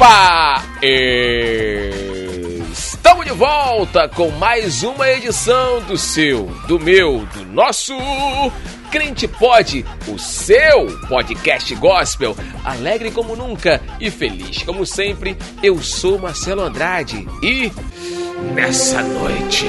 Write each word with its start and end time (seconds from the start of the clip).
Opa! 0.00 0.64
Estamos 2.72 3.26
de 3.26 3.32
volta 3.32 4.08
com 4.08 4.30
mais 4.30 4.82
uma 4.82 5.06
edição 5.10 5.82
do 5.82 5.98
seu, 5.98 6.46
do 6.66 6.80
meu, 6.80 7.26
do 7.34 7.44
nosso 7.44 7.92
Crente 8.90 9.28
Pod, 9.28 9.84
o 10.08 10.18
seu 10.18 10.86
podcast 11.08 11.72
gospel, 11.76 12.36
alegre 12.64 13.12
como 13.12 13.36
nunca 13.36 13.80
e 14.00 14.10
feliz 14.10 14.64
como 14.64 14.84
sempre. 14.84 15.36
Eu 15.62 15.80
sou 15.80 16.18
Marcelo 16.18 16.62
Andrade 16.62 17.24
e 17.40 17.70
nessa 18.52 19.00
noite 19.00 19.66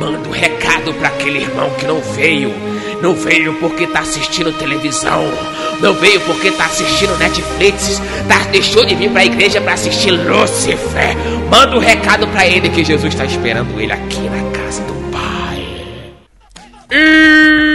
manda 0.00 0.26
um 0.26 0.32
recado 0.32 0.94
para 0.94 1.08
aquele 1.08 1.40
irmão 1.42 1.68
que 1.74 1.84
não 1.84 2.00
veio. 2.00 2.50
Não 3.02 3.14
veio 3.14 3.52
porque 3.60 3.86
tá 3.86 4.00
assistindo 4.00 4.50
televisão. 4.58 5.24
Não 5.80 5.92
veio 5.92 6.20
porque 6.22 6.50
tá 6.50 6.64
assistindo 6.64 7.18
Netflix. 7.18 8.00
Tá, 8.26 8.44
deixou 8.50 8.84
de 8.86 8.94
vir 8.94 9.10
pra 9.10 9.26
igreja 9.26 9.60
para 9.60 9.74
assistir 9.74 10.10
Lucifer. 10.10 11.16
Manda 11.50 11.76
um 11.76 11.80
recado 11.80 12.26
para 12.28 12.46
ele 12.46 12.70
que 12.70 12.82
Jesus 12.82 13.12
está 13.12 13.26
esperando 13.26 13.78
ele 13.78 13.92
aqui 13.92 14.20
na 14.20 14.50
casa 14.52 14.82
do 14.82 14.94
Pai. 15.12 16.12
E 16.90 17.67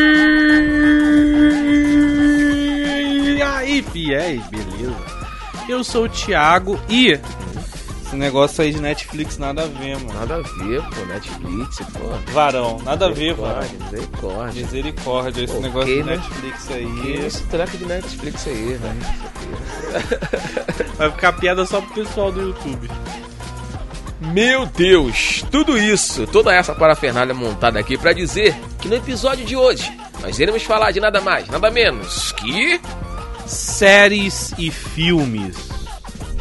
fiéis, 4.04 4.42
beleza? 4.48 4.96
Eu 5.70 5.84
sou 5.84 6.06
o 6.06 6.10
Thiago 6.10 6.80
e 6.90 7.12
esse 8.06 8.16
negócio 8.16 8.64
aí 8.64 8.72
de 8.74 8.82
Netflix 8.82 9.38
nada 9.38 9.64
a 9.64 9.66
ver, 9.66 9.98
mano. 9.98 10.14
Nada 10.20 10.36
a 10.36 10.42
ver, 10.42 10.82
pô, 10.90 11.06
Netflix, 11.06 11.78
pô. 11.94 12.32
Varão, 12.34 12.80
nada 12.84 13.06
a 13.08 13.10
ver, 13.10 13.34
varão. 13.34 13.68
Misericórdia. 13.80 14.62
Misericórdia, 14.62 15.44
esse 15.46 15.54
Pô, 15.54 15.60
negócio 15.62 15.88
que 15.90 15.96
de 15.96 16.04
ne- 16.04 16.16
Netflix 16.18 16.64
Que 16.66 16.74
aí. 16.74 17.26
esse 17.26 17.44
treco 17.44 17.78
de 17.78 17.86
Netflix 17.86 18.48
aí, 18.48 18.80
né? 18.82 18.96
Vai 20.98 21.12
ficar 21.12 21.34
piada 21.34 21.66
só 21.66 21.80
pro 21.82 21.94
pessoal 21.94 22.32
do 22.32 22.42
YouTube. 22.42 22.90
Meu 24.20 24.66
Deus, 24.66 25.44
tudo 25.52 25.78
isso, 25.78 26.26
toda 26.28 26.54
essa 26.54 26.74
parafernália 26.74 27.34
montada 27.34 27.80
aqui 27.80 27.98
pra 27.98 28.14
dizer 28.14 28.56
que 28.80 28.88
no 28.88 28.96
episódio 28.96 29.46
de 29.46 29.56
hoje 29.56 29.92
nós 30.22 30.40
iremos 30.40 30.64
falar 30.64 30.92
de 30.92 31.00
nada 31.02 31.20
mais, 31.20 31.48
nada 31.50 31.70
menos 31.70 32.32
que 32.34 32.80
Séries 33.54 34.54
e 34.58 34.72
filmes. 34.72 35.56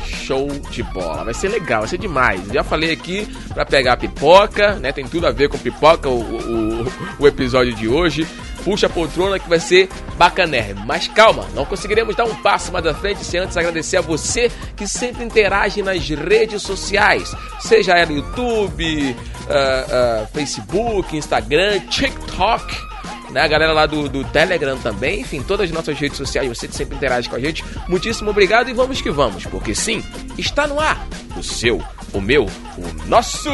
show 0.05 0.49
de 0.71 0.83
bola. 0.83 1.25
Vai 1.25 1.35
ser 1.35 1.49
legal, 1.49 1.81
vai 1.81 1.89
ser 1.89 1.99
demais. 1.99 2.41
Já 2.53 2.63
falei 2.63 2.93
aqui 2.93 3.27
pra 3.53 3.65
pegar 3.65 3.97
pipoca, 3.97 4.77
né? 4.77 4.93
Tem 4.93 5.07
tudo 5.07 5.27
a 5.27 5.31
ver 5.31 5.49
com 5.49 5.59
pipoca 5.59 6.09
o, 6.09 6.21
o, 6.21 6.87
o 7.19 7.27
episódio 7.27 7.75
de 7.75 7.89
hoje. 7.89 8.27
Puxa 8.65 8.87
a 8.87 8.91
poltrona 8.91 9.39
que 9.39 9.49
vai 9.49 9.59
ser 9.59 9.89
bacanérrimo. 10.17 10.87
Mas 10.87 11.09
calma, 11.09 11.47
não 11.55 11.65
conseguiremos 11.65 12.15
dar 12.15 12.25
um 12.25 12.35
passo 12.37 12.71
mais 12.73 12.87
à 12.87 12.95
frente 12.95 13.25
sem 13.25 13.41
antes 13.41 13.57
agradecer 13.57 13.97
a 13.97 14.01
você 14.01 14.51
que 14.77 14.87
sempre 14.87 15.25
interage 15.25 15.83
nas 15.83 16.09
redes 16.09 16.63
sociais. 16.63 17.35
Seja 17.61 17.95
ela 17.95 18.13
YouTube, 18.13 19.17
ah, 19.49 19.87
ah, 20.23 20.27
Facebook, 20.33 21.17
Instagram, 21.17 21.81
TikTok 21.89 22.92
né? 23.33 23.41
A 23.41 23.49
galera 23.49 23.73
lá 23.73 23.87
do, 23.87 24.09
do 24.09 24.23
Telegram 24.25 24.79
também, 24.79 25.21
enfim, 25.21 25.43
todas 25.43 25.69
as 25.69 25.73
nossas 25.75 25.99
redes 25.99 26.17
sociais, 26.17 26.49
você 26.49 26.69
sempre 26.71 26.97
interage 26.97 27.29
com 27.29 27.37
a 27.37 27.41
gente. 27.41 27.65
Muitíssimo 27.89 28.31
obrigado 28.31 28.69
e 28.69 28.73
vamos 28.73 29.01
que 29.01 29.11
vamos, 29.11 29.45
porque 29.47 29.75
sim, 29.75 30.05
está 30.39 30.67
no 30.67 30.79
ar 30.79 31.07
o 31.37 31.43
seu, 31.43 31.83
o 32.13 32.21
meu, 32.21 32.45
o 32.45 33.09
nosso. 33.09 33.51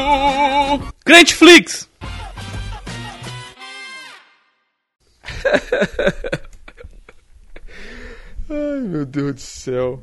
Crenteflix! 1.04 1.88
Ai 8.50 8.80
meu 8.80 9.04
Deus 9.04 9.34
do 9.34 9.40
céu. 9.40 10.02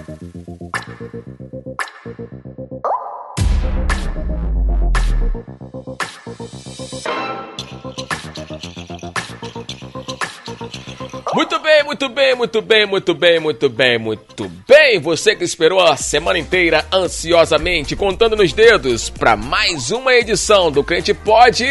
Muito 11.33 11.59
bem, 11.59 11.83
muito 11.83 12.09
bem, 12.09 12.35
muito 12.35 12.61
bem, 12.61 12.85
muito 12.85 13.13
bem, 13.13 13.39
muito 13.39 13.69
bem, 13.69 13.97
muito 13.97 14.51
bem. 14.67 14.99
Você 14.99 15.33
que 15.33 15.45
esperou 15.45 15.79
a 15.79 15.95
semana 15.95 16.37
inteira 16.37 16.85
ansiosamente, 16.91 17.95
contando 17.95 18.35
nos 18.35 18.51
dedos, 18.51 19.09
para 19.09 19.37
mais 19.37 19.91
uma 19.91 20.13
edição 20.13 20.69
do 20.69 20.83
Crente 20.83 21.13
Pod. 21.13 21.65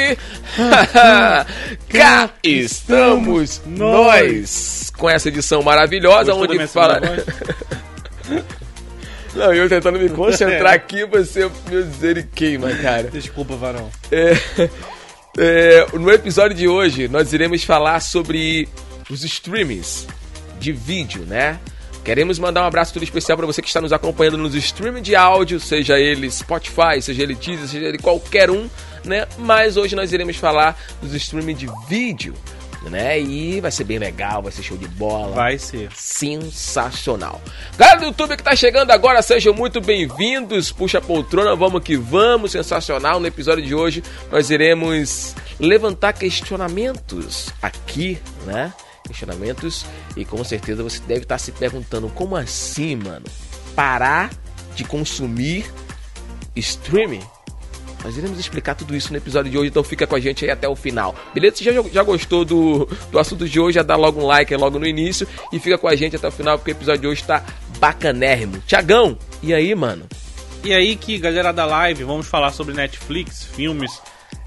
Cá 1.91 2.31
estamos 2.43 3.61
nós 3.67 4.91
com 4.97 5.11
essa 5.11 5.29
edição 5.29 5.63
maravilhosa 5.63 6.33
Gostou 6.33 6.57
onde 6.57 6.67
fala. 6.67 6.99
Não, 9.35 9.53
eu 9.53 9.69
tentando 9.69 9.99
me 9.99 10.09
concentrar 10.09 10.73
aqui, 10.75 11.05
você 11.05 11.45
me 11.69 11.83
dizer 11.83 12.17
e 12.17 12.23
queima, 12.23 12.73
cara. 12.73 13.11
Desculpa, 13.11 13.55
varão. 13.57 13.91
É, 14.11 14.33
é, 15.39 15.87
no 15.93 16.11
episódio 16.11 16.57
de 16.57 16.67
hoje, 16.67 17.09
nós 17.09 17.33
iremos 17.33 17.63
falar 17.63 18.01
sobre 18.01 18.67
os 19.11 19.25
streamings 19.25 20.07
de 20.59 20.73
vídeo, 20.73 21.25
né? 21.27 21.59
Queremos 22.05 22.39
mandar 22.39 22.63
um 22.63 22.67
abraço 22.67 22.95
todo 22.95 23.03
especial 23.03 23.37
para 23.37 23.47
você 23.47 23.61
que 23.61 23.69
está 23.69 23.81
nos 23.81 23.93
acompanhando 23.93 24.39
nos 24.39 24.55
streaming 24.55 25.03
de 25.03 25.15
áudio, 25.15 25.61
seja 25.61 25.99
ele 25.99 26.31
Spotify, 26.31 27.01
seja 27.03 27.23
ele 27.23 27.35
Deezer, 27.35 27.69
seja 27.69 27.87
ele 27.87 27.99
qualquer 27.99 28.51
um, 28.51 28.69
né? 29.05 29.27
Mas 29.39 29.77
hoje 29.77 29.95
nós 29.95 30.13
iremos 30.13 30.37
falar 30.37 30.81
dos 31.03 31.13
streaming 31.15 31.55
de 31.55 31.69
vídeo, 31.89 32.35
né? 32.89 33.21
E 33.21 33.61
vai 33.61 33.71
ser 33.71 33.85
bem 33.85 33.99
legal, 33.99 34.43
vai 34.43 34.51
ser 34.51 34.63
show 34.63 34.79
de 34.79 34.89
bola 34.89 35.35
Vai 35.35 35.59
ser. 35.59 35.91
sensacional. 35.95 37.41
Galera 37.77 37.99
do 38.01 38.07
YouTube 38.07 38.35
que 38.37 38.43
tá 38.43 38.57
chegando 38.57 38.91
agora, 38.91 39.21
sejam 39.21 39.53
muito 39.53 39.79
bem-vindos. 39.83 40.73
Puxa 40.73 40.99
a 40.99 41.03
poltrona, 41.03 41.55
vamos 41.55 41.83
que 41.83 41.97
vamos. 41.99 42.53
Sensacional. 42.53 43.21
No 43.21 43.27
episódio 43.27 43.63
de 43.65 43.75
hoje, 43.75 44.03
nós 44.33 44.49
iremos 44.49 45.35
levantar 45.59 46.15
questionamentos 46.15 47.51
aqui, 47.61 48.19
né? 48.47 48.73
Questionamentos. 49.11 49.85
E 50.17 50.25
com 50.25 50.43
certeza 50.45 50.83
você 50.85 51.01
deve 51.01 51.23
estar 51.23 51.39
se 51.39 51.51
perguntando: 51.51 52.09
como 52.11 52.37
assim, 52.37 52.95
mano? 52.95 53.27
Parar 53.75 54.31
de 54.77 54.85
consumir 54.85 55.67
streaming? 56.55 57.23
Nós 58.05 58.17
iremos 58.17 58.39
explicar 58.39 58.75
tudo 58.75 58.97
isso 58.97 59.11
no 59.11 59.19
episódio 59.19 59.51
de 59.51 59.59
hoje, 59.59 59.69
então 59.69 59.85
fica 59.85 60.07
com 60.07 60.15
a 60.15 60.21
gente 60.21 60.45
aí 60.45 60.51
até 60.51 60.67
o 60.67 60.75
final. 60.75 61.15
Beleza? 61.35 61.57
Se 61.57 61.65
já, 61.65 61.73
já 61.93 62.03
gostou 62.03 62.45
do, 62.45 62.89
do 63.11 63.19
assunto 63.19 63.47
de 63.47 63.61
hoje, 63.61 63.75
já 63.75 63.83
dá 63.83 63.95
logo 63.95 64.21
um 64.23 64.27
like 64.27 64.55
logo 64.57 64.79
no 64.79 64.87
início 64.87 65.29
e 65.53 65.59
fica 65.59 65.77
com 65.77 65.87
a 65.87 65.95
gente 65.95 66.17
até 66.17 66.29
o 66.29 66.33
final, 66.33 66.57
porque 66.57 66.71
o 66.71 66.73
episódio 66.73 67.03
de 67.03 67.07
hoje 67.09 67.25
tá 67.25 67.45
bacanérrimo. 67.79 68.63
Tiagão, 68.67 69.19
e 69.43 69.53
aí, 69.53 69.75
mano? 69.75 70.07
E 70.65 70.73
aí 70.73 70.97
que 70.97 71.19
galera 71.19 71.53
da 71.53 71.67
live, 71.67 72.05
vamos 72.05 72.27
falar 72.27 72.53
sobre 72.53 72.75
Netflix, 72.75 73.45
filmes. 73.45 74.01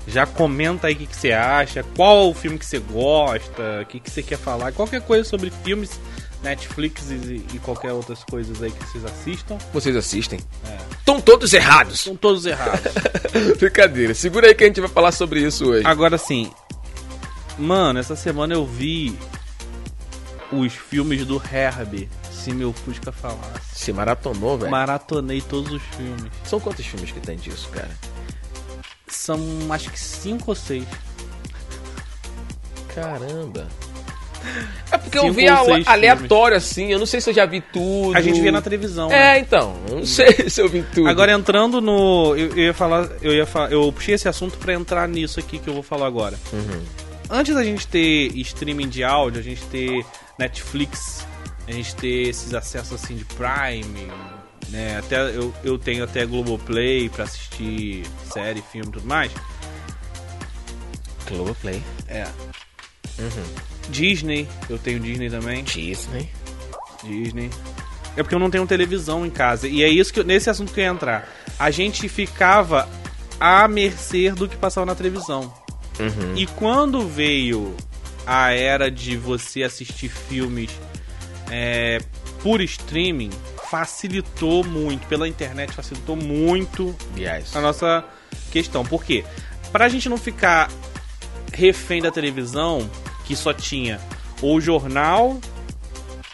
Já 0.07 0.25
comenta 0.25 0.87
aí 0.87 0.93
o 0.93 0.97
que, 0.97 1.07
que 1.07 1.15
você 1.15 1.31
acha, 1.31 1.83
qual 1.95 2.29
o 2.29 2.33
filme 2.33 2.59
que 2.59 2.65
você 2.65 2.79
gosta, 2.79 3.81
o 3.81 3.85
que, 3.85 3.99
que 3.99 4.11
você 4.11 4.21
quer 4.21 4.37
falar, 4.37 4.71
qualquer 4.73 5.01
coisa 5.01 5.23
sobre 5.23 5.49
filmes, 5.49 5.99
Netflix 6.43 7.09
e, 7.09 7.45
e 7.53 7.59
qualquer 7.59 7.93
outras 7.93 8.23
coisas 8.23 8.61
aí 8.61 8.69
que 8.69 8.85
vocês 8.85 9.05
assistam. 9.05 9.57
Vocês 9.71 9.95
assistem? 9.95 10.39
É. 10.67 10.77
Estão 10.99 11.21
todos 11.21 11.53
errados. 11.53 12.01
São 12.01 12.15
todos 12.15 12.45
errados. 12.45 12.91
Brincadeira. 13.57 14.13
Segura 14.13 14.47
aí 14.47 14.55
que 14.55 14.63
a 14.63 14.67
gente 14.67 14.81
vai 14.81 14.89
falar 14.89 15.13
sobre 15.13 15.41
isso 15.41 15.69
hoje. 15.69 15.87
Agora 15.87 16.17
sim, 16.17 16.51
mano, 17.57 17.99
essa 17.99 18.15
semana 18.15 18.53
eu 18.53 18.65
vi 18.65 19.17
os 20.51 20.73
filmes 20.73 21.25
do 21.25 21.41
Herbie, 21.51 22.09
se 22.31 22.53
meu 22.53 22.73
Fusca 22.73 23.11
falasse. 23.11 23.73
Se 23.73 23.93
maratonou, 23.93 24.57
velho. 24.57 24.71
Maratonei 24.71 25.41
todos 25.41 25.71
os 25.71 25.81
filmes. 25.95 26.31
São 26.43 26.59
quantos 26.59 26.85
filmes 26.85 27.11
que 27.11 27.19
tem 27.19 27.37
disso, 27.37 27.69
cara? 27.69 27.89
São 29.07 29.39
acho 29.71 29.89
que 29.91 29.99
cinco 29.99 30.51
ou 30.51 30.55
seis. 30.55 30.85
Caramba. 32.93 33.67
É 34.91 34.97
porque 34.97 35.17
eu 35.17 35.21
Cinco 35.23 35.33
vi 35.35 35.49
ou 35.49 35.73
a- 35.73 35.93
aleatório 35.93 36.57
assim, 36.57 36.91
eu 36.91 36.99
não 36.99 37.05
sei 37.05 37.21
se 37.21 37.29
eu 37.29 37.33
já 37.33 37.45
vi 37.45 37.61
tudo. 37.61 38.15
A 38.15 38.21
gente 38.21 38.41
vê 38.41 38.51
na 38.51 38.61
televisão. 38.61 39.09
É, 39.09 39.35
né? 39.35 39.39
então, 39.39 39.75
eu 39.89 39.97
não 39.99 40.05
sei 40.05 40.33
se 40.49 40.61
eu 40.61 40.67
vi 40.67 40.83
tudo. 40.93 41.07
Agora 41.07 41.31
entrando 41.31 41.79
no. 41.79 42.35
Eu, 42.35 42.49
eu 42.49 42.57
ia 42.65 42.73
falar. 42.73 43.07
Eu 43.21 43.33
ia 43.33 43.45
falar. 43.45 43.71
Eu 43.71 43.91
puxei 43.93 44.15
esse 44.15 44.27
assunto 44.27 44.57
pra 44.57 44.73
entrar 44.73 45.07
nisso 45.07 45.39
aqui 45.39 45.59
que 45.59 45.67
eu 45.69 45.73
vou 45.73 45.83
falar 45.83 46.07
agora. 46.07 46.37
Uhum. 46.51 46.83
Antes 47.29 47.55
da 47.55 47.63
gente 47.63 47.87
ter 47.87 48.35
streaming 48.39 48.89
de 48.89 49.01
áudio, 49.03 49.39
a 49.39 49.43
gente 49.43 49.63
ter 49.67 50.05
Netflix 50.37 51.25
a 51.65 51.71
gente 51.71 51.95
ter 51.95 52.27
esses 52.27 52.53
acessos 52.53 52.91
assim 53.01 53.15
de 53.15 53.23
Prime, 53.23 54.11
né? 54.73 54.97
Até 54.97 55.21
eu, 55.35 55.53
eu 55.63 55.77
tenho 55.77 56.03
até 56.03 56.25
Globoplay 56.25 57.07
pra 57.07 57.23
assistir 57.25 58.03
série, 58.33 58.61
filme 58.71 58.87
e 58.89 58.91
tudo 58.91 59.07
mais. 59.07 59.31
Globoplay. 61.29 61.81
É. 62.07 62.25
Uhum. 63.19 63.53
Disney, 63.89 64.47
eu 64.69 64.77
tenho 64.77 64.99
Disney 64.99 65.29
também. 65.29 65.63
Disney. 65.63 66.29
Disney. 67.03 67.49
É 68.15 68.21
porque 68.23 68.35
eu 68.35 68.39
não 68.39 68.49
tenho 68.49 68.65
televisão 68.67 69.25
em 69.25 69.29
casa. 69.29 69.67
E 69.67 69.83
é 69.83 69.87
isso 69.89 70.13
que 70.13 70.19
eu- 70.19 70.23
nesse 70.23 70.49
assunto 70.49 70.73
que 70.73 70.79
eu 70.79 70.83
ia 70.85 70.89
entrar. 70.91 71.27
A 71.57 71.71
gente 71.71 72.07
ficava 72.09 72.87
à 73.39 73.67
mercê 73.67 74.31
do 74.31 74.47
que 74.47 74.55
passava 74.55 74.85
na 74.85 74.95
televisão. 74.95 75.53
Uhum. 75.99 76.35
E 76.35 76.45
quando 76.47 77.07
veio 77.07 77.75
a 78.25 78.51
era 78.51 78.89
de 78.89 79.15
você 79.15 79.63
assistir 79.63 80.09
filmes 80.09 80.71
é, 81.51 81.99
por 82.41 82.61
streaming, 82.61 83.29
facilitou 83.73 84.63
muito. 84.63 85.07
Pela 85.07 85.27
internet 85.27 85.73
facilitou 85.73 86.15
muito 86.15 86.95
Yes. 87.17 87.55
a 87.55 87.59
nossa 87.61 88.05
questão. 88.51 88.85
Por 88.85 89.03
quê? 89.03 89.25
Pra 89.71 89.89
gente 89.89 90.07
não 90.07 90.17
ficar 90.17 90.69
refém 91.51 91.99
da 91.99 92.11
televisão, 92.11 92.87
que 93.25 93.35
só 93.35 93.51
tinha 93.51 93.99
ou 94.43 94.61
jornal, 94.61 95.39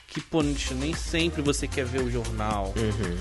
que, 0.09 0.19
pô, 0.19 0.41
nem 0.43 0.93
sempre 0.93 1.41
você 1.41 1.65
quer 1.65 1.85
ver 1.85 2.01
o 2.01 2.11
jornal. 2.11 2.73
Uhum. 2.75 3.17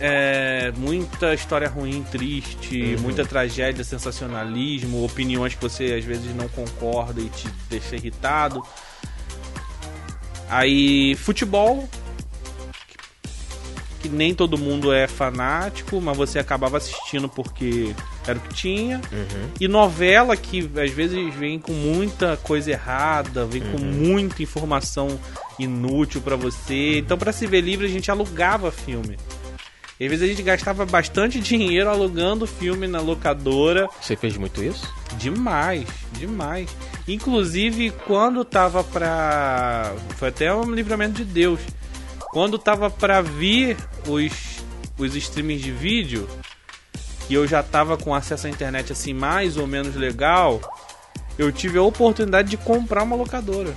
É, 0.00 0.72
muita 0.76 1.32
história 1.32 1.68
ruim, 1.68 2.04
triste, 2.10 2.94
Uhum. 2.96 3.02
muita 3.02 3.24
tragédia, 3.24 3.84
sensacionalismo, 3.84 5.04
opiniões 5.04 5.54
que 5.54 5.62
você 5.62 5.92
às 5.92 6.04
vezes 6.04 6.34
não 6.34 6.48
concorda 6.48 7.20
e 7.20 7.28
te 7.28 7.46
deixa 7.70 7.94
irritado. 7.94 8.60
Aí, 10.50 11.14
futebol, 11.16 11.88
que 14.00 14.08
nem 14.08 14.34
todo 14.34 14.56
mundo 14.56 14.92
é 14.92 15.06
fanático, 15.06 16.00
mas 16.00 16.16
você 16.16 16.38
acabava 16.38 16.76
assistindo 16.76 17.28
porque 17.28 17.94
era 18.26 18.38
o 18.38 18.42
que 18.42 18.54
tinha. 18.54 19.00
Uhum. 19.12 19.48
E 19.60 19.68
novela 19.68 20.36
que 20.36 20.70
às 20.76 20.90
vezes 20.90 21.34
vem 21.34 21.58
com 21.58 21.72
muita 21.72 22.36
coisa 22.36 22.70
errada, 22.70 23.44
vem 23.44 23.62
com 23.62 23.78
muita 23.78 24.42
informação 24.42 25.18
inútil 25.58 26.20
pra 26.20 26.36
você. 26.36 26.98
Então, 26.98 27.18
pra 27.18 27.32
se 27.32 27.46
ver 27.46 27.60
livre, 27.60 27.86
a 27.86 27.90
gente 27.90 28.10
alugava 28.10 28.70
filme. 28.70 29.16
E 30.00 30.04
às 30.04 30.10
vezes 30.10 30.24
a 30.24 30.28
gente 30.28 30.42
gastava 30.42 30.86
bastante 30.86 31.40
dinheiro 31.40 31.90
alugando 31.90 32.46
filme 32.46 32.86
na 32.86 33.00
locadora. 33.00 33.88
Você 34.00 34.14
fez 34.14 34.36
muito 34.36 34.62
isso? 34.62 34.88
Demais, 35.16 35.88
demais. 36.12 36.70
Inclusive, 37.06 37.90
quando 38.06 38.44
tava 38.44 38.84
pra. 38.84 39.92
Foi 40.16 40.28
até 40.28 40.54
um 40.54 40.70
livramento 40.70 41.14
de 41.14 41.24
Deus. 41.24 41.60
Quando 42.30 42.58
tava 42.58 42.90
pra 42.90 43.22
vir 43.22 43.76
os, 44.06 44.62
os 44.98 45.14
streamings 45.14 45.62
de 45.62 45.72
vídeo, 45.72 46.28
e 47.28 47.34
eu 47.34 47.46
já 47.46 47.62
tava 47.62 47.96
com 47.96 48.14
acesso 48.14 48.46
à 48.46 48.50
internet 48.50 48.92
assim, 48.92 49.12
mais 49.12 49.56
ou 49.56 49.66
menos 49.66 49.94
legal, 49.94 50.60
eu 51.38 51.52
tive 51.52 51.78
a 51.78 51.82
oportunidade 51.82 52.50
de 52.50 52.56
comprar 52.56 53.02
uma 53.02 53.16
locadora. 53.16 53.74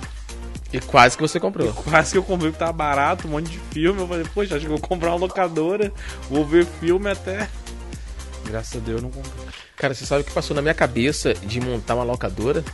E 0.72 0.80
quase 0.80 1.16
que 1.16 1.22
você 1.22 1.38
comprou. 1.38 1.72
Quase 1.84 2.12
que 2.12 2.18
eu 2.18 2.22
comprei, 2.22 2.50
porque 2.50 2.64
tava 2.64 2.72
barato, 2.72 3.28
um 3.28 3.32
monte 3.32 3.50
de 3.50 3.58
filme. 3.58 4.00
Eu 4.00 4.08
falei, 4.08 4.24
poxa, 4.32 4.56
acho 4.56 4.64
que 4.64 4.70
vou 4.70 4.80
comprar 4.80 5.10
uma 5.10 5.18
locadora, 5.18 5.92
vou 6.30 6.46
ver 6.46 6.64
filme 6.64 7.10
até. 7.10 7.48
Graças 8.46 8.76
a 8.76 8.84
Deus 8.84 9.00
eu 9.00 9.02
não 9.02 9.10
comprei. 9.10 9.46
Cara, 9.76 9.94
você 9.94 10.06
sabe 10.06 10.22
o 10.22 10.24
que 10.24 10.32
passou 10.32 10.56
na 10.56 10.62
minha 10.62 10.74
cabeça 10.74 11.34
de 11.34 11.60
montar 11.60 11.94
uma 11.94 12.04
locadora? 12.04 12.64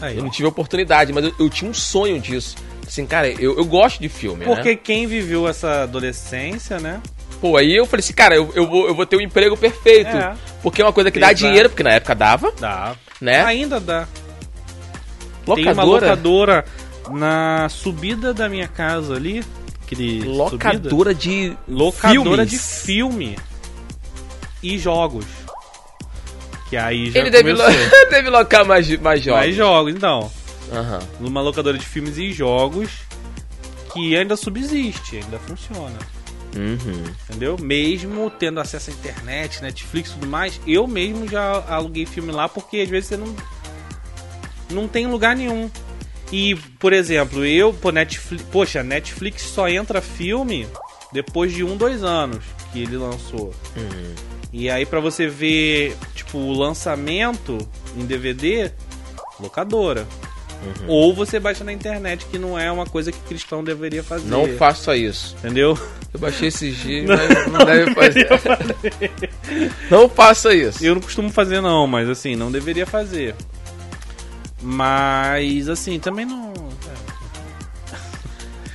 Aí, 0.00 0.16
Eu 0.16 0.22
não 0.22 0.30
tive 0.30 0.48
oportunidade, 0.48 1.12
mas 1.12 1.24
eu, 1.24 1.34
eu 1.38 1.50
tinha 1.50 1.70
um 1.70 1.74
sonho 1.74 2.18
disso. 2.18 2.56
Assim, 2.90 3.06
cara, 3.06 3.28
eu, 3.28 3.56
eu 3.56 3.64
gosto 3.64 4.00
de 4.00 4.08
filme, 4.08 4.44
Porque 4.44 4.70
né? 4.70 4.80
quem 4.82 5.06
viveu 5.06 5.46
essa 5.46 5.84
adolescência, 5.84 6.80
né? 6.80 7.00
Pô, 7.40 7.56
aí 7.56 7.72
eu 7.76 7.86
falei 7.86 8.02
assim, 8.02 8.12
cara, 8.12 8.34
eu, 8.34 8.50
eu, 8.52 8.66
vou, 8.68 8.88
eu 8.88 8.94
vou 8.96 9.06
ter 9.06 9.14
o 9.14 9.20
emprego 9.20 9.56
perfeito. 9.56 10.08
É. 10.08 10.34
Porque 10.60 10.82
é 10.82 10.84
uma 10.84 10.92
coisa 10.92 11.08
que 11.08 11.20
dá 11.20 11.28
Exato. 11.28 11.46
dinheiro, 11.46 11.70
porque 11.70 11.84
na 11.84 11.92
época 11.92 12.16
dava, 12.16 12.52
Dá. 12.58 12.96
né? 13.20 13.44
Ainda 13.44 13.78
dá. 13.78 14.08
Tem 15.54 15.64
locadora. 15.64 15.72
uma 15.72 15.84
locadora 15.84 16.64
na 17.12 17.68
subida 17.68 18.34
da 18.34 18.48
minha 18.48 18.66
casa 18.66 19.14
ali. 19.14 19.44
Aquele 19.84 20.22
subida. 20.22 20.36
Locadora 20.36 21.14
de 21.14 21.56
Locadora 21.68 22.44
filmes. 22.44 22.50
de 22.50 22.58
filme 22.58 23.38
e 24.64 24.76
jogos. 24.76 25.26
Que 26.68 26.76
aí 26.76 27.08
já 27.12 27.20
Ele 27.20 27.30
deve, 27.30 27.52
lo... 27.52 27.62
começou. 27.62 27.90
deve 28.10 28.30
locar 28.30 28.64
mais, 28.66 28.88
mais 28.98 29.22
jogos. 29.22 29.40
Mais 29.40 29.54
jogos, 29.54 29.94
então. 29.94 30.39
Aham. 30.72 31.00
Numa 31.20 31.40
locadora 31.40 31.76
de 31.76 31.84
filmes 31.84 32.18
e 32.18 32.32
jogos 32.32 32.90
que 33.92 34.16
ainda 34.16 34.36
subsiste, 34.36 35.16
ainda 35.16 35.38
funciona. 35.38 35.98
Uhum. 36.56 37.04
Entendeu? 37.28 37.56
Mesmo 37.60 38.30
tendo 38.30 38.60
acesso 38.60 38.90
à 38.90 38.92
internet, 38.92 39.62
Netflix 39.62 40.10
e 40.10 40.14
tudo 40.14 40.26
mais, 40.26 40.60
eu 40.66 40.86
mesmo 40.86 41.28
já 41.28 41.64
aluguei 41.68 42.06
filme 42.06 42.32
lá 42.32 42.48
porque 42.48 42.78
às 42.78 42.88
vezes 42.88 43.08
você 43.08 43.16
não. 43.16 43.34
Não 44.70 44.86
tem 44.86 45.06
lugar 45.06 45.34
nenhum. 45.34 45.68
E, 46.30 46.54
por 46.78 46.92
exemplo, 46.92 47.44
eu, 47.44 47.72
pô, 47.72 47.90
Netflix, 47.90 48.44
poxa, 48.52 48.84
Netflix 48.84 49.42
só 49.42 49.68
entra 49.68 50.00
filme 50.00 50.66
depois 51.12 51.52
de 51.52 51.64
um, 51.64 51.76
dois 51.76 52.04
anos 52.04 52.44
que 52.72 52.82
ele 52.82 52.96
lançou. 52.96 53.52
Uhum. 53.76 54.14
E 54.52 54.70
aí 54.70 54.86
pra 54.86 55.00
você 55.00 55.26
ver, 55.26 55.96
tipo, 56.14 56.38
o 56.38 56.52
lançamento 56.52 57.58
em 57.96 58.04
DVD, 58.04 58.70
locadora. 59.40 60.06
Uhum. 60.62 60.84
Ou 60.88 61.14
você 61.14 61.40
baixa 61.40 61.64
na 61.64 61.72
internet, 61.72 62.26
que 62.26 62.38
não 62.38 62.58
é 62.58 62.70
uma 62.70 62.84
coisa 62.84 63.10
que 63.10 63.18
cristão 63.20 63.64
deveria 63.64 64.02
fazer. 64.04 64.28
Não 64.28 64.46
faça 64.58 64.94
isso. 64.96 65.34
Entendeu? 65.38 65.78
Eu 66.12 66.20
baixei 66.20 66.48
esses 66.48 66.76
dias, 66.76 67.06
mas 67.06 67.46
não 67.52 67.64
deve 67.64 67.94
fazer. 67.94 68.28
não 69.90 70.08
faça 70.08 70.54
isso. 70.54 70.84
Eu 70.84 70.94
não 70.96 71.02
costumo 71.02 71.30
fazer 71.30 71.60
não, 71.60 71.86
mas 71.86 72.08
assim, 72.08 72.36
não 72.36 72.50
deveria 72.52 72.84
fazer. 72.86 73.34
Mas 74.62 75.68
assim, 75.68 75.98
também 75.98 76.26
não. 76.26 76.52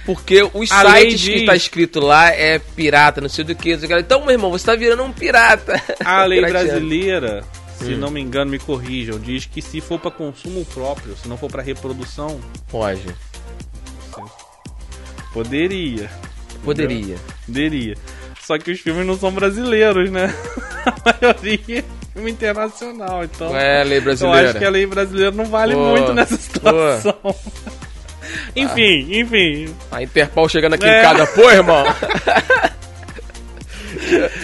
Porque 0.06 0.48
os 0.54 0.72
A 0.72 0.82
sites 0.98 1.22
que 1.24 1.34
diz- 1.38 1.46
tá 1.48 1.56
escrito 1.56 2.00
lá 2.00 2.30
é 2.30 2.60
pirata, 2.60 3.20
não 3.22 3.30
sei 3.30 3.44
do 3.44 3.56
que. 3.56 3.72
Então, 4.00 4.22
meu 4.22 4.32
irmão, 4.32 4.52
você 4.52 4.64
tá 4.66 4.76
virando 4.76 5.02
um 5.04 5.12
pirata. 5.12 5.82
A 6.04 6.24
lei 6.26 6.42
brasileira, 6.46 7.44
se 7.78 7.94
Hum. 7.94 7.98
não 7.98 8.10
me 8.12 8.22
engano, 8.22 8.52
me 8.52 8.60
corrijam, 8.60 9.20
diz 9.20 9.46
que 9.46 9.62
se 9.62 9.82
for 9.82 10.00
pra 10.00 10.10
consumo 10.12 10.64
próprio, 10.66 11.16
se 11.18 11.28
não 11.28 11.38
for 11.38 11.50
pra 11.52 11.62
reprodução, 11.62 12.40
Pode. 12.70 13.06
poderia. 15.34 16.10
Poderia. 16.64 17.16
Poderia. 17.46 17.96
Só 18.42 18.58
que 18.58 18.72
os 18.72 18.80
filmes 18.80 19.06
não 19.06 19.18
são 19.18 19.32
brasileiros, 19.32 20.10
né? 20.12 20.34
A 20.86 20.94
maioria 21.04 21.80
é 21.80 21.84
filme 22.14 22.32
internacional, 22.32 23.24
então. 23.24 23.48
Qual 23.50 23.60
é 23.60 23.82
a 23.82 23.84
lei 23.84 23.98
Eu 23.98 24.04
brasileira? 24.04 24.50
acho 24.50 24.60
que 24.60 24.66
a 24.66 24.70
lei 24.70 24.86
brasileira 24.86 25.32
não 25.32 25.46
vale 25.46 25.74
Pô, 25.74 25.90
muito 25.90 26.14
nessa 26.14 26.38
situação. 26.38 27.16
enfim, 28.56 29.20
enfim. 29.20 29.76
A 29.92 30.04
Interpol 30.04 30.48
chegando 30.48 30.76
aqui 30.76 30.86
É. 30.86 31.00
em 31.00 31.02
casa, 31.02 31.26
pô, 31.28 31.50
irmão. 31.50 31.84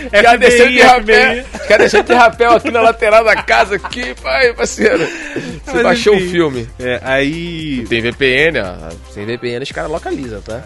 Quer 0.10 0.38
descer 0.38 0.70
de 0.70 0.80
FBI, 0.80 0.82
rapé? 0.82 1.46
Quer 1.68 1.77
descer 1.80 2.03
de 2.03 2.13
rapel 2.13 2.51
aqui 2.51 2.72
na 2.72 2.82
lateral 2.82 3.24
da 3.24 3.41
casa 3.44 3.75
aqui, 3.75 4.13
pai, 4.22 4.53
parceiro. 4.53 5.06
Você 5.06 5.74
Mas, 5.74 5.84
baixou 5.84 6.15
enfim. 6.15 6.25
o 6.27 6.32
filme. 6.32 6.70
É, 6.80 7.00
aí. 7.03 7.86
Tem 7.88 8.01
VPN, 8.01 8.60
ó. 8.60 9.12
Sem 9.12 9.25
VPN 9.25 9.63
os 9.63 9.72
caras 9.72 9.91
localizam, 9.91 10.41
tá? 10.41 10.62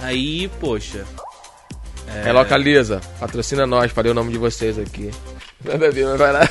Aí, 0.00 0.48
poxa. 0.60 1.04
É. 2.24 2.32
localiza. 2.32 3.00
Patrocina 3.18 3.66
nós, 3.66 3.92
falei 3.92 4.10
o 4.10 4.14
nome 4.14 4.32
de 4.32 4.38
vocês 4.38 4.78
aqui. 4.78 5.10
Nada 5.64 5.88
a 5.88 5.90
ver, 5.90 6.06
mas 6.06 6.18
vai 6.18 6.32
lá. 6.32 6.40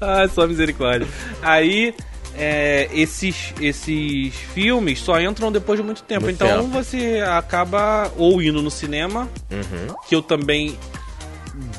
Ah, 0.00 0.26
só 0.28 0.46
misericórdia. 0.46 1.06
Aí, 1.42 1.94
é, 2.36 2.88
esses, 2.92 3.54
esses 3.60 4.34
filmes 4.34 4.98
só 5.00 5.20
entram 5.20 5.50
depois 5.50 5.78
de 5.78 5.84
muito 5.84 6.02
tempo. 6.02 6.22
Muito 6.24 6.34
então 6.36 6.62
tempo. 6.64 6.68
você 6.68 7.22
acaba 7.26 8.12
ou 8.16 8.42
indo 8.42 8.62
no 8.62 8.70
cinema, 8.70 9.28
Uhum. 9.50 9.94
que 10.08 10.14
eu 10.14 10.20
também 10.22 10.78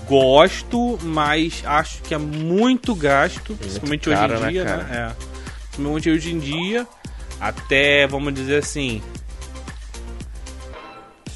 gosto, 0.07 0.97
mas 1.03 1.61
acho 1.65 2.01
que 2.01 2.13
é 2.13 2.17
muito 2.17 2.95
gasto, 2.95 3.55
principalmente 3.55 4.09
hoje 4.09 4.19
em 4.23 4.27
né, 4.39 4.49
dia, 4.49 4.65
cara? 4.65 4.83
né? 4.83 5.13
É. 5.13 5.27
Principalmente 5.69 6.09
hoje 6.09 6.33
em 6.33 6.39
dia, 6.39 6.87
até, 7.39 8.07
vamos 8.07 8.33
dizer 8.33 8.57
assim, 8.57 9.01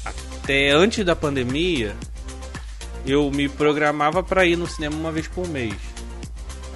até 0.04 0.70
antes 0.70 1.04
da 1.04 1.14
pandemia, 1.14 1.94
eu 3.06 3.30
me 3.30 3.48
programava 3.48 4.22
para 4.22 4.44
ir 4.44 4.56
no 4.56 4.66
cinema 4.66 4.96
uma 4.96 5.12
vez 5.12 5.28
por 5.28 5.46
mês. 5.48 5.74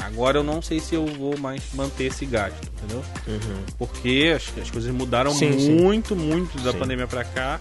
Agora 0.07 0.39
eu 0.39 0.45
não 0.45 0.63
sei 0.63 0.79
se 0.79 0.95
eu 0.95 1.05
vou 1.05 1.37
mais 1.37 1.63
manter 1.75 2.05
esse 2.05 2.25
gasto, 2.25 2.71
entendeu? 2.79 3.05
Uhum. 3.27 3.63
Porque 3.77 4.33
as, 4.37 4.57
as 4.63 4.71
coisas 4.71 4.93
mudaram 4.95 5.33
Sim, 5.33 5.59
sim. 5.59 5.75
muito, 5.81 6.15
muito 6.15 6.57
da 6.61 6.71
Sim. 6.71 6.79
pandemia 6.79 7.09
pra 7.09 7.25
cá. 7.25 7.61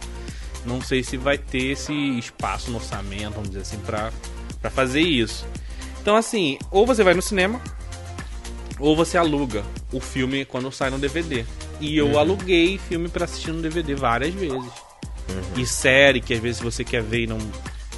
Não 0.63 0.79
sei 0.79 1.03
se 1.03 1.17
vai 1.17 1.37
ter 1.39 1.71
esse 1.71 1.91
espaço 2.19 2.69
no 2.69 2.77
orçamento, 2.77 3.33
vamos 3.33 3.49
dizer 3.49 3.61
assim, 3.61 3.77
pra, 3.79 4.11
pra 4.61 4.69
fazer 4.69 5.01
isso. 5.01 5.45
Então, 6.01 6.15
assim, 6.15 6.59
ou 6.69 6.85
você 6.85 7.03
vai 7.03 7.15
no 7.15 7.21
cinema, 7.21 7.59
ou 8.79 8.95
você 8.95 9.17
aluga 9.17 9.63
o 9.91 9.99
filme 9.99 10.45
quando 10.45 10.71
sai 10.71 10.91
no 10.91 10.99
DVD. 10.99 11.45
E 11.79 11.97
eu 11.97 12.17
aluguei 12.19 12.77
filme 12.77 13.09
pra 13.09 13.25
assistir 13.25 13.51
no 13.51 13.61
DVD 13.61 13.95
várias 13.95 14.33
vezes. 14.33 14.71
E 15.57 15.65
série, 15.65 16.21
que 16.21 16.33
às 16.33 16.39
vezes 16.39 16.61
você 16.61 16.83
quer 16.83 17.01
ver 17.01 17.23
e 17.23 17.27
não, 17.27 17.39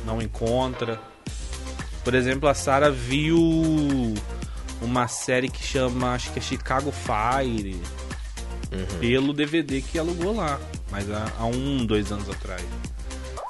não 0.05 0.21
encontra. 0.21 0.99
Por 2.03 2.15
exemplo, 2.15 2.47
a 2.47 2.53
Sarah 2.53 2.89
viu 2.89 4.13
uma 4.81 5.07
série 5.07 5.49
que 5.49 5.63
chama, 5.63 6.13
acho 6.13 6.31
que 6.31 6.39
é 6.39 6.41
Chicago 6.41 6.91
Fire, 6.91 7.79
pelo 8.99 9.33
DVD 9.33 9.81
que 9.81 9.97
alugou 9.97 10.35
lá. 10.35 10.59
Mas 10.91 11.09
há, 11.11 11.31
há 11.39 11.45
um, 11.45 11.85
dois 11.85 12.11
anos 12.11 12.29
atrás. 12.29 12.63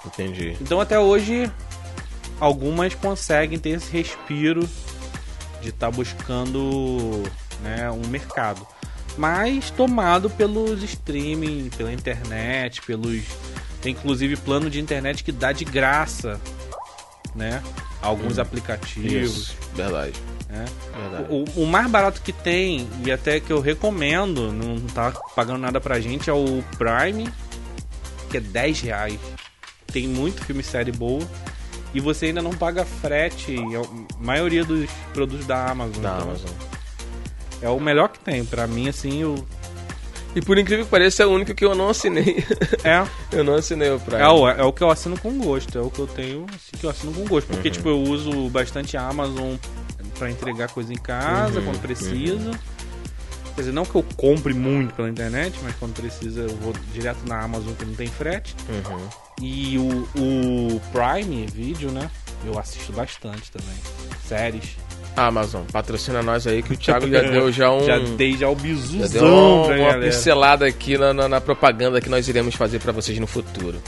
Entendi. 0.05 0.55
Então 0.61 0.79
até 0.79 0.99
hoje 0.99 1.51
algumas 2.39 2.93
conseguem 2.93 3.57
ter 3.59 3.69
esse 3.71 3.91
respiro 3.91 4.67
de 5.61 5.69
estar 5.69 5.91
buscando 5.91 7.23
né, 7.61 7.89
um 7.91 8.07
mercado. 8.07 8.65
Mas 9.17 9.71
tomado 9.71 10.29
pelos 10.29 10.83
streaming, 10.83 11.69
pela 11.75 11.91
internet, 11.91 12.81
pelos. 12.83 13.23
Tem 13.81 13.91
inclusive 13.91 14.35
plano 14.37 14.69
de 14.69 14.79
internet 14.79 15.23
que 15.23 15.31
dá 15.31 15.51
de 15.51 15.65
graça, 15.65 16.39
né? 17.35 17.63
Alguns 18.01 18.37
aplicativos. 18.37 19.11
Isso, 19.11 19.57
verdade. 19.73 20.13
Né? 20.49 20.65
verdade. 20.95 21.27
O, 21.29 21.63
o 21.63 21.65
mais 21.65 21.89
barato 21.89 22.21
que 22.21 22.31
tem, 22.31 22.87
e 23.05 23.11
até 23.11 23.39
que 23.39 23.51
eu 23.51 23.59
recomendo, 23.59 24.51
não 24.51 24.79
tá 24.87 25.11
pagando 25.35 25.59
nada 25.59 25.79
pra 25.79 25.99
gente, 25.99 26.29
é 26.29 26.33
o 26.33 26.63
Prime, 26.77 27.29
que 28.29 28.37
é 28.37 28.41
10 28.41 28.81
reais. 28.81 29.19
Tem 29.91 30.07
muito 30.07 30.43
filme 30.43 30.61
e 30.61 30.63
série 30.63 30.91
boa. 30.91 31.25
E 31.93 31.99
você 31.99 32.27
ainda 32.27 32.41
não 32.41 32.51
paga 32.51 32.85
frete 32.85 33.55
a 33.57 34.23
maioria 34.23 34.63
dos 34.63 34.89
produtos 35.13 35.45
da 35.45 35.67
Amazon. 35.69 36.01
Da 36.01 36.15
então, 36.15 36.21
Amazon. 36.29 36.51
É 37.61 37.69
o 37.69 37.79
melhor 37.79 38.09
que 38.09 38.19
tem. 38.19 38.45
Pra 38.45 38.67
mim, 38.67 38.89
assim, 38.89 39.21
eu... 39.21 39.47
E 40.35 40.41
por 40.41 40.57
incrível 40.57 40.85
que 40.85 40.91
pareça, 40.91 41.23
é 41.23 41.25
o 41.25 41.31
único 41.31 41.55
que 41.55 41.65
eu 41.65 41.73
não 41.73 41.89
assinei. 41.89 42.45
é, 42.83 43.07
eu 43.35 43.43
não 43.43 43.55
assinei 43.55 43.89
o 43.89 43.99
Prime. 43.99 44.21
é, 44.21 44.27
o, 44.27 44.47
é 44.47 44.63
o 44.63 44.73
que 44.73 44.83
eu 44.83 44.91
assino 44.91 45.17
com 45.19 45.35
gosto. 45.39 45.77
É 45.77 45.81
o 45.81 45.89
que 45.89 45.99
eu 45.99 46.05
tenho, 46.05 46.45
assim, 46.49 46.77
que 46.77 46.85
eu 46.85 46.89
assino 46.89 47.13
com 47.13 47.25
gosto. 47.25 47.49
Uhum. 47.49 47.55
Porque, 47.55 47.71
tipo, 47.71 47.89
eu 47.89 47.99
uso 47.99 48.49
bastante 48.49 48.95
a 48.97 49.07
Amazon 49.07 49.55
pra 50.17 50.29
entregar 50.29 50.69
coisa 50.69 50.91
em 50.93 50.97
casa, 50.97 51.59
Uhum, 51.59 51.65
quando 51.65 51.81
precisa. 51.81 52.51
Quer 53.55 53.61
dizer, 53.61 53.73
não 53.73 53.85
que 53.85 53.95
eu 53.95 54.05
compre 54.15 54.53
muito 54.53 54.93
pela 54.93 55.09
internet, 55.09 55.57
mas 55.63 55.75
quando 55.77 55.93
precisa 55.95 56.41
eu 56.41 56.55
vou 56.57 56.73
direto 56.93 57.19
na 57.27 57.41
Amazon 57.41 57.73
que 57.73 57.85
não 57.85 57.95
tem 57.95 58.07
frete. 58.07 58.55
Uhum. 58.69 59.09
E 59.41 59.77
o, 59.79 60.07
o 60.15 60.81
Prime 60.91 61.45
Video, 61.47 61.91
né? 61.91 62.09
Eu 62.45 62.59
assisto 62.59 62.93
bastante 62.93 63.49
também. 63.51 63.75
Séries. 64.27 64.77
Amazon, 65.15 65.63
patrocina 65.71 66.21
nós 66.21 66.45
aí 66.45 66.61
que 66.61 66.73
o 66.73 66.77
Thiago 66.77 67.07
já 67.09 67.21
deu 67.27 67.51
já 67.51 67.71
um. 67.71 67.83
Já 67.83 67.97
dei 67.97 68.37
já 68.37 68.47
o 68.47 68.55
já 68.55 68.61
bizuzão 68.61 69.07
deu 69.09 69.23
um- 69.27 69.61
uma 69.65 69.67
galera. 69.75 70.01
pincelada 70.01 70.67
aqui 70.67 70.95
na, 70.95 71.11
na- 71.11 71.27
na 71.27 71.41
propaganda 71.41 71.99
que 71.99 72.09
nós 72.09 72.27
iremos 72.27 72.53
fazer 72.53 72.77
pra 72.79 72.91
vocês 72.91 73.17
no 73.17 73.25
futuro. 73.25 73.81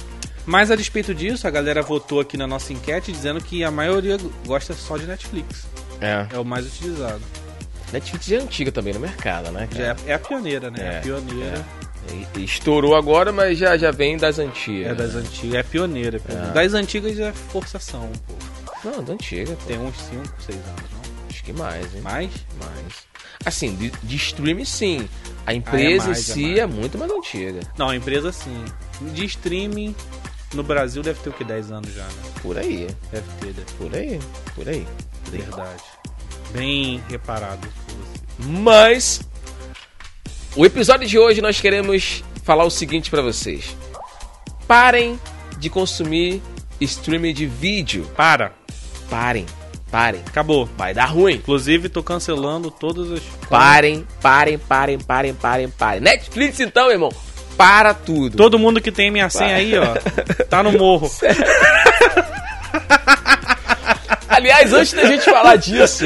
Mas 0.48 0.72
a 0.72 0.76
despeito 0.76 1.14
disso, 1.14 1.48
a 1.48 1.52
galera 1.52 1.84
votou 1.84 2.20
aqui 2.20 2.36
na 2.36 2.48
nossa 2.48 2.74
enquete 2.74 3.12
dizendo 3.12 3.40
que 3.40 3.64
a 3.64 3.70
maioria 3.70 4.18
gosta 4.48 4.74
só 4.74 4.98
de 4.98 5.06
Netflix. 5.06 5.68
É. 6.02 6.28
É 6.34 6.38
o 6.40 6.46
mais 6.46 6.66
utilizado. 6.66 7.22
Netflix 7.92 8.26
já 8.26 8.38
é 8.38 8.40
antiga 8.40 8.72
também 8.72 8.94
no 8.94 9.00
mercado, 9.00 9.52
né? 9.52 9.68
Já 9.72 9.84
é, 9.84 9.96
é 10.08 10.14
a 10.14 10.20
pioneira, 10.20 10.70
né? 10.70 10.78
É, 10.80 10.98
a 11.00 11.02
pioneira. 11.02 11.66
E 12.36 12.44
Estourou 12.44 12.96
agora, 12.96 13.32
mas 13.32 13.58
já, 13.58 13.78
já 13.78 13.92
vem 13.92 14.18
das 14.18 14.40
antigas. 14.40 14.92
É, 14.92 14.96
das 14.96 15.16
antigas. 15.16 15.56
É 15.56 15.64
pioneira. 15.64 16.18
é 16.18 16.20
pioneira. 16.20 16.52
Das 16.52 16.74
antigas 16.74 17.20
é 17.20 17.32
forçação, 17.32 18.12
pouco. 18.26 18.50
Não, 18.84 19.04
da 19.04 19.14
antiga. 19.14 19.54
pô. 19.56 19.66
Tem 19.68 19.78
uns 19.78 19.96
5, 19.98 20.24
6 20.40 20.58
anos, 20.58 20.92
não? 20.94 21.28
Acho 21.30 21.44
que 21.44 21.54
mais, 21.54 21.94
hein? 21.94 22.02
Mais? 22.02 22.32
Mais. 22.60 23.10
Assim, 23.46 23.76
de, 23.76 23.92
de 24.04 24.16
streaming 24.16 24.66
sim. 24.66 25.08
A 25.46 25.54
empresa 25.54 26.08
mais, 26.08 26.30
em 26.30 26.32
é 26.32 26.34
si 26.34 26.60
é, 26.60 26.66
muito 26.66 26.98
mais 26.98 27.12
antiga. 27.12 27.60
Não, 27.78 27.90
a 27.90 27.96
empresa 27.96 28.32
sim. 28.32 28.66
De 29.14 29.26
streaming, 29.26 29.96
no 30.54 30.64
Brasil 30.64 31.02
deve 31.04 31.20
ter 31.20 31.30
o 31.30 31.34
que? 31.34 31.44
10 31.44 31.72
anos 31.72 31.94
já, 31.94 32.04
né? 32.04 32.32
Por 32.42 32.58
aí. 32.58 32.88
Deve 33.12 33.28
ter, 33.40 33.54
deve 33.54 33.66
ter. 33.66 33.74
Por 33.76 33.96
aí. 33.96 34.20
Por 34.56 34.70
aí. 34.70 34.88
Aí. 35.34 35.42
Verdade. 35.42 35.84
Bem 36.52 37.04
reparado. 37.10 37.68
Mas 38.40 39.22
o 40.56 40.66
episódio 40.66 41.08
de 41.08 41.18
hoje 41.18 41.42
nós 41.42 41.62
queremos 41.62 42.24
falar 42.44 42.64
o 42.64 42.70
seguinte 42.70 43.10
pra 43.10 43.22
vocês. 43.22 43.76
Parem 44.68 45.20
de 45.58 45.70
consumir 45.70 46.42
streaming 46.80 47.34
de 47.34 47.46
vídeo. 47.46 48.10
Para! 48.16 48.54
Parem. 49.10 49.46
Parem. 49.92 50.22
Acabou. 50.26 50.70
Vai 50.78 50.94
dar 50.94 51.06
ruim. 51.06 51.36
Inclusive, 51.36 51.90
tô 51.90 52.04
cancelando 52.04 52.70
todas 52.70 53.12
as. 53.12 53.22
Parem, 53.50 54.08
parem, 54.22 54.58
parem, 54.58 55.00
parem, 55.00 55.34
parem, 55.34 55.70
parem. 55.70 56.02
Netflix 56.02 56.60
então, 56.60 56.92
irmão. 56.92 57.12
Para 57.58 57.94
tudo. 57.94 58.38
Todo 58.38 58.58
mundo 58.58 58.80
que 58.80 58.92
tem 58.92 59.12
minha 59.12 59.30
senha 59.30 59.56
aí, 59.56 59.74
ó, 59.78 59.96
tá 60.46 60.64
no 60.64 60.72
morro. 60.72 61.12
Aliás, 64.40 64.74
antes 64.74 64.94
da 64.94 65.04
gente 65.04 65.26
falar 65.26 65.58
disso, 65.58 66.06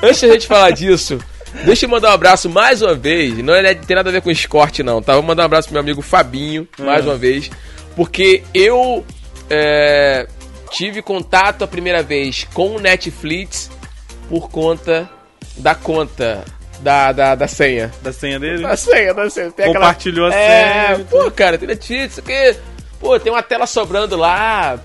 antes 0.00 0.20
da 0.20 0.28
gente 0.28 0.46
falar 0.46 0.70
disso, 0.70 1.18
deixa 1.64 1.86
eu 1.86 1.90
mandar 1.90 2.10
um 2.10 2.14
abraço 2.14 2.48
mais 2.48 2.80
uma 2.82 2.94
vez. 2.94 3.36
Não 3.38 3.52
é, 3.52 3.74
tem 3.74 3.96
nada 3.96 4.10
a 4.10 4.12
ver 4.12 4.22
com 4.22 4.30
escorte, 4.30 4.84
não, 4.84 5.02
tá? 5.02 5.14
Vou 5.14 5.24
mandar 5.24 5.42
um 5.42 5.46
abraço 5.46 5.66
pro 5.66 5.74
meu 5.74 5.82
amigo 5.82 6.00
Fabinho, 6.00 6.68
mais 6.78 7.04
uma 7.04 7.16
vez, 7.16 7.50
porque 7.96 8.44
eu 8.54 9.04
é, 9.50 10.28
tive 10.70 11.02
contato 11.02 11.64
a 11.64 11.66
primeira 11.66 12.00
vez 12.00 12.46
com 12.54 12.76
o 12.76 12.80
Netflix 12.80 13.68
por 14.28 14.48
conta 14.48 15.10
da 15.56 15.74
conta 15.74 16.44
da, 16.78 17.10
da, 17.10 17.34
da 17.34 17.48
senha. 17.48 17.90
Da 18.02 18.12
senha 18.12 18.38
dele? 18.38 18.62
Da 18.62 18.76
senha, 18.76 19.12
da 19.12 19.28
senha. 19.28 19.50
Tem 19.50 19.66
Compartilhou 19.66 20.28
a 20.28 20.32
é, 20.32 20.94
senha. 20.94 21.06
Pô, 21.10 21.28
cara, 21.32 21.58
tem 21.58 21.66
Netflix, 21.66 22.12
isso 22.12 22.20
aqui. 22.20 22.56
Pô, 23.02 23.18
tem 23.18 23.32
uma 23.32 23.42
tela 23.42 23.66
sobrando 23.66 24.16
lá. 24.16 24.78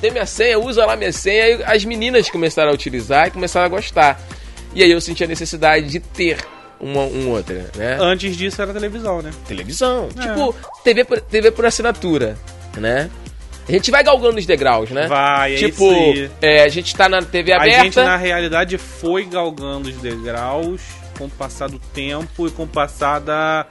Tem 0.00 0.10
minha 0.10 0.26
senha, 0.26 0.58
usa 0.58 0.84
lá 0.84 0.96
minha 0.96 1.12
senha. 1.12 1.44
Aí 1.44 1.62
as 1.64 1.84
meninas 1.84 2.28
começaram 2.28 2.72
a 2.72 2.74
utilizar 2.74 3.28
e 3.28 3.30
começaram 3.30 3.66
a 3.66 3.68
gostar. 3.68 4.20
E 4.74 4.82
aí 4.82 4.90
eu 4.90 5.00
senti 5.00 5.22
a 5.22 5.26
necessidade 5.28 5.86
de 5.86 6.00
ter 6.00 6.38
uma, 6.80 7.02
um 7.02 7.30
outra, 7.30 7.70
né? 7.76 7.96
Antes 8.00 8.36
disso 8.36 8.60
era 8.60 8.72
televisão, 8.72 9.22
né? 9.22 9.30
Televisão. 9.46 10.08
É. 10.18 10.20
Tipo, 10.20 10.54
TV 10.82 11.04
por, 11.04 11.20
TV 11.20 11.50
por 11.52 11.64
assinatura, 11.64 12.36
né? 12.76 13.08
A 13.68 13.72
gente 13.72 13.88
vai 13.92 14.02
galgando 14.02 14.38
os 14.38 14.46
degraus, 14.46 14.90
né? 14.90 15.06
Vai, 15.06 15.54
é 15.54 15.56
tipo, 15.56 15.88
é, 16.42 16.64
a 16.64 16.68
gente 16.68 16.92
tá 16.96 17.08
na 17.08 17.22
TV 17.22 17.52
A 17.52 17.58
aberta. 17.58 17.84
gente, 17.84 17.96
na 17.96 18.16
realidade, 18.16 18.76
foi 18.78 19.24
galgando 19.24 19.88
os 19.88 19.96
degraus 19.96 20.80
com 21.16 21.26
o 21.26 21.30
passar 21.30 21.68
do 21.68 21.78
tempo 21.78 22.48
e 22.48 22.50
com 22.50 22.64
o 22.64 22.68
passar 22.68 23.20
da, 23.20 23.66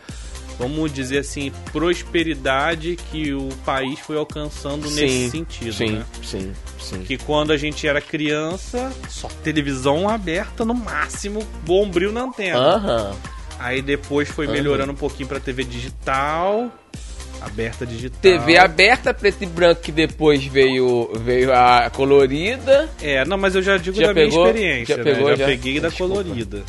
vamos 0.60 0.92
dizer 0.94 1.20
assim, 1.20 1.52
prosperidade 1.72 2.98
que 3.10 3.34
o 3.34 3.48
país 3.66 3.98
foi 4.00 4.18
alcançando 4.18 4.90
nesse 4.92 5.30
sentido, 5.32 5.74
sim, 5.74 5.92
né? 5.94 6.06
sim, 6.22 6.52
sim. 6.78 7.00
Que 7.04 7.18
quando 7.18 7.52
a 7.54 7.58
gente 7.58 7.88
era 7.88 8.02
criança, 8.02 8.92
só 9.08 9.30
televisão 9.44 10.10
aberta 10.10 10.66
no 10.66 10.74
máximo, 10.74 11.42
bombril 11.66 12.12
na 12.12 12.24
antena. 12.24 12.60
Aham. 12.60 13.16
Aí 13.58 13.82
depois 13.82 14.28
foi 14.30 14.48
melhorando 14.48 14.92
um 14.92 14.96
pouquinho 14.96 15.28
pra 15.28 15.40
TV 15.40 15.64
digital, 15.66 16.72
aberta 17.42 17.86
digital. 17.86 18.20
TV 18.22 18.58
aberta, 18.58 19.14
preto 19.14 19.44
e 19.44 19.46
branco, 19.48 19.82
que 19.82 19.92
depois 19.92 20.44
veio, 20.46 21.12
veio 21.22 21.54
a 21.54 21.90
colorida. 21.90 22.90
É, 23.02 23.26
não, 23.26 23.38
mas 23.38 23.56
eu 23.56 23.62
já 23.62 23.78
digo 23.78 23.98
Já 24.00 24.08
da 24.08 24.14
pegou? 24.14 24.40
minha 24.40 24.50
experiência, 24.50 24.96
Já 24.98 25.04
né? 25.04 25.12
pegou, 25.14 25.30
já, 25.32 25.36
já? 25.36 25.46
peguei 25.46 25.80
da 25.80 25.90
Desculpa. 25.90 26.24
colorida. 26.24 26.64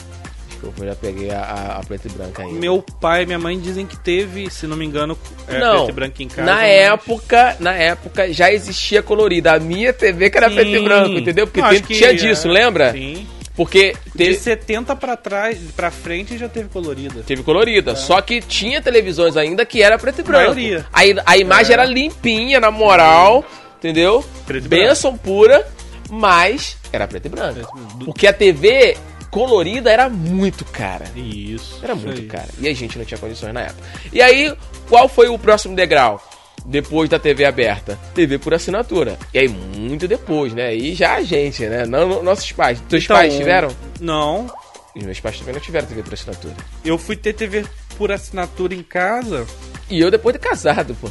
Eu 0.63 0.73
já 0.87 0.95
peguei 0.95 1.31
a, 1.31 1.41
a, 1.41 1.77
a 1.79 1.85
preto 1.85 2.07
e 2.07 2.11
branca 2.11 2.43
ainda. 2.43 2.59
Meu 2.61 2.83
pai 3.01 3.23
e 3.23 3.27
minha 3.27 3.39
mãe 3.39 3.59
dizem 3.59 3.87
que 3.87 3.97
teve, 3.97 4.51
se 4.51 4.67
não 4.67 4.77
me 4.77 4.85
engano, 4.85 5.17
é, 5.49 5.59
Não, 5.59 5.77
preto 5.77 5.89
e 5.91 5.93
branco 5.93 6.23
em 6.23 6.29
casa. 6.29 6.43
na 6.43 6.55
mas- 6.57 6.71
época, 6.71 7.57
na 7.61 7.75
época 7.75 8.33
já 8.33 8.53
existia 8.53 9.03
colorida. 9.03 9.53
A 9.55 9.59
minha 9.61 9.93
TV 9.93 10.29
que 10.31 10.37
era 10.37 10.49
Sim. 10.49 10.55
preto 10.55 10.71
e 10.71 10.83
branco, 10.85 11.19
entendeu? 11.19 11.47
Porque 11.47 11.63
tem- 11.63 11.83
que 11.83 11.95
tinha 11.95 12.11
é, 12.11 12.15
disso, 12.15 12.49
lembra? 12.49 12.93
Sim. 12.93 13.27
Porque 13.57 13.95
De 14.15 14.29
te- 14.29 14.35
70 14.37 14.97
pra 14.97 15.17
trás, 15.17 15.59
pra 15.77 15.91
frente 15.91 16.39
já 16.39 16.49
teve 16.49 16.69
colorida. 16.71 17.23
teve 17.27 17.43
colorida. 17.43 17.95
Só 17.97 18.21
que 18.23 18.41
tinha 18.41 18.81
televisões 18.81 19.37
ainda 19.37 19.67
que 19.67 19.83
era 19.83 19.99
preto 19.99 20.21
e 20.21 20.23
branco. 20.25 20.57
Aí 20.93 21.15
a 21.27 21.37
imagem 21.37 21.73
É. 21.73 21.75
era 21.75 21.85
limpinha, 21.85 22.59
na 22.61 22.71
moral, 22.71 23.45
entendeu? 23.79 24.25
Preto 24.47 24.65
e 24.65 24.69
Benção 24.69 25.17
pura, 25.17 25.67
mas 26.09 26.77
era 26.93 27.07
preto 27.07 27.27
e 27.27 27.29
branco. 27.29 27.55
Preto 27.55 27.69
e 27.69 27.81
branco. 27.81 28.05
Porque 28.07 28.27
a 28.27 28.33
TV 28.33 28.97
colorida 29.31 29.91
era 29.91 30.09
muito 30.09 30.65
cara. 30.65 31.07
Isso. 31.17 31.79
Era 31.83 31.95
muito 31.95 32.21
aí. 32.21 32.27
caro. 32.27 32.49
E 32.59 32.69
a 32.69 32.75
gente 32.75 32.99
não 32.99 33.05
tinha 33.05 33.19
condições 33.19 33.53
na 33.55 33.63
época. 33.63 33.83
E 34.13 34.21
aí, 34.21 34.55
qual 34.89 35.09
foi 35.09 35.29
o 35.29 35.39
próximo 35.39 35.75
degrau? 35.77 36.23
Depois 36.67 37.09
da 37.09 37.19
TV 37.19 37.45
aberta? 37.47 37.99
TV 38.15 38.39
por 38.39 38.53
assinatura. 38.53 39.19
E 39.33 39.39
aí, 39.39 39.49
muito 39.49 40.07
depois, 40.07 40.53
né? 40.53 40.75
E 40.75 40.95
já 40.95 41.15
a 41.15 41.23
gente, 41.23 41.65
né? 41.67 41.87
Não, 41.87 42.23
nossos 42.23 42.53
pais. 42.53 42.81
Teus 42.89 43.05
Então, 43.05 43.17
pais 43.17 43.35
tiveram? 43.35 43.75
Não. 43.99 44.47
Os 44.95 45.03
meus 45.03 45.21
pais 45.21 45.39
também 45.39 45.55
não 45.55 45.61
tiveram 45.61 45.87
TV 45.87 46.03
por 46.03 46.13
assinatura. 46.13 46.55
Eu 46.85 46.99
fui 46.99 47.17
ter 47.17 47.33
TV 47.33 47.65
por 47.97 48.13
assinatura 48.13 48.75
em 48.75 48.83
casa. 48.83 49.47
E 49.89 50.01
eu 50.01 50.11
depois 50.11 50.35
de 50.35 50.41
casado, 50.41 50.95
pô. 51.01 51.09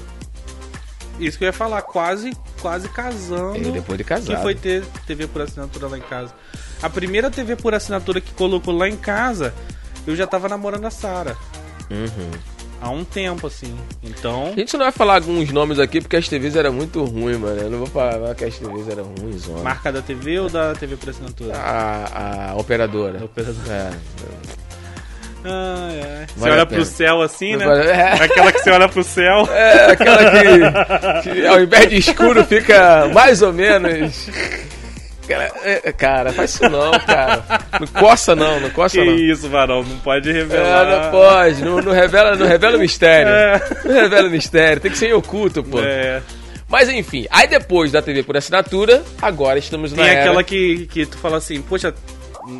Isso 1.19 1.37
que 1.37 1.43
eu 1.43 1.47
ia 1.47 1.53
falar, 1.53 1.81
quase, 1.81 2.31
quase 2.61 2.89
casando. 2.89 3.57
Eu 3.57 3.71
depois 3.71 3.97
de 3.97 4.03
casado. 4.03 4.35
que 4.35 4.41
foi 4.41 4.55
ter 4.55 4.83
TV 5.05 5.27
por 5.27 5.41
assinatura 5.41 5.87
lá 5.87 5.97
em 5.97 6.01
casa. 6.01 6.33
A 6.81 6.89
primeira 6.89 7.29
TV 7.29 7.55
por 7.55 7.73
assinatura 7.73 8.21
que 8.21 8.31
colocou 8.33 8.75
lá 8.75 8.87
em 8.87 8.95
casa, 8.95 9.53
eu 10.07 10.15
já 10.15 10.25
tava 10.25 10.47
namorando 10.47 10.85
a 10.85 10.91
Sara. 10.91 11.35
Uhum. 11.89 12.31
Há 12.81 12.89
um 12.89 13.03
tempo, 13.03 13.47
assim. 13.47 13.77
Então. 14.01 14.53
A 14.55 14.59
gente 14.59 14.73
não 14.77 14.85
vai 14.85 14.91
falar 14.91 15.15
alguns 15.15 15.51
nomes 15.51 15.79
aqui 15.79 15.99
porque 15.99 16.15
as 16.15 16.29
TVs 16.29 16.55
eram 16.55 16.71
muito 16.71 17.03
ruins, 17.03 17.37
mano. 17.37 17.59
Eu 17.59 17.69
não 17.69 17.79
vou 17.79 17.87
falar 17.87 18.33
que 18.35 18.45
as 18.45 18.57
TVs 18.57 18.87
eram 18.87 19.03
ruins, 19.19 19.45
mano. 19.47 19.63
Marca 19.63 19.91
da 19.91 20.01
TV 20.01 20.39
ou 20.39 20.49
da 20.49 20.73
TV 20.73 20.95
por 20.95 21.09
assinatura? 21.09 21.57
A, 21.57 22.51
a 22.51 22.55
operadora. 22.55 23.19
Da 23.19 23.25
operadora. 23.25 23.73
É. 23.73 24.68
Ai, 25.43 26.01
ai. 26.01 26.25
Você 26.27 26.39
Vale 26.39 26.51
olha 26.53 26.65
pro 26.65 26.85
céu 26.85 27.21
assim, 27.21 27.55
né? 27.55 27.65
É. 27.87 28.13
Aquela 28.23 28.51
que 28.51 28.59
você 28.59 28.71
olha 28.71 28.89
pro 28.89 29.03
céu. 29.03 29.47
É, 29.53 29.91
aquela 29.91 30.31
que, 30.31 31.29
que 31.31 31.45
ao 31.47 31.61
invés 31.61 31.89
de 31.89 31.97
escuro 31.97 32.43
fica 32.45 33.07
mais 33.13 33.41
ou 33.41 33.53
menos. 33.53 34.29
Cara, 35.27 35.51
é, 35.63 35.91
cara, 35.93 36.33
faz 36.33 36.55
isso 36.55 36.67
não, 36.69 36.91
cara. 37.01 37.43
Não 37.79 37.87
coça 37.87 38.35
não, 38.35 38.59
não 38.59 38.69
coça 38.71 38.97
Que 38.97 39.05
não. 39.05 39.13
isso, 39.15 39.47
Varão, 39.47 39.83
não 39.83 39.97
pode 39.99 40.27
É, 40.29 40.33
revelar. 40.33 40.85
não 41.03 41.11
pode, 41.11 41.63
não, 41.63 41.81
não 41.81 41.91
revela, 41.91 42.35
não 42.35 42.47
revela 42.47 42.77
o 42.77 42.79
mistério. 42.79 43.31
É. 43.31 43.61
Não 43.85 43.93
revela 43.93 44.27
o 44.27 44.31
mistério, 44.31 44.81
tem 44.81 44.89
que 44.91 44.97
ser 44.97 45.09
em 45.09 45.13
oculto, 45.13 45.63
pô. 45.63 45.79
É. 45.81 46.21
Mas 46.67 46.89
enfim, 46.89 47.27
aí 47.29 47.47
depois 47.47 47.91
da 47.91 48.01
TV 48.01 48.23
por 48.23 48.35
assinatura, 48.37 49.03
agora 49.21 49.57
estamos 49.59 49.91
na 49.93 50.03
Tem 50.03 50.11
era... 50.11 50.21
aquela 50.21 50.43
que, 50.43 50.87
que 50.87 51.05
tu 51.05 51.17
fala 51.17 51.37
assim, 51.37 51.61
poxa, 51.61 51.93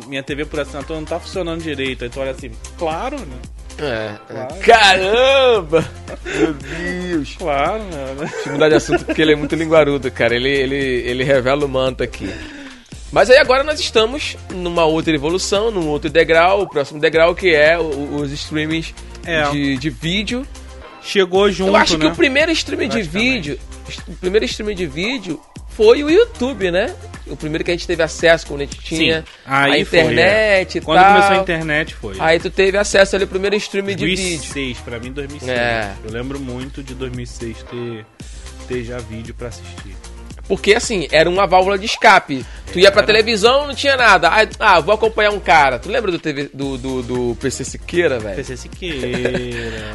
minha 0.06 0.22
TV 0.22 0.44
por 0.44 0.60
assinatura 0.60 0.98
não 0.98 1.06
tá 1.06 1.18
funcionando 1.20 1.62
direito. 1.62 2.04
Aí 2.04 2.10
tu 2.10 2.20
olha 2.20 2.30
assim, 2.32 2.50
claro, 2.78 3.16
né? 3.18 3.36
É, 3.78 4.34
é. 4.34 4.34
Claro. 4.34 4.54
Caramba! 4.60 5.88
Meu 6.24 6.52
Deus! 6.52 7.34
Claro, 7.38 7.82
né? 7.84 8.14
Deixa 8.18 8.48
eu 8.48 8.52
mudar 8.52 8.68
de 8.68 8.74
assunto 8.74 9.04
porque 9.04 9.22
ele 9.22 9.32
é 9.32 9.36
muito 9.36 9.54
linguarudo, 9.54 10.10
cara. 10.10 10.34
Ele, 10.34 10.48
ele, 10.50 10.76
ele 10.76 11.24
revela 11.24 11.64
o 11.64 11.68
manto 11.68 12.02
aqui. 12.02 12.28
Mas 13.12 13.28
aí 13.30 13.38
agora 13.38 13.64
nós 13.64 13.80
estamos 13.80 14.36
numa 14.54 14.84
outra 14.84 15.14
evolução, 15.14 15.70
num 15.70 15.88
outro 15.88 16.08
degrau, 16.10 16.62
o 16.62 16.68
próximo 16.68 17.00
degrau 17.00 17.34
que 17.34 17.52
é 17.54 17.76
o- 17.78 18.16
os 18.16 18.30
streamings 18.32 18.94
É. 19.24 19.50
de, 19.50 19.76
de 19.78 19.90
vídeo. 19.90 20.46
Chegou 21.02 21.50
junto, 21.50 21.70
Eu 21.70 21.76
acho 21.76 21.96
né? 21.96 22.04
que 22.06 22.12
o 22.12 22.14
primeiro 22.14 22.52
streaming 22.52 22.88
de 22.88 23.00
vídeo, 23.02 23.58
o 24.06 24.12
primeiro 24.12 24.44
streaming 24.44 24.74
de 24.74 24.86
vídeo 24.86 25.40
foi 25.80 26.04
o 26.04 26.10
YouTube, 26.10 26.70
né? 26.70 26.94
O 27.26 27.34
primeiro 27.34 27.64
que 27.64 27.70
a 27.70 27.74
gente 27.74 27.86
teve 27.86 28.02
acesso 28.02 28.46
quando 28.46 28.60
a 28.60 28.64
gente 28.64 28.78
tinha 28.80 29.24
a 29.46 29.62
foi, 29.62 29.78
é. 29.78 29.80
internet 29.80 30.76
e 30.76 30.80
Quando 30.82 30.98
tal. 31.00 31.14
começou 31.14 31.36
a 31.38 31.40
internet 31.40 31.94
foi. 31.94 32.16
Aí 32.18 32.38
tu 32.38 32.50
teve 32.50 32.76
acesso 32.76 33.16
ali 33.16 33.24
ao 33.24 33.30
primeiro 33.30 33.56
streaming 33.56 33.96
de 33.96 34.04
vídeo. 34.04 34.24
2006, 34.24 34.78
pra 34.80 34.98
mim 34.98 35.10
2006. 35.10 35.50
É. 35.50 35.94
Eu 36.04 36.12
lembro 36.12 36.38
muito 36.38 36.82
de 36.82 36.94
2006 36.94 37.62
ter, 37.62 38.06
ter 38.68 38.84
já 38.84 38.98
vídeo 38.98 39.34
pra 39.34 39.48
assistir. 39.48 39.96
Porque 40.50 40.74
assim, 40.74 41.06
era 41.12 41.30
uma 41.30 41.46
válvula 41.46 41.78
de 41.78 41.86
escape. 41.86 42.44
Tu 42.72 42.80
ia 42.80 42.90
pra 42.90 43.04
televisão, 43.04 43.68
não 43.68 43.74
tinha 43.74 43.96
nada. 43.96 44.28
Ah, 44.28 44.46
Ah, 44.58 44.80
vou 44.80 44.92
acompanhar 44.94 45.30
um 45.30 45.38
cara. 45.38 45.78
Tu 45.78 45.88
lembra 45.88 46.10
do, 46.10 46.18
TV, 46.18 46.50
do, 46.52 46.76
do, 46.76 47.02
do 47.02 47.36
PC 47.40 47.64
Siqueira, 47.64 48.18
velho? 48.18 48.34
PC 48.34 48.56
Siqueira, 48.56 49.38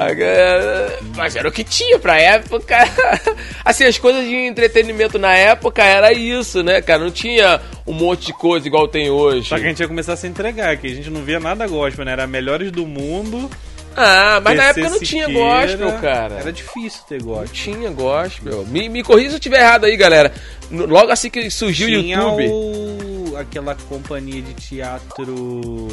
A- 0.00 0.04
a- 0.04 0.98
Mas 1.16 1.36
era 1.36 1.48
o 1.48 1.52
que 1.52 1.62
tinha 1.62 1.98
pra 2.00 2.20
época. 2.20 2.76
Assim, 3.64 3.84
as 3.84 3.96
coisas 3.96 4.24
de 4.24 4.34
entretenimento 4.34 5.18
na 5.20 5.32
época 5.36 5.84
era 5.84 6.12
isso, 6.12 6.62
né, 6.64 6.80
cara? 6.80 7.02
Não 7.04 7.10
tinha 7.12 7.60
um 7.86 7.92
monte 7.92 8.26
de 8.26 8.32
coisa 8.32 8.66
igual 8.66 8.88
tem 8.88 9.08
hoje. 9.08 9.48
Só 9.48 9.56
que 9.56 9.64
a 9.64 9.68
gente 9.68 9.80
ia 9.80 9.88
começar 9.88 10.14
a 10.14 10.16
se 10.16 10.26
entregar, 10.26 10.76
que 10.78 10.86
a 10.88 10.94
gente 10.94 11.10
não 11.10 11.22
via 11.22 11.38
nada 11.38 11.64
gospel, 11.68 12.04
né? 12.04 12.12
Era 12.12 12.26
melhores 12.26 12.72
do 12.72 12.84
mundo. 12.86 13.48
Ah, 13.96 14.40
mas 14.42 14.56
na 14.56 14.64
época 14.64 14.88
não 14.90 14.98
tinha 15.00 15.26
Siqueira. 15.26 15.66
gospel, 15.66 15.92
cara. 16.00 16.34
Era 16.36 16.52
difícil 16.52 17.00
ter 17.08 17.18
Não 17.20 17.26
gospel. 17.26 17.48
tinha 17.52 17.90
gospel. 17.90 18.66
Me, 18.66 18.88
me 18.88 19.02
corrija 19.02 19.30
se 19.30 19.34
eu 19.34 19.38
estiver 19.38 19.60
errado 19.60 19.84
aí, 19.84 19.96
galera. 19.96 20.32
Logo 20.70 21.10
assim 21.12 21.28
que 21.30 21.50
surgiu 21.50 21.86
o 21.88 22.02
Tinha 22.02 22.16
YouTube. 22.16 22.48
o... 22.48 23.36
aquela 23.36 23.74
companhia 23.88 24.40
de 24.40 24.54
teatro 24.54 25.88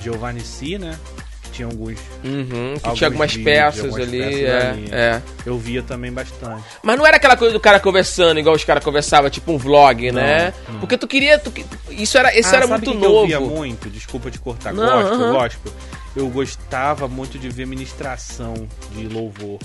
Giovanni 0.00 0.40
Si, 0.40 0.78
né? 0.78 0.98
Que 1.44 1.50
tinha 1.50 1.66
alguns. 1.68 1.98
Uhum, 2.22 2.74
que 2.82 2.92
tinha 2.92 3.08
algumas 3.08 3.32
vídeos, 3.32 3.44
peças 3.56 3.84
algumas 3.84 4.02
ali, 4.08 4.18
peças 4.18 4.92
é, 4.92 4.96
é. 4.96 5.22
Eu 5.46 5.58
via 5.58 5.82
também 5.82 6.12
bastante. 6.12 6.62
Mas 6.82 6.98
não 6.98 7.06
era 7.06 7.16
aquela 7.16 7.36
coisa 7.36 7.52
do 7.54 7.60
cara 7.60 7.80
conversando, 7.80 8.38
igual 8.40 8.54
os 8.54 8.64
caras 8.64 8.84
conversavam, 8.84 9.30
tipo 9.30 9.52
um 9.52 9.56
vlog, 9.58 10.10
Não, 10.12 10.20
né? 10.20 10.52
não. 10.68 10.80
Porque 10.80 10.98
tu 10.98 11.06
queria. 11.06 11.38
tu 11.38 11.52
isso 11.90 12.18
era, 12.18 12.36
esse 12.36 12.52
Ah, 12.54 12.58
era 12.58 12.66
muito 12.66 12.90
o 12.90 12.94
que 12.94 13.00
que 13.00 13.06
Eu 13.06 13.26
via 13.26 13.40
novo. 13.40 13.56
muito, 13.56 13.88
desculpa 13.88 14.30
te 14.30 14.38
cortar, 14.38 14.74
Não, 14.74 14.84
gospel, 15.02 15.14
aham. 15.26 15.32
gospel. 15.32 15.72
Eu 16.16 16.28
gostava 16.28 17.08
muito 17.08 17.38
de 17.38 17.48
ver 17.48 17.66
ministração 17.66 18.68
de 18.92 19.06
louvor. 19.08 19.58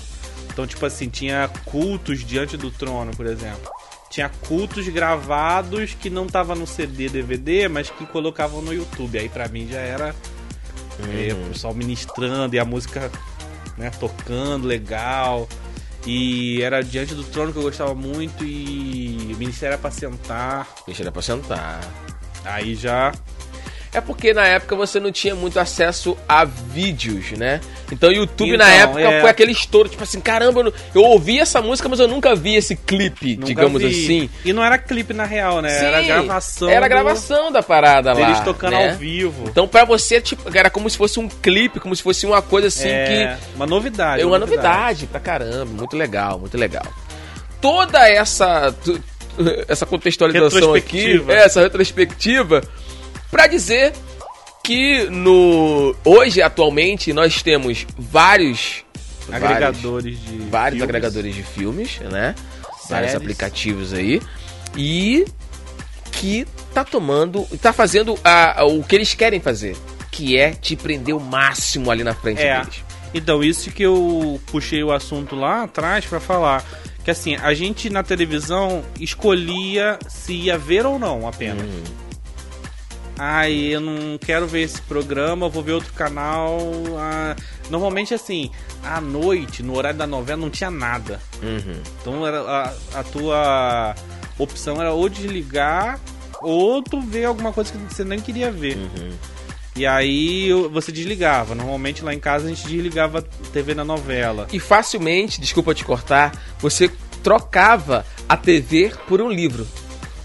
Então, 0.52 0.66
tipo 0.66 0.84
assim, 0.84 1.08
tinha 1.08 1.48
cultos 1.64 2.24
diante 2.24 2.56
do 2.56 2.70
trono, 2.70 3.12
por 3.16 3.26
exemplo. 3.26 3.70
Tinha 4.10 4.28
cultos 4.48 4.88
gravados 4.88 5.94
que 5.94 6.10
não 6.10 6.26
tava 6.26 6.56
no 6.56 6.66
CD, 6.66 7.08
DVD, 7.08 7.68
mas 7.68 7.88
que 7.90 8.04
colocavam 8.06 8.60
no 8.60 8.74
YouTube. 8.74 9.16
Aí 9.18 9.28
pra 9.28 9.46
mim 9.48 9.68
já 9.70 9.78
era 9.78 10.14
é, 10.98 11.32
Uhum. 11.32 11.46
o 11.46 11.48
pessoal 11.52 11.72
ministrando 11.74 12.54
e 12.56 12.58
a 12.58 12.64
música 12.64 13.10
né, 13.78 13.90
tocando 13.90 14.66
legal. 14.66 15.48
E 16.04 16.60
era 16.62 16.82
diante 16.82 17.14
do 17.14 17.22
trono 17.22 17.52
que 17.52 17.58
eu 17.58 17.62
gostava 17.62 17.94
muito 17.94 18.42
e 18.44 19.32
o 19.34 19.36
ministério 19.38 19.74
era 19.74 19.78
pra 19.80 19.90
sentar. 19.90 20.66
Deixa 20.86 21.02
ele 21.02 21.10
pra 21.12 21.22
sentar. 21.22 21.80
Aí 22.44 22.74
já 22.74 23.12
É 23.92 24.00
porque 24.00 24.32
na 24.32 24.46
época 24.46 24.76
você 24.76 25.00
não 25.00 25.10
tinha 25.10 25.34
muito 25.34 25.58
acesso 25.58 26.16
a 26.28 26.44
vídeos, 26.44 27.32
né? 27.32 27.60
Então 27.90 28.08
o 28.08 28.12
YouTube 28.12 28.56
na 28.56 28.64
Então, 28.72 28.82
época 28.98 29.00
é. 29.16 29.20
foi 29.20 29.30
aquele 29.30 29.50
estouro, 29.50 29.88
tipo 29.88 30.00
assim, 30.04 30.20
caramba, 30.20 30.60
eu, 30.60 30.64
não- 30.66 30.72
eu 30.94 31.02
ouvi 31.02 31.40
essa 31.40 31.60
música, 31.60 31.88
mas 31.88 31.98
eu 31.98 32.06
nunca 32.06 32.36
vi 32.36 32.54
esse 32.54 32.76
clipe, 32.76 33.34
Nunca 33.34 33.46
digamos 33.46 33.82
vi. 33.82 33.88
assim. 33.88 34.30
E 34.44 34.52
não 34.52 34.62
era 34.64 34.78
clipe 34.78 35.12
na 35.12 35.24
real, 35.24 35.60
né? 35.60 35.76
era 35.84 36.00
Sim, 36.02 36.06
gravação. 36.06 36.68
Era 36.70 36.86
do- 36.86 36.88
gravação 36.88 37.50
da 37.50 37.64
parada 37.64 38.12
lá. 38.12 38.26
deles 38.26 38.40
tocando 38.44 38.70
né? 38.76 38.90
ao 38.92 38.96
vivo. 38.96 39.48
Então 39.48 39.66
pra 39.66 39.84
você, 39.84 40.20
tipo, 40.20 40.56
era 40.56 40.70
como 40.70 40.88
se 40.88 40.96
fosse 40.96 41.18
um 41.18 41.28
clipe, 41.28 41.80
como 41.80 41.96
se 41.96 42.02
fosse 42.02 42.24
uma 42.26 42.40
coisa 42.40 42.68
assim 42.68 42.88
é, 42.88 43.36
uma 43.56 43.66
novidade. 43.66 44.22
É 44.22 44.26
uma 44.26 44.38
novidade 44.38 45.08
pra 45.08 45.18
caramba, 45.18 45.64
muito 45.66 45.96
legal, 45.96 46.38
muito 46.38 46.56
legal. 46.56 46.86
Toda 47.60 48.08
essa 48.08 48.72
essa 49.68 49.86
contextualização 49.86 50.74
aqui, 50.74 51.22
essa 51.28 51.60
retrospectiva, 51.62 52.62
pra 53.30 53.46
dizer 53.46 53.92
que 54.62 55.04
no 55.10 55.94
hoje 56.04 56.42
atualmente 56.42 57.12
nós 57.12 57.42
temos 57.42 57.86
vários 57.98 58.84
Agregadores 59.30 60.18
de. 60.20 60.26
vários, 60.38 60.50
vários 60.50 60.78
filmes. 60.78 60.82
agregadores 60.82 61.34
de 61.34 61.42
filmes, 61.42 61.98
né? 62.00 62.34
Vários 62.88 63.12
Séries. 63.12 63.14
aplicativos 63.14 63.92
aí 63.92 64.20
e 64.76 65.24
que 66.12 66.46
tá 66.74 66.84
tomando, 66.84 67.46
tá 67.62 67.72
fazendo 67.72 68.18
a- 68.24 68.64
o 68.64 68.82
que 68.82 68.94
eles 68.96 69.14
querem 69.14 69.40
fazer, 69.40 69.76
que 70.10 70.36
é 70.36 70.50
te 70.52 70.74
prender 70.76 71.14
o 71.14 71.20
máximo 71.20 71.90
ali 71.90 72.02
na 72.04 72.14
frente 72.14 72.42
É. 72.42 72.58
deles. 72.60 72.84
Então, 73.14 73.42
isso 73.42 73.70
que 73.70 73.82
eu 73.82 74.40
puxei 74.46 74.82
o 74.84 74.92
assunto 74.92 75.34
lá 75.34 75.64
atrás 75.64 76.04
pra 76.04 76.20
falar. 76.20 76.64
Que 77.04 77.10
assim, 77.10 77.34
a 77.36 77.54
gente 77.54 77.88
na 77.90 78.02
televisão 78.02 78.84
escolhia 79.00 79.98
se 80.08 80.32
ia 80.32 80.58
ver 80.58 80.84
ou 80.86 80.98
não 80.98 81.26
apenas. 81.26 81.64
Hum. 81.66 81.82
Ai, 83.22 83.52
eu 83.52 83.82
não 83.82 84.16
quero 84.16 84.46
ver 84.46 84.62
esse 84.62 84.80
programa, 84.80 85.46
vou 85.46 85.62
ver 85.62 85.72
outro 85.72 85.92
canal. 85.92 86.58
ah. 86.96 87.36
Normalmente, 87.68 88.14
assim, 88.14 88.50
à 88.82 88.98
noite, 88.98 89.62
no 89.62 89.76
horário 89.76 89.98
da 89.98 90.06
novela, 90.06 90.40
não 90.40 90.48
tinha 90.48 90.70
nada. 90.70 91.20
Uhum. 91.42 91.82
Então 92.00 92.26
era 92.26 92.40
a, 92.40 93.00
a 93.00 93.04
tua 93.04 93.94
opção 94.38 94.80
era 94.80 94.92
ou 94.94 95.06
desligar 95.06 96.00
ou 96.40 96.82
tu 96.82 96.98
ver 97.02 97.26
alguma 97.26 97.52
coisa 97.52 97.70
que 97.70 97.94
você 97.94 98.04
nem 98.04 98.18
queria 98.18 98.50
ver. 98.50 98.78
Uhum. 98.78 99.10
E 99.76 99.84
aí 99.84 100.50
você 100.72 100.90
desligava. 100.90 101.54
Normalmente 101.54 102.02
lá 102.02 102.14
em 102.14 102.18
casa 102.18 102.46
a 102.46 102.48
gente 102.48 102.66
desligava 102.66 103.18
a 103.18 103.22
TV 103.52 103.74
na 103.74 103.84
novela. 103.84 104.46
E 104.50 104.58
facilmente, 104.58 105.42
desculpa 105.42 105.74
te 105.74 105.84
cortar, 105.84 106.32
você 106.58 106.90
trocava 107.22 108.06
a 108.26 108.34
TV 108.34 108.94
por 109.06 109.20
um 109.20 109.30
livro. 109.30 109.68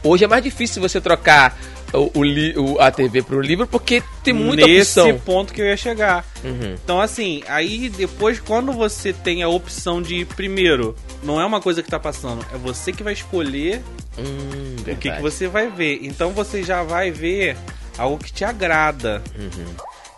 Hoje 0.01 0.23
é 0.23 0.27
mais 0.29 0.43
difícil 0.43 0.81
você 0.81 1.01
trocar 1.01 1.57
o, 1.95 2.11
o 2.13 2.23
li- 2.23 2.57
o- 2.57 2.79
a 2.79 2.91
TV 2.91 3.23
um 3.31 3.39
livro 3.39 3.65
porque 3.67 4.01
tem 4.23 4.33
muita 4.33 4.65
Nesse 4.67 4.99
opção. 4.99 5.19
ponto 5.19 5.53
que 5.53 5.61
eu 5.61 5.65
ia 5.65 5.77
chegar. 5.77 6.25
Uhum. 6.43 6.75
Então 6.83 6.99
assim, 7.01 7.43
aí 7.47 7.89
depois 7.89 8.39
quando 8.39 8.71
você 8.71 9.11
tem 9.13 9.41
a 9.43 9.47
opção 9.49 10.01
de 10.01 10.25
primeiro, 10.25 10.95
não 11.23 11.39
é 11.41 11.45
uma 11.45 11.59
coisa 11.61 11.81
que 11.83 11.89
tá 11.89 11.99
passando, 11.99 12.45
é 12.53 12.57
você 12.57 12.91
que 12.91 13.03
vai 13.03 13.13
escolher 13.13 13.81
Hum, 14.17 14.75
o 14.79 14.95
que, 14.95 15.11
que 15.11 15.21
você 15.21 15.47
vai 15.47 15.69
ver. 15.69 15.99
Então 16.03 16.31
você 16.31 16.63
já 16.63 16.83
vai 16.83 17.11
ver 17.11 17.57
algo 17.97 18.17
que 18.23 18.31
te 18.31 18.45
agrada. 18.45 19.21
Uhum. 19.37 19.65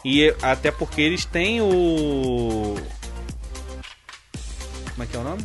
E 0.06 0.34
até 0.42 0.70
porque 0.72 1.02
eles 1.02 1.26
têm 1.26 1.60
o. 1.62 2.76
Como 4.92 5.04
é 5.04 5.06
que 5.06 5.16
é 5.16 5.20
o 5.20 5.24
nome? 5.24 5.44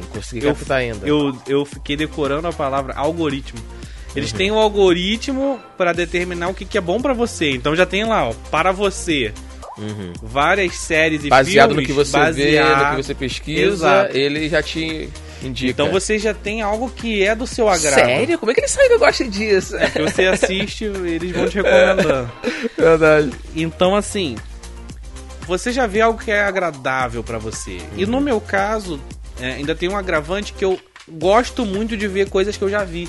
Não 0.00 0.06
consegui 0.08 0.44
Eu- 0.44 0.54
captar 0.54 0.78
ainda. 0.78 1.06
Eu, 1.06 1.36
eu 1.46 1.64
fiquei 1.64 1.96
decorando 1.96 2.48
a 2.48 2.52
palavra 2.52 2.94
algoritmo. 2.94 3.60
Eles 4.16 4.30
Uhum. 4.32 4.38
têm 4.38 4.50
o 4.52 4.58
algoritmo 4.58 5.60
para 5.76 5.92
determinar 5.92 6.48
o 6.48 6.54
que, 6.54 6.64
que 6.64 6.78
é 6.78 6.80
bom 6.80 7.00
para 7.00 7.12
você. 7.12 7.50
Então 7.50 7.74
já 7.74 7.84
tem 7.86 8.04
lá, 8.04 8.28
ó, 8.28 8.34
para 8.50 8.70
você, 8.72 9.32
Uhum. 9.76 10.12
várias 10.22 10.76
séries 10.76 11.24
e 11.24 11.28
Baseado 11.28 11.70
filmes. 11.70 11.82
no 11.82 11.86
que 11.86 11.92
você 11.92 12.12
vê, 12.16 12.24
baseado- 12.58 12.90
no 12.90 12.96
que 12.96 13.02
você 13.02 13.14
pesquisa, 13.14 13.72
Exato. 13.72 14.16
ele 14.16 14.48
já 14.48 14.62
te 14.62 15.08
indica. 15.42 15.70
Então 15.70 15.90
você 15.90 16.16
já 16.18 16.32
tem 16.32 16.62
algo 16.62 16.88
que 16.90 17.24
é 17.24 17.34
do 17.34 17.44
seu 17.46 17.68
agrado. 17.68 17.94
Sério? 18.06 18.38
Como 18.38 18.52
é 18.52 18.54
que 18.54 18.60
ele 18.60 18.68
sabe 18.68 18.86
que 18.88 18.94
eu 18.94 18.98
gosto 19.00 19.28
disso? 19.28 19.74
Que 19.92 20.02
você 20.02 20.26
assiste, 20.26 20.84
eles 20.84 21.32
vão 21.32 21.48
te 21.48 21.56
recomendando. 21.56 22.30
Verdade. 22.78 23.30
Então, 23.56 23.96
assim, 23.96 24.36
você 25.46 25.72
já 25.72 25.86
vê 25.86 26.00
algo 26.00 26.18
que 26.22 26.30
é 26.30 26.42
agradável 26.44 27.22
pra 27.24 27.38
você. 27.38 27.78
E 27.96 28.06
no 28.06 28.20
meu 28.20 28.40
caso, 28.40 29.00
é, 29.40 29.54
ainda 29.54 29.74
tem 29.74 29.88
um 29.88 29.96
agravante 29.96 30.52
que 30.52 30.64
eu 30.64 30.78
gosto 31.10 31.66
muito 31.66 31.96
de 31.96 32.06
ver 32.08 32.30
coisas 32.30 32.56
que 32.56 32.62
eu 32.62 32.70
já 32.70 32.84
vi. 32.84 33.08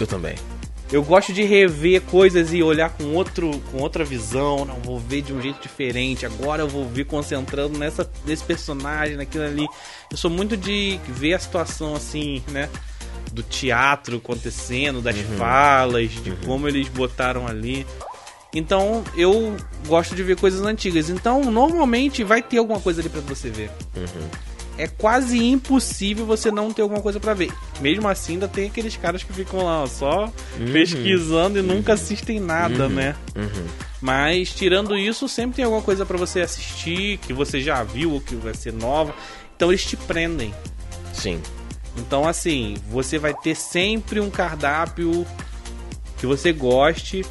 Eu 0.00 0.06
também. 0.06 0.34
Eu 0.92 1.04
gosto 1.04 1.32
de 1.32 1.44
rever 1.44 2.00
coisas 2.02 2.52
e 2.52 2.64
olhar 2.64 2.90
com, 2.90 3.14
outro, 3.14 3.60
com 3.70 3.78
outra 3.78 4.04
visão. 4.04 4.64
Não, 4.64 4.74
vou 4.80 4.98
ver 4.98 5.22
de 5.22 5.32
um 5.32 5.40
jeito 5.40 5.62
diferente. 5.62 6.26
Agora 6.26 6.62
eu 6.62 6.68
vou 6.68 6.84
ver 6.88 7.04
concentrando 7.04 7.78
nessa, 7.78 8.10
nesse 8.26 8.42
personagem, 8.42 9.16
naquilo 9.16 9.44
ali. 9.44 9.66
Eu 10.10 10.16
sou 10.16 10.30
muito 10.30 10.56
de 10.56 10.98
ver 11.06 11.34
a 11.34 11.38
situação 11.38 11.94
assim, 11.94 12.42
né? 12.48 12.68
Do 13.32 13.44
teatro 13.44 14.16
acontecendo, 14.16 15.00
das 15.00 15.16
falas, 15.38 16.10
de 16.10 16.32
como 16.44 16.66
eles 16.66 16.88
botaram 16.88 17.46
ali. 17.46 17.86
Então 18.52 19.04
eu 19.16 19.56
gosto 19.86 20.16
de 20.16 20.24
ver 20.24 20.36
coisas 20.36 20.60
antigas. 20.62 21.08
Então 21.08 21.44
normalmente 21.44 22.24
vai 22.24 22.42
ter 22.42 22.58
alguma 22.58 22.80
coisa 22.80 23.00
ali 23.00 23.08
pra 23.08 23.20
você 23.20 23.48
ver. 23.48 23.70
É 24.78 24.86
quase 24.86 25.38
impossível 25.38 26.24
você 26.24 26.50
não 26.50 26.72
ter 26.72 26.82
alguma 26.82 27.02
coisa 27.02 27.20
pra 27.20 27.34
ver. 27.34 27.52
Mesmo 27.80 28.08
assim, 28.08 28.34
ainda 28.34 28.48
tem 28.48 28.68
aqueles 28.68 28.96
caras 28.96 29.22
que 29.22 29.32
ficam 29.32 29.64
lá 29.64 29.82
ó, 29.82 29.86
só 29.86 30.32
pesquisando 30.72 31.58
e 31.58 31.62
nunca 31.62 31.92
assistem 31.92 32.40
nada, 32.40 32.88
né? 32.88 33.14
Uhum. 33.36 33.66
Mas 34.00 34.54
tirando 34.54 34.96
isso, 34.96 35.28
sempre 35.28 35.56
tem 35.56 35.64
alguma 35.64 35.82
coisa 35.82 36.06
pra 36.06 36.16
você 36.16 36.40
assistir 36.40 37.18
que 37.18 37.32
você 37.32 37.60
já 37.60 37.82
viu 37.82 38.12
ou 38.12 38.20
que 38.20 38.34
vai 38.34 38.54
ser 38.54 38.72
nova. 38.72 39.14
Então 39.54 39.70
eles 39.70 39.84
te 39.84 39.96
prendem. 39.96 40.54
Sim. 41.12 41.40
Então 41.96 42.26
assim, 42.26 42.76
você 42.88 43.18
vai 43.18 43.34
ter 43.34 43.54
sempre 43.54 44.20
um 44.20 44.30
cardápio 44.30 45.26
que 46.16 46.26
você 46.26 46.52
goste. 46.52 47.24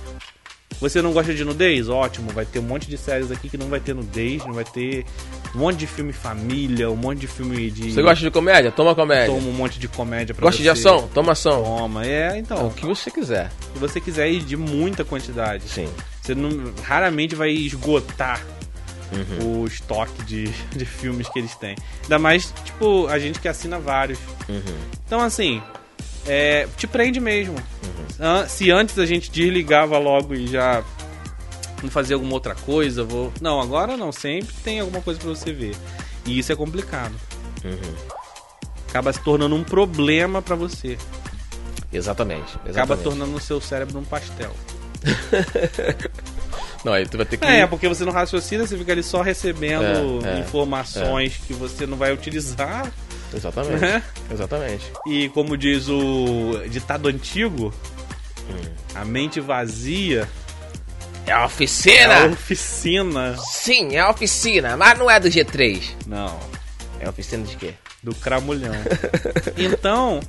Você 0.80 1.02
não 1.02 1.12
gosta 1.12 1.34
de 1.34 1.44
nudez? 1.44 1.90
Ótimo, 1.90 2.32
vai 2.32 2.46
ter 2.46 2.60
um 2.60 2.64
monte 2.64 2.88
de 2.90 2.98
séries 2.98 3.30
aqui 3.32 3.50
que 3.50 3.58
não 3.58 3.68
vai 3.68 3.80
ter 3.80 3.94
nudez, 3.94 4.46
não 4.46 4.54
vai 4.54 4.64
ter 4.64 5.06
um 5.54 5.60
monte 5.60 5.78
de 5.78 5.88
filme 5.88 6.14
família, 6.14 6.90
um 6.90 6.96
monte 6.96 7.20
de 7.20 7.28
filme 7.28 7.70
de. 7.70 7.92
Você 7.92 8.02
gosta 8.02 8.24
de 8.24 8.32
comédia? 8.32 8.72
Toma 8.72 8.96
comédia. 8.96 9.34
Toma 9.36 9.48
um 9.48 9.54
monte 9.54 9.78
de 9.80 9.88
comédia 9.90 10.34
pra 10.34 10.44
Gosta 10.46 10.58
você. 10.58 10.64
de 10.64 10.70
ação? 10.70 11.10
Toma 11.14 11.34
ação. 11.34 11.64
Toma, 11.64 12.06
é, 12.06 12.38
então. 12.38 12.68
O 12.68 12.72
que 12.74 12.86
você 12.86 13.12
quiser. 13.12 13.52
Se 13.74 13.80
você 13.80 14.00
quiser 14.00 14.30
ir 14.32 14.42
de 14.42 14.56
muita 14.56 15.04
quantidade. 15.04 15.64
Sim. 15.68 15.90
Você 16.22 16.34
não, 16.34 16.50
raramente 16.84 17.36
vai 17.36 17.50
esgotar 17.52 18.42
Uhum. 19.12 19.64
o 19.64 19.66
estoque 19.66 20.22
de, 20.24 20.44
de 20.72 20.86
filmes 20.86 21.28
que 21.30 21.40
eles 21.40 21.56
têm. 21.56 21.76
Ainda 22.04 22.20
mais, 22.20 22.54
tipo, 22.64 23.08
a 23.08 23.18
gente 23.18 23.40
que 23.40 23.48
assina 23.48 23.80
vários. 23.80 24.20
Uhum. 24.48 24.62
Então, 25.04 25.20
assim, 25.20 25.60
é, 26.28 26.68
te 26.78 26.88
prende 26.88 27.20
mesmo. 27.20 27.56
Uhum. 27.56 28.48
Se 28.48 28.72
antes 28.72 28.98
a 29.00 29.06
gente 29.06 29.32
desligava 29.32 29.98
logo 29.98 30.34
e 30.34 30.48
já 30.48 30.84
fazia 31.90 32.16
alguma 32.16 32.34
outra 32.34 32.56
coisa, 32.56 33.04
vou. 33.04 33.32
Não, 33.40 33.62
agora 33.62 33.96
não, 33.96 34.12
sempre 34.12 34.54
tem 34.64 34.80
alguma 34.80 35.02
coisa 35.02 35.20
pra 35.20 35.30
você 35.30 35.54
ver. 35.54 35.76
E 36.26 36.38
isso 36.38 36.52
é 36.52 36.56
complicado. 36.56 37.16
Uhum. 37.64 37.96
Acaba 38.90 39.14
se 39.14 39.22
tornando 39.22 39.56
um 39.56 39.64
problema 39.64 40.42
pra 40.42 40.56
você. 40.56 40.98
Exatamente. 41.92 42.56
Acaba 42.56 42.70
Exatamente. 42.70 43.04
tornando 43.04 43.36
o 43.36 43.40
seu 43.40 43.62
cérebro 43.62 44.00
um 44.00 44.04
pastel. 44.04 44.54
Não, 46.84 46.94
aí 46.94 47.06
tu 47.06 47.18
vai 47.18 47.26
ter 47.26 47.38
que. 47.38 47.46
É, 47.46 47.68
porque 47.68 47.88
você 47.88 48.06
não 48.06 48.14
raciocina, 48.14 48.66
você 48.66 48.78
fica 48.78 48.92
ali 48.94 49.04
só 49.04 49.22
recebendo 49.22 50.26
É, 50.26 50.38
é, 50.38 50.40
informações 50.40 51.38
que 51.46 51.54
você 51.54 51.86
não 51.86 51.98
vai 51.98 52.14
utilizar, 52.14 52.90
Exatamente. 53.34 53.80
né? 53.82 54.04
Exatamente. 54.32 54.92
E 55.08 55.30
como 55.30 55.56
diz 55.58 55.88
o 55.90 56.62
ditado 56.70 57.08
antigo, 57.08 57.74
Hum. 58.50 58.72
a 58.96 59.06
mente 59.06 59.40
vazia 59.40 60.28
É 61.28 61.32
a 61.32 61.36
é 61.36 61.42
a 61.42 61.46
oficina! 61.46 62.26
oficina. 62.26 63.38
Sim, 63.52 63.96
é 63.96 64.00
a 64.00 64.10
oficina, 64.10 64.76
mas 64.76 64.98
não 64.98 65.10
é 65.10 65.20
do 65.20 65.30
G3. 65.30 65.84
Não, 66.08 66.40
É 67.00 67.06
a 67.06 67.10
oficina 67.10 67.46
de 67.46 67.56
quê? 67.56 67.74
do 68.02 68.16
cramulhão. 68.16 68.74
então, 69.58 70.20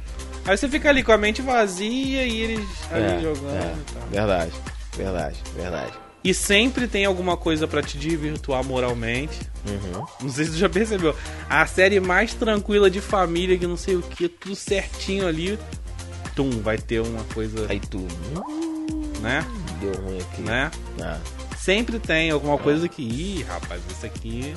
aí 0.45 0.57
você 0.57 0.69
fica 0.69 0.89
ali 0.91 1.03
com 1.03 1.13
a 1.13 1.17
mente 1.17 1.41
vazia 1.41 2.25
e 2.27 2.41
eles 2.43 2.67
ali 2.91 3.05
É, 3.05 3.21
jogando 3.23 3.57
é. 3.57 3.75
e 3.75 3.93
tal. 3.95 4.03
Verdade, 4.11 4.53
verdade, 4.97 5.37
verdade. 5.55 5.93
E 6.23 6.35
sempre 6.35 6.87
tem 6.87 7.05
alguma 7.07 7.37
coisa 7.37 7.67
pra 7.67 7.83
te 7.83 7.97
desvirtuar 7.97 8.63
moralmente. 8.63 9.39
Uhum. 9.67 10.05
Não 10.23 10.29
sei 10.31 10.45
se 10.45 10.51
tu 10.53 10.57
já 10.59 10.69
percebeu. 10.69 11.15
A 11.49 11.65
série 11.67 11.99
mais 11.99 12.35
tranquila 12.35 12.91
de 12.91 13.01
família, 13.01 13.57
que 13.57 13.67
não 13.67 13.77
sei 13.77 13.97
o 13.97 14.03
que, 14.03 14.29
tudo 14.29 14.55
certinho 14.55 15.27
ali. 15.27 15.59
Tum, 16.37 16.51
vai 16.63 16.77
ter 16.79 17.01
uma 17.01 17.25
coisa, 17.35 17.67
Aí 17.69 17.81
tu. 17.81 17.99
Hum, 17.99 19.13
né? 19.21 19.45
deu 19.81 19.93
ruim 19.95 20.19
aqui. 20.21 20.43
Né? 20.43 20.71
Ah, 21.01 21.19
Sempre 21.59 21.99
tem 21.99 22.31
alguma 22.31 22.59
coisa 22.59 22.87
que, 22.89 23.03
ih, 23.03 23.43
rapaz, 23.49 23.81
isso 23.91 24.05
aqui. 24.07 24.55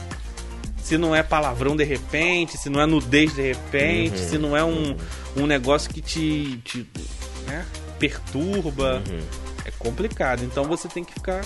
Se 0.82 0.98
não 0.98 1.16
é 1.16 1.24
palavrão 1.24 1.78
de 1.78 1.84
repente, 1.86 2.58
se 2.58 2.70
não 2.70 2.82
é 2.82 2.86
nudez 2.86 3.34
de 3.34 3.42
repente, 3.42 4.20
Uhum. 4.22 4.30
se 4.30 4.38
não 4.38 4.58
é 4.58 4.64
um, 4.66 4.98
um 5.38 5.46
negócio 5.48 5.90
que 5.90 6.02
te, 6.02 6.58
te 6.66 6.86
né, 7.48 7.66
perturba. 7.98 9.02
Uhum. 9.10 9.20
Complicado. 9.84 10.44
Então 10.44 10.64
você 10.64 10.88
tem 10.88 11.04
que 11.04 11.14
ficar. 11.14 11.44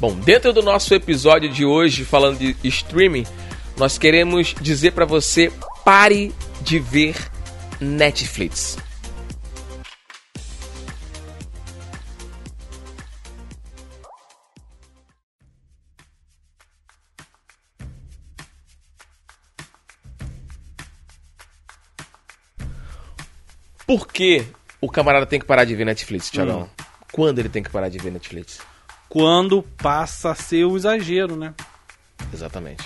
Bom, 0.00 0.14
dentro 0.14 0.52
do 0.52 0.62
nosso 0.62 0.94
episódio 0.94 1.50
de 1.50 1.64
hoje, 1.64 2.04
falando 2.04 2.38
de 2.38 2.56
streaming, 2.62 3.26
nós 3.76 3.98
queremos 3.98 4.54
dizer 4.60 4.92
pra 4.92 5.04
você: 5.04 5.52
pare 5.84 6.32
de 6.60 6.78
ver 6.78 7.16
Netflix. 7.80 8.76
Por 23.86 24.06
que 24.06 24.44
o 24.80 24.88
camarada 24.88 25.26
tem 25.26 25.40
que 25.40 25.46
parar 25.46 25.64
de 25.64 25.74
ver 25.74 25.84
Netflix, 25.84 26.30
Tiagão? 26.30 26.68
Quando 27.12 27.38
ele 27.38 27.48
tem 27.48 27.62
que 27.62 27.70
parar 27.70 27.88
de 27.88 27.98
ver 27.98 28.12
Netflix? 28.12 28.60
Quando 29.08 29.62
passa 29.62 30.30
a 30.30 30.34
ser 30.34 30.66
um 30.66 30.76
exagero, 30.76 31.36
né? 31.36 31.54
Exatamente. 32.32 32.84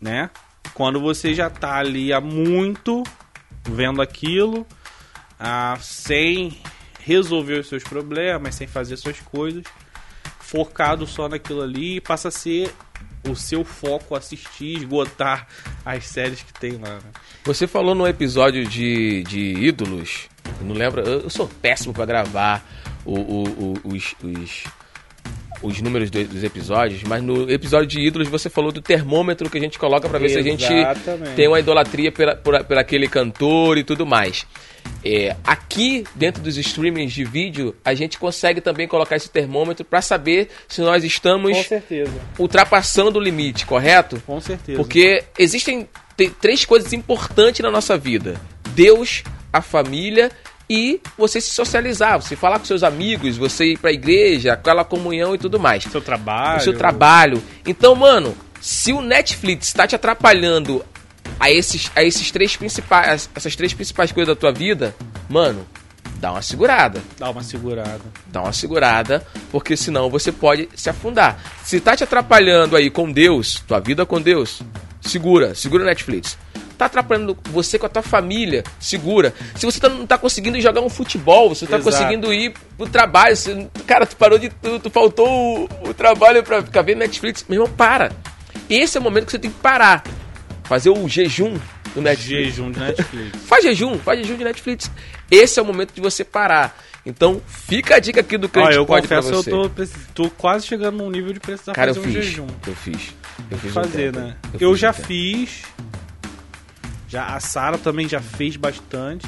né? 0.00 0.30
Quando 0.72 1.00
você 1.00 1.34
já 1.34 1.50
tá 1.50 1.76
ali 1.76 2.12
há 2.12 2.20
muito 2.20 3.02
vendo 3.64 4.00
aquilo, 4.00 4.66
ah, 5.38 5.76
sem 5.80 6.58
resolver 7.00 7.60
os 7.60 7.68
seus 7.68 7.82
problemas, 7.82 8.54
sem 8.54 8.66
fazer 8.66 8.96
suas 8.96 9.20
coisas, 9.20 9.64
focado 10.40 11.06
só 11.06 11.28
naquilo 11.28 11.62
ali, 11.62 12.00
passa 12.00 12.28
a 12.28 12.30
ser 12.30 12.72
o 13.28 13.34
seu 13.34 13.64
foco 13.64 14.14
assistir, 14.14 14.78
esgotar 14.78 15.46
as 15.84 16.06
séries 16.06 16.42
que 16.42 16.52
tem 16.52 16.72
lá. 16.72 16.94
Né? 16.94 17.10
Você 17.44 17.66
falou 17.66 17.94
no 17.94 18.06
episódio 18.06 18.66
de, 18.66 19.22
de 19.24 19.54
ídolos, 19.54 20.28
eu 20.60 20.66
não 20.66 20.74
lembro, 20.74 21.00
eu 21.02 21.20
eu 21.22 21.30
sou 21.30 21.48
péssimo 21.62 21.92
pra 21.92 22.04
gravar 22.04 22.64
o- 23.04 23.12
o- 23.18 23.74
o- 23.84 23.88
os, 23.94 24.14
os, 24.22 24.64
os 25.62 25.80
números 25.80 26.10
do- 26.10 26.24
dos 26.24 26.42
episódios, 26.42 27.02
mas 27.04 27.22
no 27.22 27.50
episódio 27.50 27.86
de 27.86 28.00
ídolos 28.00 28.28
você 28.28 28.48
falou 28.50 28.70
do 28.72 28.80
termômetro 28.82 29.48
que 29.50 29.58
a 29.58 29.60
gente 29.60 29.78
coloca 29.78 30.08
pra 30.08 30.18
ver 30.18 30.28
se 30.30 30.38
a 30.38 30.42
gente 30.42 30.64
tem 31.36 31.48
uma 31.48 31.60
idolatria 31.60 32.10
pela, 32.12 32.34
por, 32.36 32.62
por 32.64 32.78
aquele 32.78 33.08
cantor 33.08 33.78
e 33.78 33.84
tudo 33.84 34.04
mais. 34.06 34.46
É, 35.02 35.34
aqui, 35.44 36.04
dentro 36.14 36.42
dos 36.42 36.58
streamings 36.58 37.12
de 37.12 37.24
vídeo, 37.24 37.74
a 37.84 37.94
gente 37.94 38.18
consegue 38.18 38.60
também 38.60 38.86
colocar 38.86 39.16
esse 39.16 39.30
termômetro 39.30 39.84
pra 39.84 40.02
saber 40.02 40.48
se 40.68 40.80
nós 40.82 41.04
estamos 41.04 41.56
ultrapassando 42.38 43.18
o 43.18 43.22
limite, 43.22 43.64
correto? 43.66 44.22
com 44.26 44.40
certeza. 44.40 44.76
Porque 44.78 45.24
existem 45.38 45.88
tem 46.16 46.30
três 46.30 46.64
coisas 46.64 46.92
importantes 46.92 47.60
na 47.60 47.70
nossa 47.70 47.96
vida: 47.96 48.40
Deus, 48.74 49.22
a 49.54 49.62
família 49.62 50.30
e 50.68 51.00
você 51.16 51.40
se 51.40 51.50
socializar, 51.50 52.20
você 52.20 52.34
falar 52.34 52.58
com 52.58 52.64
seus 52.64 52.82
amigos, 52.82 53.36
você 53.36 53.72
ir 53.72 53.78
pra 53.78 53.92
igreja, 53.92 54.54
aquela 54.54 54.84
comunhão 54.84 55.34
e 55.34 55.38
tudo 55.38 55.60
mais. 55.60 55.84
seu 55.84 56.00
trabalho, 56.00 56.58
O 56.58 56.64
seu 56.64 56.76
trabalho. 56.76 57.42
Então, 57.64 57.94
mano, 57.94 58.36
se 58.60 58.92
o 58.92 59.00
Netflix 59.00 59.68
está 59.68 59.86
te 59.86 59.94
atrapalhando 59.94 60.84
a 61.38 61.50
esses, 61.50 61.90
a 61.94 62.02
esses 62.02 62.30
três 62.30 62.56
principais, 62.56 63.30
essas 63.34 63.54
três 63.54 63.72
principais 63.72 64.10
coisas 64.10 64.34
da 64.34 64.40
tua 64.40 64.52
vida, 64.52 64.94
mano, 65.28 65.66
dá 66.16 66.32
uma 66.32 66.42
segurada 66.42 67.02
dá 67.18 67.30
uma 67.30 67.42
segurada. 67.42 68.00
dá 68.26 68.42
uma 68.42 68.52
segurada, 68.52 69.26
porque 69.50 69.76
senão 69.76 70.08
você 70.08 70.32
pode 70.32 70.68
se 70.74 70.88
afundar. 70.88 71.38
Se 71.62 71.78
tá 71.78 71.94
te 71.94 72.02
atrapalhando 72.02 72.74
aí 72.74 72.90
com 72.90 73.12
Deus, 73.12 73.62
tua 73.66 73.78
vida 73.78 74.06
com 74.06 74.20
Deus, 74.20 74.62
segura, 75.02 75.54
segura 75.54 75.82
o 75.82 75.86
Netflix. 75.86 76.38
Tá 76.76 76.86
atrapalhando 76.86 77.36
você 77.50 77.78
com 77.78 77.86
a 77.86 77.88
tua 77.88 78.02
família, 78.02 78.64
segura. 78.80 79.32
Se 79.54 79.64
você 79.64 79.78
tá- 79.78 79.88
não 79.88 80.06
tá 80.06 80.18
conseguindo 80.18 80.60
jogar 80.60 80.80
um 80.80 80.88
futebol, 80.88 81.48
você 81.48 81.66
tá 81.66 81.76
Exato. 81.78 81.96
conseguindo 81.96 82.32
ir 82.34 82.52
pro 82.76 82.88
trabalho, 82.88 83.36
você- 83.36 83.68
cara, 83.86 84.04
tu 84.06 84.16
parou 84.16 84.38
de 84.38 84.48
tudo, 84.48 84.80
tu 84.80 84.90
faltou 84.90 85.68
o, 85.84 85.90
o 85.90 85.94
trabalho 85.94 86.42
pra 86.42 86.62
ficar 86.62 86.82
vendo 86.82 86.98
Netflix, 86.98 87.44
meu 87.48 87.62
irmão, 87.62 87.76
para. 87.76 88.10
Esse 88.68 88.96
é 88.96 89.00
o 89.00 89.04
momento 89.04 89.26
que 89.26 89.30
você 89.32 89.38
tem 89.38 89.50
que 89.50 89.60
parar. 89.60 90.02
Fazer 90.64 90.90
o 90.90 91.08
jejum 91.08 91.56
do 91.94 92.00
Netflix. 92.02 92.46
Jejum 92.54 92.70
de 92.72 92.80
Netflix. 92.80 93.38
Faz 93.46 93.62
jejum, 93.62 93.98
faz 93.98 94.18
jejum 94.18 94.36
de 94.36 94.44
Netflix. 94.44 94.90
Esse 95.30 95.58
é 95.60 95.62
o 95.62 95.64
momento 95.66 95.92
de 95.94 96.00
você 96.00 96.24
parar. 96.24 96.76
Então, 97.06 97.40
fica 97.46 97.96
a 97.96 97.98
dica 97.98 98.20
aqui 98.20 98.38
do 98.38 98.48
Crente 98.48 98.72
eu 98.74 98.86
Pode 98.86 99.06
pra 99.06 99.18
confesso, 99.18 99.34
eu 99.50 99.68
você. 99.68 99.92
tô, 100.14 100.24
tô 100.24 100.30
quase 100.30 100.66
chegando 100.66 100.96
num 100.96 101.10
nível 101.10 101.34
de 101.34 101.38
precisar 101.40 101.74
Cara, 101.74 101.90
eu 101.90 101.94
fazer 101.96 102.08
um 102.08 102.12
fiz. 102.12 102.24
jejum. 102.24 102.46
Eu 102.66 102.74
fiz. 102.74 103.14
Eu 103.50 103.58
fiz 103.58 103.70
um 103.70 103.74
fazer, 103.74 104.10
tempo. 104.12 104.20
né? 104.26 104.36
Eu, 104.58 104.70
um 104.70 104.76
já 104.76 104.90
tempo. 104.92 105.06
fiz. 105.06 105.62
Já 107.14 107.26
a 107.26 107.38
Sara 107.38 107.78
também 107.78 108.08
já 108.08 108.20
fez 108.20 108.56
bastante. 108.56 109.24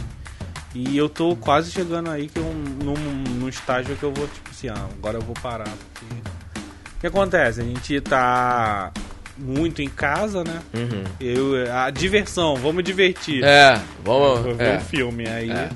E 0.74 0.98
eu 0.98 1.08
tô 1.08 1.36
quase 1.36 1.70
chegando 1.70 2.10
aí 2.10 2.26
que 2.26 2.36
eu, 2.36 2.52
num, 2.82 2.94
num 3.38 3.48
estágio 3.48 3.94
que 3.94 4.02
eu 4.02 4.12
vou, 4.12 4.26
tipo 4.26 4.50
assim, 4.50 4.68
ah, 4.68 4.88
agora 4.98 5.18
eu 5.18 5.22
vou 5.22 5.36
parar. 5.40 5.68
Porque... 5.94 6.14
O 6.16 7.00
que 7.00 7.06
acontece? 7.06 7.60
A 7.60 7.64
gente 7.64 8.00
tá 8.00 8.90
muito 9.38 9.82
em 9.82 9.88
casa, 9.88 10.42
né? 10.42 10.60
Uhum. 10.74 11.04
Eu, 11.20 11.72
a 11.72 11.88
diversão, 11.90 12.56
vamos 12.56 12.82
divertir. 12.82 13.44
É, 13.44 13.80
Vou 14.04 14.36
vamos. 14.36 14.56
ver 14.56 14.64
é. 14.64 14.76
um 14.78 14.80
filme 14.80 15.28
aí. 15.28 15.48
É, 15.48 15.68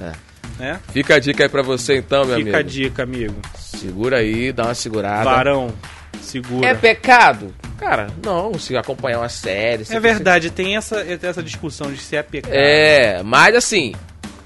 é. 0.00 0.12
Né? 0.58 0.80
Fica 0.92 1.14
a 1.14 1.18
dica 1.20 1.44
aí 1.44 1.48
pra 1.48 1.62
você 1.62 1.98
então, 1.98 2.24
meu 2.24 2.36
Fica 2.36 2.56
a 2.56 2.60
amigo. 2.60 2.68
dica, 2.68 3.02
amigo. 3.04 3.36
Segura 3.56 4.16
aí, 4.16 4.52
dá 4.52 4.64
uma 4.64 4.74
segurada. 4.74 5.22
Varão, 5.22 5.72
segura. 6.20 6.66
É 6.66 6.74
pecado? 6.74 7.54
Cara, 7.84 8.06
não, 8.24 8.58
se 8.58 8.74
acompanhar 8.78 9.18
uma 9.18 9.28
série. 9.28 9.84
É 9.90 10.00
verdade, 10.00 10.50
tem 10.50 10.74
essa, 10.74 11.04
essa 11.22 11.42
discussão 11.42 11.92
de 11.92 12.00
se 12.00 12.16
é 12.16 12.22
pecado. 12.22 12.50
É, 12.50 13.22
mas 13.22 13.54
assim, 13.54 13.94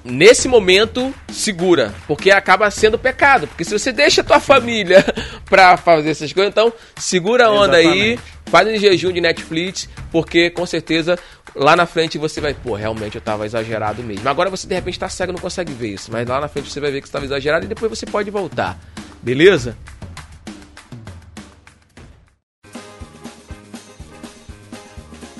nesse 0.03 0.49
momento, 0.49 1.13
segura, 1.31 1.93
porque 2.05 2.31
acaba 2.31 2.69
sendo 2.69 2.99
pecado. 2.99 3.47
Porque 3.47 3.63
se 3.63 3.71
você 3.71 3.93
deixa 3.93 4.19
a 4.19 4.25
tua 4.25 4.41
família 4.41 5.05
pra 5.49 5.77
fazer 5.77 6.09
essas 6.09 6.33
coisas, 6.33 6.51
então 6.51 6.73
segura 6.97 7.45
a 7.45 7.51
onda 7.51 7.77
aí, 7.77 7.85
Exatamente. 7.85 8.21
faz 8.47 8.67
um 8.67 8.77
jejum 8.77 9.13
de 9.13 9.21
Netflix, 9.21 9.87
porque 10.11 10.49
com 10.49 10.65
certeza 10.65 11.17
lá 11.55 11.77
na 11.77 11.85
frente 11.85 12.17
você 12.17 12.41
vai, 12.41 12.53
pô, 12.53 12.75
realmente 12.75 13.15
eu 13.15 13.21
tava 13.21 13.45
exagerado 13.45 14.03
mesmo. 14.03 14.27
Agora 14.27 14.49
você 14.49 14.67
de 14.67 14.75
repente 14.75 14.99
tá 14.99 15.07
cego 15.07 15.31
não 15.31 15.39
consegue 15.39 15.71
ver 15.71 15.93
isso, 15.93 16.11
mas 16.11 16.27
lá 16.27 16.41
na 16.41 16.49
frente 16.49 16.69
você 16.69 16.81
vai 16.81 16.91
ver 16.91 16.99
que 16.99 17.07
você 17.07 17.13
tava 17.13 17.23
exagerado 17.23 17.63
e 17.63 17.69
depois 17.69 17.89
você 17.89 18.05
pode 18.05 18.29
voltar. 18.29 18.77
Beleza? 19.23 19.77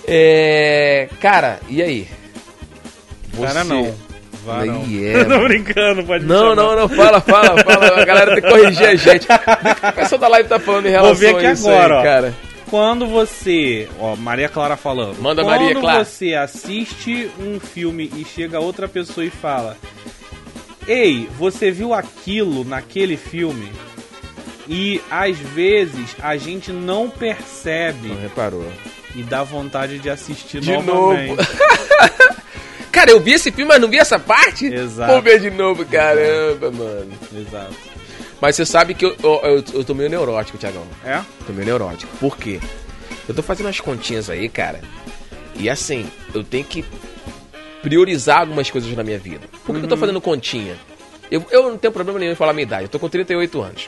É. 0.10 1.10
Cara, 1.22 1.60
e 1.69 1.82
aí? 1.82 2.08
Cara, 3.39 3.63
Você- 3.63 3.69
não. 3.69 3.95
Varão. 4.45 4.84
É, 4.89 5.24
Tô 5.26 5.43
brincando, 5.43 6.04
pode 6.06 6.26
Não, 6.26 6.56
não, 6.56 6.74
não, 6.76 6.88
fala, 6.89 7.19
fala, 7.22 7.62
fala. 7.63 8.02
A 8.02 8.06
galera 8.06 8.34
tem 8.34 8.41
que 8.41 8.50
corrigir 8.50 8.88
a 8.88 8.95
gente. 8.95 9.28
O 9.28 9.93
pessoal 9.93 10.19
da 10.19 10.28
live 10.30 10.48
tá 10.50 10.58
falando 10.60 10.86
em 10.86 10.91
relação 10.91 11.15
ver 11.15 11.36
aqui 11.36 11.45
a 11.45 11.52
isso 11.54 11.69
agora, 11.69 11.93
aí, 11.95 12.00
ó. 12.00 12.04
cara? 12.04 12.34
Quando 12.69 13.06
você. 13.06 13.88
Ó, 14.00 14.15
Maria 14.15 14.48
Clara 14.48 14.78
falando. 14.78 15.22
Manda, 15.22 15.43
Quando 15.43 15.60
Maria 15.60 15.76
Clara. 15.76 16.06
você 16.06 16.34
assiste 16.36 17.30
um 17.39 17.60
filme 17.60 18.10
e 18.15 18.24
chega 18.24 18.60
outra 18.60 18.88
pessoa 18.88 19.26
e 19.26 19.30
fala: 19.30 19.76
Ei, 20.88 21.28
você 21.38 21.69
viu 21.69 21.93
aquilo 21.93 22.63
naquele 22.63 23.17
filme? 23.17 23.69
E 24.67 25.02
às 25.12 25.36
vezes 25.38 26.15
a 26.22 26.38
gente 26.38 26.72
não 26.72 27.10
percebe 27.10 28.08
Não 28.10 28.22
reparou. 28.22 28.65
E 29.15 29.24
dá 29.24 29.43
vontade 29.43 30.00
de 30.00 30.10
assistir 30.10 30.60
De 30.62 30.72
novamente. 30.78 31.36
Cara, 32.91 33.12
eu 33.12 33.19
vi 33.19 33.34
esse 33.34 33.52
filme, 33.52 33.69
mas 33.72 33.80
não 33.82 33.88
vi 33.88 33.98
essa 33.98 34.17
parte? 34.19 34.65
Exato. 34.65 35.12
Vou 35.13 35.22
ver 35.22 35.39
de 35.39 35.50
novo, 35.52 35.86
caramba, 35.86 36.72
mano. 36.72 37.12
Exato. 37.34 37.76
Mas 38.41 38.56
você 38.56 38.65
sabe 38.65 38.93
que 38.93 39.06
eu, 39.06 39.15
eu, 39.22 39.30
eu, 39.43 39.63
eu 39.74 39.84
tô 39.84 39.93
meio 39.93 40.10
neurótico, 40.10 40.58
Tiagão. 40.58 40.84
É? 41.06 41.22
Tô 41.45 41.54
meio 41.54 41.65
neurótico. 41.65 42.12
Por 42.17 42.36
quê? 42.38 42.60
Eu 43.28 43.36
tô 43.36 43.43
fazendo 43.43 43.67
umas 43.67 43.80
continhas 43.80 44.30
aí, 44.30 44.50
cara. 44.50 44.82
E 45.56 45.69
assim, 45.69 46.10
eu 46.34 46.43
tenho 46.43 46.63
que 46.63 46.84
priorizar 47.82 48.39
algumas 48.39 48.69
coisas 48.72 48.91
na 48.95 49.04
minha 49.04 49.19
vida. 49.19 49.41
Por 49.65 49.74
que, 49.74 49.80
que 49.80 49.86
eu 49.86 49.89
tô 49.89 49.95
Uhum. 49.95 50.00
fazendo 50.02 50.22
continha? 50.22 50.76
Eu, 51.30 51.45
eu 51.52 51.63
não 51.69 51.78
tenho 51.78 51.93
problema 51.93 52.17
nenhum 52.17 52.32
em 52.32 52.36
falar 52.36 52.52
a 52.52 52.54
minha 52.54 52.63
idade. 52.65 52.84
Eu 52.84 52.89
tô 52.89 52.98
com 53.00 53.08
38 53.08 53.62
anos. 53.62 53.88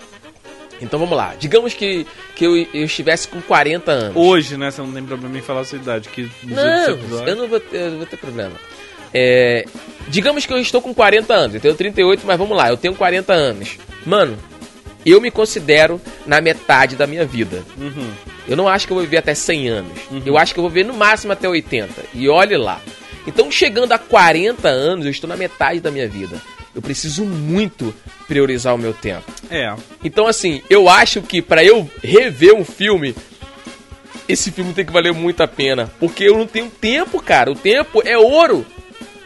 Então 0.81 0.99
vamos 0.99 1.15
lá. 1.15 1.35
Digamos 1.39 1.73
que, 1.73 2.05
que 2.35 2.45
eu, 2.45 2.57
eu 2.57 2.85
estivesse 2.85 3.27
com 3.27 3.41
40 3.41 3.91
anos. 3.91 4.15
Hoje, 4.15 4.57
né? 4.57 4.71
Você 4.71 4.81
não 4.81 4.91
tem 4.91 5.03
problema 5.03 5.37
em 5.37 5.41
falar 5.41 5.61
a 5.61 5.65
sua 5.65 5.77
idade. 5.77 6.09
Que 6.09 6.29
Não, 6.43 7.27
eu 7.27 7.35
não 7.35 7.47
vou 7.47 7.59
ter, 7.59 7.77
eu 7.77 7.91
não 7.91 7.97
vou 7.97 8.07
ter 8.07 8.17
problema. 8.17 8.53
É, 9.13 9.65
digamos 10.07 10.45
que 10.45 10.53
eu 10.53 10.57
estou 10.57 10.81
com 10.81 10.93
40 10.93 11.33
anos. 11.33 11.55
Eu 11.55 11.61
tenho 11.61 11.75
38, 11.75 12.25
mas 12.25 12.37
vamos 12.37 12.57
lá. 12.57 12.69
Eu 12.69 12.77
tenho 12.77 12.95
40 12.95 13.31
anos. 13.31 13.77
Mano, 14.05 14.37
eu 15.05 15.21
me 15.21 15.29
considero 15.29 16.01
na 16.25 16.41
metade 16.41 16.95
da 16.95 17.05
minha 17.05 17.25
vida. 17.25 17.63
Uhum. 17.77 18.09
Eu 18.47 18.55
não 18.57 18.67
acho 18.67 18.87
que 18.87 18.93
eu 18.93 18.95
vou 18.95 19.03
viver 19.03 19.17
até 19.17 19.33
100 19.33 19.69
anos. 19.69 19.91
Eu 20.25 20.37
acho 20.37 20.53
que 20.53 20.59
eu 20.59 20.63
vou 20.63 20.71
viver 20.71 20.85
no 20.85 20.93
máximo 20.93 21.33
até 21.33 21.47
80. 21.47 21.93
E 22.13 22.27
olhe 22.27 22.57
lá. 22.57 22.81
Então, 23.27 23.51
chegando 23.51 23.91
a 23.91 23.99
40 23.99 24.67
anos, 24.67 25.05
eu 25.05 25.11
estou 25.11 25.27
na 25.27 25.37
metade 25.37 25.79
da 25.79 25.91
minha 25.91 26.07
vida. 26.07 26.41
Eu 26.73 26.81
preciso 26.81 27.25
muito 27.25 27.93
priorizar 28.27 28.73
o 28.73 28.77
meu 28.77 28.93
tempo. 28.93 29.29
É. 29.49 29.73
Então, 30.03 30.27
assim, 30.27 30.61
eu 30.69 30.87
acho 30.87 31.21
que 31.21 31.41
pra 31.41 31.63
eu 31.63 31.89
rever 32.01 32.55
um 32.55 32.63
filme, 32.63 33.13
esse 34.27 34.51
filme 34.51 34.73
tem 34.73 34.85
que 34.85 34.91
valer 34.91 35.13
muito 35.13 35.41
a 35.41 35.47
pena. 35.47 35.91
Porque 35.99 36.23
eu 36.23 36.37
não 36.37 36.47
tenho 36.47 36.69
tempo, 36.69 37.21
cara. 37.21 37.51
O 37.51 37.55
tempo 37.55 38.01
é 38.05 38.17
ouro. 38.17 38.65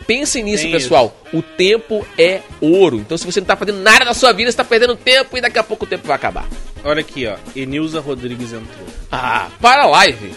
Pensem 0.08 0.44
nisso, 0.44 0.64
Tem 0.64 0.72
pessoal. 0.72 1.20
O 1.34 1.42
tempo 1.42 2.06
é 2.18 2.42
ouro. 2.62 2.98
Então, 2.98 3.18
se 3.18 3.26
você 3.26 3.40
não 3.40 3.48
tá 3.48 3.56
fazendo 3.56 3.80
nada 3.80 4.06
na 4.06 4.14
sua 4.14 4.32
vida, 4.34 4.52
você 4.52 4.58
tá 4.58 4.64
perdendo 4.64 4.96
tempo 4.96 5.38
e 5.38 5.42
daqui 5.42 5.58
a 5.58 5.64
pouco 5.64 5.86
o 5.86 5.88
tempo 5.88 6.08
vai 6.08 6.16
acabar. 6.16 6.48
Olha 6.84 7.02
aqui, 7.02 7.26
ó. 7.26 7.36
Enilza 7.56 8.00
Rodrigues 8.00 8.54
entrou. 8.54 8.88
Ah, 9.12 9.50
para 9.60 9.84
a 9.84 9.88
live. 9.88 10.32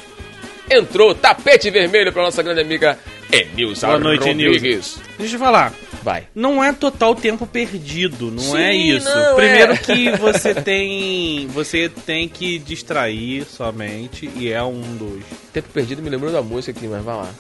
Entrou 0.71 1.15
tapete 1.15 1.71
vermelho 1.71 2.13
pra 2.13 2.23
nossa 2.23 2.43
grande 2.43 2.61
amiga 2.61 2.99
Enilza 3.33 3.87
Boa 3.87 3.99
noite, 3.99 4.27
Rodrigues. 4.27 4.99
Deixa 5.19 5.37
eu 5.37 5.41
falar. 5.41 5.73
Vai. 6.03 6.29
Não 6.35 6.63
é 6.63 6.73
total 6.73 7.15
tempo 7.15 7.47
perdido, 7.47 8.31
não 8.31 8.43
Sim, 8.43 8.59
é 8.59 8.75
isso. 8.75 9.09
não, 9.09 9.37
Primeiro 9.37 9.73
é. 9.73 9.77
que 9.77 10.11
você 10.17 10.55
tem. 10.55 11.47
Você 11.49 11.89
tem 11.89 12.29
que 12.29 12.59
distrair 12.59 13.45
somente. 13.45 14.31
E 14.37 14.51
é 14.51 14.63
um 14.63 14.81
dos. 14.97 15.23
Tempo 15.53 15.69
perdido 15.71 16.03
me 16.03 16.11
lembrou 16.11 16.33
da 16.33 16.43
música 16.43 16.77
aqui, 16.77 16.89
mas 16.89 17.05
vai 17.05 17.17
lá. 17.17 17.31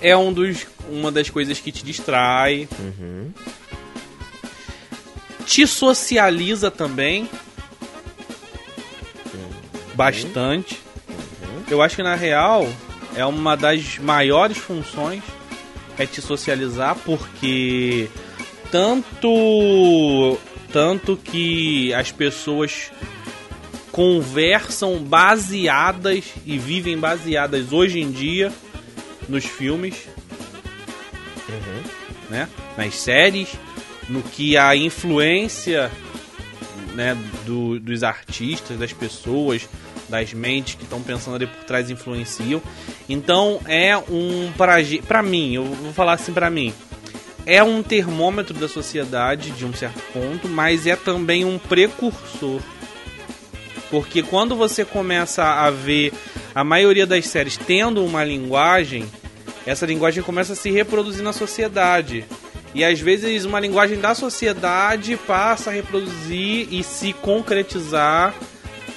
É 0.00 0.16
um 0.16 0.32
dos. 0.32 0.66
Uma 0.88 1.10
das 1.10 1.30
coisas 1.30 1.58
que 1.58 1.72
te 1.72 1.84
distrai. 1.84 2.68
Uhum. 2.78 3.32
Te 5.46 5.66
socializa 5.66 6.70
também. 6.70 7.28
Uhum. 9.32 9.50
Bastante. 9.94 10.78
Eu 11.68 11.80
acho 11.80 11.96
que 11.96 12.02
na 12.02 12.14
real 12.14 12.68
é 13.16 13.24
uma 13.24 13.56
das 13.56 13.98
maiores 13.98 14.58
funções 14.58 15.22
é 16.00 16.06
te 16.06 16.20
socializar 16.20 16.96
porque 17.04 18.08
tanto 18.70 20.38
tanto 20.72 21.16
que 21.16 21.92
as 21.94 22.10
pessoas 22.12 22.90
conversam 23.92 24.98
baseadas 25.02 26.24
e 26.46 26.56
vivem 26.58 26.96
baseadas 26.98 27.72
hoje 27.72 28.00
em 28.00 28.10
dia 28.10 28.52
nos 29.28 29.44
filmes, 29.44 29.94
né? 32.28 32.48
Nas 32.76 32.94
séries, 32.94 33.48
no 34.08 34.22
que 34.22 34.56
a 34.56 34.74
influência 34.76 35.90
né, 36.94 37.16
do- 37.44 37.78
dos 37.80 38.02
artistas, 38.02 38.78
das 38.78 38.92
pessoas, 38.92 39.68
das 40.10 40.34
mentes 40.34 40.74
que 40.74 40.82
estão 40.82 41.00
pensando 41.00 41.36
ali 41.36 41.46
por 41.46 41.64
trás 41.64 41.88
influenciam. 41.88 42.60
Então 43.08 43.60
é 43.66 43.96
um 43.96 44.52
pra 45.06 45.22
mim, 45.22 45.54
eu 45.54 45.64
vou 45.64 45.92
falar 45.92 46.14
assim 46.14 46.32
pra 46.32 46.50
mim, 46.50 46.74
é 47.46 47.62
um 47.62 47.82
termômetro 47.82 48.54
da 48.54 48.68
sociedade 48.68 49.50
de 49.52 49.64
um 49.64 49.72
certo 49.72 50.00
ponto, 50.12 50.48
mas 50.48 50.86
é 50.86 50.96
também 50.96 51.44
um 51.44 51.58
precursor. 51.58 52.60
Porque 53.90 54.22
quando 54.22 54.54
você 54.54 54.84
começa 54.84 55.42
a 55.42 55.70
ver 55.70 56.12
a 56.54 56.62
maioria 56.62 57.06
das 57.06 57.26
séries 57.26 57.56
tendo 57.56 58.04
uma 58.04 58.22
linguagem, 58.22 59.04
essa 59.66 59.86
linguagem 59.86 60.22
começa 60.22 60.52
a 60.52 60.56
se 60.56 60.70
reproduzir 60.70 61.24
na 61.24 61.32
sociedade. 61.32 62.24
E 62.72 62.84
às 62.84 63.00
vezes 63.00 63.44
uma 63.44 63.58
linguagem 63.58 63.98
da 63.98 64.14
sociedade 64.14 65.16
passa 65.26 65.70
a 65.70 65.72
reproduzir 65.72 66.68
e 66.70 66.84
se 66.84 67.12
concretizar 67.12 68.32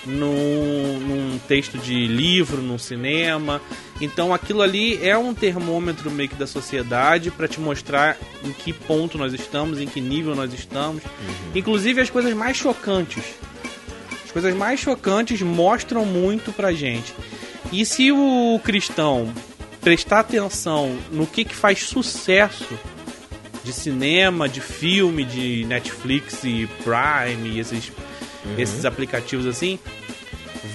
num, 0.05 0.99
num 0.99 1.39
texto 1.47 1.77
de 1.77 2.07
livro, 2.07 2.61
num 2.61 2.77
cinema. 2.77 3.61
Então 4.01 4.33
aquilo 4.33 4.61
ali 4.61 5.03
é 5.05 5.17
um 5.17 5.33
termômetro 5.33 6.11
meio 6.11 6.29
que 6.29 6.35
da 6.35 6.47
sociedade 6.47 7.31
para 7.31 7.47
te 7.47 7.59
mostrar 7.59 8.17
em 8.43 8.51
que 8.51 8.73
ponto 8.73 9.17
nós 9.17 9.33
estamos, 9.33 9.79
em 9.79 9.87
que 9.87 10.01
nível 10.01 10.35
nós 10.35 10.53
estamos. 10.53 11.03
Inclusive 11.53 12.01
as 12.01 12.09
coisas 12.09 12.33
mais 12.33 12.57
chocantes. 12.57 13.23
As 14.25 14.31
coisas 14.31 14.55
mais 14.55 14.79
chocantes 14.79 15.41
mostram 15.41 16.05
muito 16.05 16.51
pra 16.51 16.71
gente. 16.73 17.13
E 17.71 17.85
se 17.85 18.11
o 18.11 18.59
cristão 18.63 19.33
prestar 19.81 20.21
atenção 20.21 20.97
no 21.11 21.27
que, 21.27 21.43
que 21.43 21.55
faz 21.55 21.83
sucesso 21.83 22.77
de 23.63 23.71
cinema, 23.71 24.47
de 24.47 24.59
filme, 24.59 25.23
de 25.23 25.65
Netflix 25.65 26.43
e 26.43 26.67
Prime 26.83 27.49
e 27.49 27.59
esses, 27.59 27.91
esses 28.57 28.85
aplicativos 28.85 29.45
assim, 29.45 29.79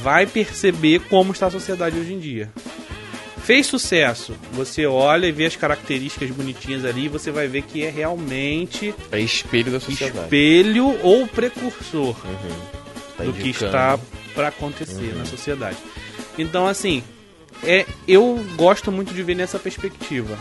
vai 0.03 0.27
perceber 0.27 1.01
como 1.09 1.33
está 1.33 1.47
a 1.47 1.51
sociedade 1.51 1.99
hoje 1.99 2.13
em 2.13 2.19
dia. 2.19 2.51
Fez 3.43 3.67
sucesso. 3.67 4.35
Você 4.53 4.85
olha 4.85 5.27
e 5.27 5.33
vê 5.33 5.47
as 5.47 5.57
características 5.57 6.31
bonitinhas 6.31 6.85
ali 6.85 7.07
e 7.07 7.09
você 7.09 7.31
vai 7.31 7.49
ver 7.49 7.63
que 7.63 7.83
é 7.83 7.89
realmente 7.89 8.95
É 9.11 9.19
espelho 9.21 9.73
da 9.73 9.81
sociedade. 9.81 10.25
espelho 10.25 10.99
ou 11.03 11.27
precursor 11.27 12.15
Tá 13.17 13.25
do 13.25 13.33
que 13.33 13.49
está 13.49 13.99
para 14.35 14.49
acontecer 14.49 15.15
na 15.17 15.25
sociedade. 15.25 15.79
Então, 16.39 16.67
assim, 16.67 17.03
é, 17.65 17.87
eu 18.07 18.45
gosto 18.57 18.93
muito 18.93 19.13
de 19.15 19.23
ver 19.23 19.35
nessa 19.35 19.59
perspectiva. 19.59 20.39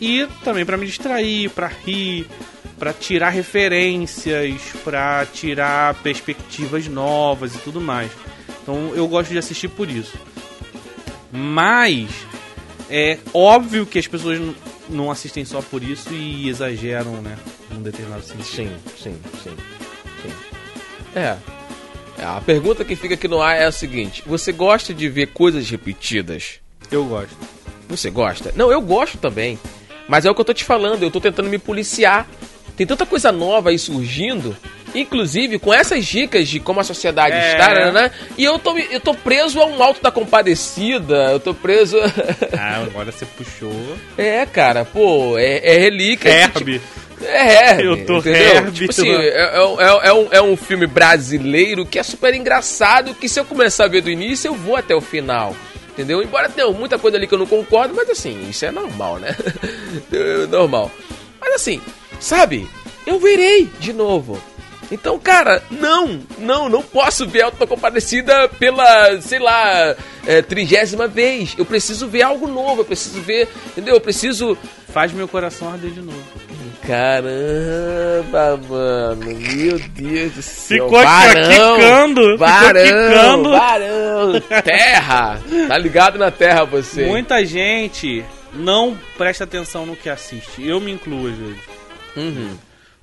E 0.00 0.26
também 0.44 0.64
para 0.66 0.76
me 0.76 0.86
distrair, 0.86 1.50
para 1.50 1.68
rir, 1.68 2.26
para 2.78 2.92
tirar 2.92 3.30
referências, 3.30 4.60
para 4.84 5.26
tirar 5.26 5.94
perspectivas 6.02 6.86
novas 6.86 7.54
e 7.54 7.58
tudo 7.58 7.80
mais. 7.80 8.10
Então, 8.62 8.92
eu 8.94 9.06
gosto 9.08 9.30
de 9.30 9.38
assistir 9.38 9.68
por 9.68 9.90
isso. 9.90 10.16
Mas 11.32 12.08
é 12.88 13.18
óbvio 13.34 13.84
que 13.84 13.98
as 13.98 14.06
pessoas 14.06 14.40
não 14.88 15.10
assistem 15.10 15.44
só 15.44 15.60
por 15.60 15.82
isso 15.82 16.12
e 16.12 16.48
exageram, 16.48 17.20
né, 17.20 17.36
num 17.70 17.82
determinado 17.82 18.22
sentido. 18.22 18.44
Sim, 18.44 18.76
sim, 18.96 19.18
sim, 19.42 19.56
sim. 20.22 20.32
É. 21.14 21.36
É, 22.18 22.24
A 22.24 22.40
pergunta 22.40 22.84
que 22.84 22.96
fica 22.96 23.14
aqui 23.14 23.28
no 23.28 23.40
ar 23.40 23.56
é 23.56 23.64
a 23.64 23.72
seguinte: 23.72 24.22
você 24.26 24.50
gosta 24.52 24.92
de 24.92 25.08
ver 25.08 25.28
coisas 25.28 25.68
repetidas? 25.70 26.54
Eu 26.90 27.04
gosto. 27.04 27.36
Você 27.88 28.10
gosta? 28.10 28.52
Não, 28.56 28.72
eu 28.72 28.80
gosto 28.80 29.18
também. 29.18 29.58
Mas 30.08 30.24
é 30.24 30.30
o 30.30 30.34
que 30.34 30.40
eu 30.40 30.44
tô 30.44 30.54
te 30.54 30.64
falando, 30.64 31.02
eu 31.02 31.10
tô 31.10 31.20
tentando 31.20 31.48
me 31.48 31.58
policiar. 31.58 32.26
Tem 32.78 32.86
tanta 32.86 33.04
coisa 33.04 33.30
nova 33.32 33.70
aí 33.70 33.78
surgindo, 33.78 34.56
inclusive 34.94 35.58
com 35.58 35.74
essas 35.74 36.06
dicas 36.06 36.48
de 36.48 36.60
como 36.60 36.78
a 36.78 36.84
sociedade 36.84 37.34
É. 37.36 37.52
está, 37.52 37.90
né? 37.92 38.10
E 38.38 38.44
eu 38.44 38.56
tô, 38.58 38.78
eu 38.78 39.00
tô 39.00 39.12
preso 39.14 39.60
a 39.60 39.66
um 39.66 39.82
alto 39.82 40.00
da 40.00 40.10
compadecida, 40.12 41.32
eu 41.32 41.40
tô 41.40 41.52
preso. 41.52 41.98
Ah, 42.56 42.76
agora 42.76 43.10
você 43.10 43.26
puxou. 43.26 43.72
é, 44.16 44.46
cara, 44.46 44.84
pô, 44.84 45.36
é, 45.36 45.74
é 45.74 45.78
relíquia. 45.78 46.30
Herbie. 46.30 46.80
É, 47.20 47.70
Herbie, 47.72 47.84
Eu 47.84 48.06
tô 48.06 48.18
entendeu? 48.18 48.70
Tipo 48.70 48.90
assim, 48.92 49.10
mano. 49.10 49.24
é, 49.24 49.28
é- 50.04 50.08
é 50.08 50.12
um, 50.12 50.28
é 50.30 50.40
um 50.42 50.56
filme 50.56 50.86
brasileiro 50.86 51.84
que 51.84 51.98
é 51.98 52.02
super 52.04 52.32
engraçado, 52.32 53.12
que 53.12 53.28
se 53.28 53.40
eu 53.40 53.44
começar 53.44 53.86
a 53.86 53.88
ver 53.88 54.02
do 54.02 54.08
início, 54.10 54.46
eu 54.48 54.54
vou 54.54 54.76
até 54.76 54.94
o 54.94 55.00
final. 55.00 55.54
Entendeu? 55.90 56.22
Embora 56.22 56.48
tenha 56.48 56.70
muita 56.70 56.96
coisa 56.96 57.16
ali 57.16 57.26
que 57.26 57.34
eu 57.34 57.38
não 57.40 57.46
concordo, 57.46 57.92
mas 57.92 58.08
assim, 58.08 58.48
isso 58.48 58.64
é 58.64 58.70
normal, 58.70 59.18
né? 59.18 59.34
É 60.12 60.46
normal. 60.46 60.92
Mas 61.40 61.54
assim, 61.54 61.80
sabe? 62.20 62.68
Eu 63.06 63.18
verei 63.18 63.70
de 63.78 63.92
novo. 63.92 64.40
Então, 64.90 65.18
cara, 65.18 65.62
não, 65.70 66.20
não, 66.38 66.68
não 66.68 66.82
posso 66.82 67.26
ver 67.26 67.50
da 67.52 67.66
Compadecida 67.66 68.48
pela, 68.48 69.20
sei 69.20 69.38
lá, 69.38 69.94
é, 70.26 70.40
trigésima 70.40 71.06
vez. 71.06 71.54
Eu 71.58 71.66
preciso 71.66 72.08
ver 72.08 72.22
algo 72.22 72.46
novo, 72.46 72.80
eu 72.80 72.84
preciso 72.86 73.20
ver, 73.20 73.48
entendeu? 73.66 73.94
Eu 73.94 74.00
preciso 74.00 74.56
Faz 74.88 75.12
meu 75.12 75.28
coração 75.28 75.70
arder 75.70 75.90
de 75.90 76.00
novo. 76.00 76.18
Caramba, 76.86 78.58
mano. 78.68 79.26
Meu 79.26 79.78
Deus 79.78 80.32
do 80.32 80.42
céu. 80.42 80.84
Ficou 80.84 80.98
aqui, 80.98 81.60
ó, 81.60 81.76
quicando, 81.76 82.22
ficou 82.22 82.38
Barão, 82.38 82.82
quicando. 82.82 83.50
barão. 83.50 84.40
Terra. 84.64 85.40
Tá 85.68 85.76
ligado 85.76 86.18
na 86.18 86.30
terra 86.30 86.64
você. 86.64 87.04
Muita 87.04 87.44
gente 87.44 88.24
não 88.54 88.98
presta 89.18 89.44
atenção 89.44 89.84
no 89.84 89.94
que 89.94 90.08
assiste. 90.08 90.66
Eu 90.66 90.80
me 90.80 90.90
incluo 90.90 91.28
às 91.28 91.36
vezes. 91.36 91.77
Uhum. 92.18 92.56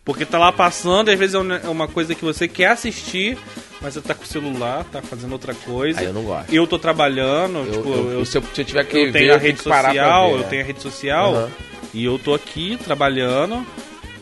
Porque 0.03 0.23
tá 0.23 0.37
lá 0.37 0.51
passando, 0.51 1.09
às 1.09 1.17
vezes 1.17 1.33
é 1.35 1.39
é 1.65 1.69
uma 1.69 1.87
coisa 1.87 2.13
que 2.13 2.23
você 2.23 2.47
quer 2.47 2.67
assistir, 2.67 3.37
mas 3.81 3.95
você 3.95 4.01
tá 4.01 4.13
com 4.13 4.23
o 4.23 4.27
celular, 4.27 4.83
tá 4.91 5.01
fazendo 5.01 5.31
outra 5.33 5.53
coisa. 5.55 5.99
Aí 5.99 6.05
eu 6.05 6.13
não 6.13 6.21
gosto. 6.23 6.53
Eu 6.53 6.67
tô 6.67 6.77
trabalhando, 6.77 7.57
Eu, 7.59 7.71
tipo, 7.71 7.89
eu- 7.89 8.11
eu, 8.19 8.25
se, 8.25 8.37
eu, 8.37 8.43
se 8.53 8.61
eu 8.61 8.65
tiver 8.65 8.83
que 8.85 8.95
eu 8.97 9.05
ver, 9.11 9.19
tenho 9.19 9.33
a 9.33 9.37
rede 9.37 9.61
social, 9.63 10.27
ver, 10.29 10.33
eu 10.35 10.39
é. 10.41 10.43
tenho 10.43 10.61
a 10.61 10.65
rede 10.65 10.81
social, 10.81 11.35
Aham. 11.35 11.49
e 11.91 12.05
eu 12.05 12.19
tô 12.19 12.35
aqui 12.35 12.77
trabalhando. 12.83 13.65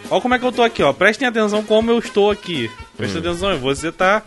Olha 0.10 0.22
como 0.22 0.34
é 0.36 0.40
que 0.40 0.46
eu 0.46 0.52
tô 0.54 0.64
aqui, 0.64 0.82
ó. 0.84 0.94
Prestem 0.94 1.28
atenção 1.28 1.64
como 1.64 1.92
eu 1.92 2.00
estou 2.00 2.32
aqui. 2.32 2.72
Prestem 2.96 3.22
Hum. 3.22 3.26
atenção, 3.30 3.58
você 3.60 3.92
tá 3.92 4.22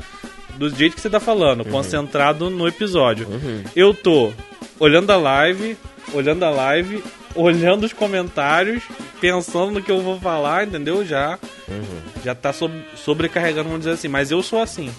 do 0.58 0.68
jeito 0.68 0.94
que 0.94 1.00
você 1.00 1.08
tá 1.10 1.20
falando, 1.20 1.64
Uhum. 1.64 1.70
concentrado 1.70 2.50
no 2.50 2.66
episódio. 2.68 3.26
Eu 3.74 3.94
tô 3.94 4.30
olhando 4.78 5.10
a 5.10 5.16
live, 5.16 5.76
olhando 6.12 6.42
a 6.44 6.50
live, 6.50 7.02
olhando 7.36 7.84
os 7.84 7.92
comentários, 7.92 8.82
pensando 9.20 9.72
no 9.72 9.82
que 9.82 9.90
eu 9.90 10.00
vou 10.00 10.18
falar, 10.18 10.66
entendeu? 10.66 11.04
Já 11.04 11.38
Uhum. 11.68 12.00
já 12.24 12.34
tá 12.34 12.52
sob- 12.52 12.84
sobrecarregando, 12.96 13.64
vamos 13.68 13.80
dizer 13.80 13.92
assim, 13.92 14.08
mas 14.08 14.30
eu 14.30 14.42
sou 14.42 14.60
assim, 14.60 14.90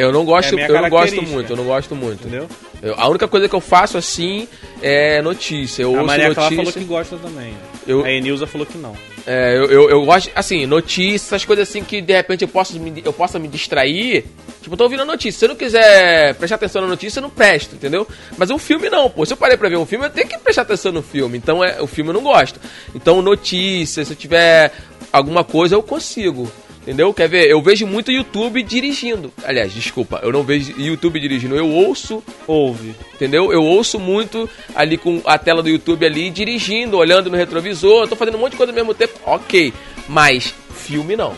Eu 0.00 0.12
não 0.12 0.24
gosto, 0.24 0.56
É 0.58 0.68
eu 0.70 0.80
não 0.82 0.88
gosto 0.88 1.22
muito, 1.22 1.50
eu 1.52 1.56
não 1.56 1.64
gosto 1.64 1.96
muito. 1.96 2.20
entendeu? 2.26 2.48
Eu- 2.80 2.94
a 2.96 3.08
única 3.08 3.26
coisa 3.26 3.48
que 3.48 3.54
eu 3.54 3.60
faço 3.60 3.98
assim 3.98 4.46
é 4.80 5.20
notícia. 5.20 5.82
Eu 5.82 5.98
a 5.98 6.04
Maria 6.04 6.28
notícia. 6.28 6.56
falou 6.56 6.72
que 6.72 6.84
gosta 6.84 7.16
também. 7.16 7.52
Eu- 7.86 8.04
A 8.04 8.10
Enilza 8.12 8.46
falou 8.46 8.66
que 8.66 8.78
não. 8.78 8.96
É, 9.26 9.56
eu, 9.58 9.64
eu, 9.70 9.90
eu 9.90 10.04
gosto, 10.06 10.30
assim, 10.34 10.64
notícias, 10.64 11.26
essas 11.26 11.44
coisas 11.44 11.68
assim 11.68 11.82
que 11.82 12.00
de 12.00 12.12
repente 12.14 12.42
eu 12.42 12.48
posso 12.48 12.78
me, 12.78 13.02
eu 13.04 13.12
possa 13.12 13.38
me 13.38 13.48
distrair. 13.48 14.24
Tipo, 14.62 14.74
eu 14.74 14.76
tô 14.78 14.84
ouvindo 14.84 15.02
a 15.02 15.04
notícia. 15.04 15.38
Se 15.38 15.44
eu 15.44 15.48
não 15.50 15.56
quiser 15.56 16.34
prestar 16.36 16.54
atenção 16.56 16.80
na 16.82 16.88
notícia, 16.88 17.18
eu 17.18 17.22
não 17.22 17.30
presto, 17.30 17.74
entendeu? 17.74 18.06
Mas 18.36 18.50
um 18.50 18.58
filme 18.58 18.88
não, 18.88 19.10
pô. 19.10 19.26
Se 19.26 19.32
eu 19.32 19.36
parei 19.36 19.56
pra 19.56 19.68
ver 19.68 19.76
um 19.76 19.84
filme, 19.86 20.06
eu 20.06 20.10
tenho 20.10 20.28
que 20.28 20.38
prestar 20.38 20.62
atenção 20.62 20.92
no 20.92 21.02
filme. 21.02 21.36
Então, 21.36 21.62
é, 21.62 21.80
o 21.82 21.86
filme 21.86 22.10
eu 22.10 22.14
não 22.14 22.22
gosto. 22.22 22.58
Então, 22.94 23.20
notícias, 23.20 24.06
se 24.06 24.12
eu 24.12 24.16
tiver 24.16 24.72
alguma 25.12 25.42
coisa, 25.44 25.74
eu 25.74 25.82
consigo. 25.82 26.50
Entendeu? 26.88 27.12
Quer 27.12 27.28
ver? 27.28 27.50
Eu 27.50 27.60
vejo 27.60 27.86
muito 27.86 28.10
YouTube 28.10 28.62
dirigindo. 28.62 29.30
Aliás, 29.44 29.74
desculpa, 29.74 30.20
eu 30.22 30.32
não 30.32 30.42
vejo 30.42 30.72
YouTube 30.80 31.20
dirigindo, 31.20 31.54
eu 31.54 31.68
ouço 31.68 32.24
Ouve. 32.46 32.94
Entendeu? 33.14 33.52
Eu 33.52 33.62
ouço 33.62 34.00
muito 34.00 34.48
ali 34.74 34.96
com 34.96 35.20
a 35.26 35.36
tela 35.36 35.62
do 35.62 35.68
YouTube 35.68 36.06
ali, 36.06 36.30
dirigindo, 36.30 36.96
olhando 36.96 37.28
no 37.28 37.36
retrovisor, 37.36 38.04
eu 38.04 38.08
tô 38.08 38.16
fazendo 38.16 38.36
um 38.36 38.40
monte 38.40 38.52
de 38.52 38.56
coisa 38.56 38.72
ao 38.72 38.74
mesmo 38.74 38.94
tempo. 38.94 39.20
Ok. 39.26 39.70
Mas 40.08 40.54
filme 40.76 41.14
não. 41.14 41.36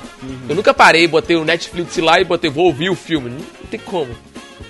Eu 0.49 0.55
nunca 0.55 0.73
parei, 0.73 1.09
botei 1.09 1.35
o 1.35 1.45
Netflix 1.45 1.97
lá 1.97 2.21
e 2.21 2.25
botei, 2.25 2.49
vou 2.49 2.67
ouvir 2.67 2.89
o 2.89 2.95
filme. 2.95 3.29
Não, 3.29 3.39
não 3.39 3.67
tem 3.69 3.81
como. 3.81 4.13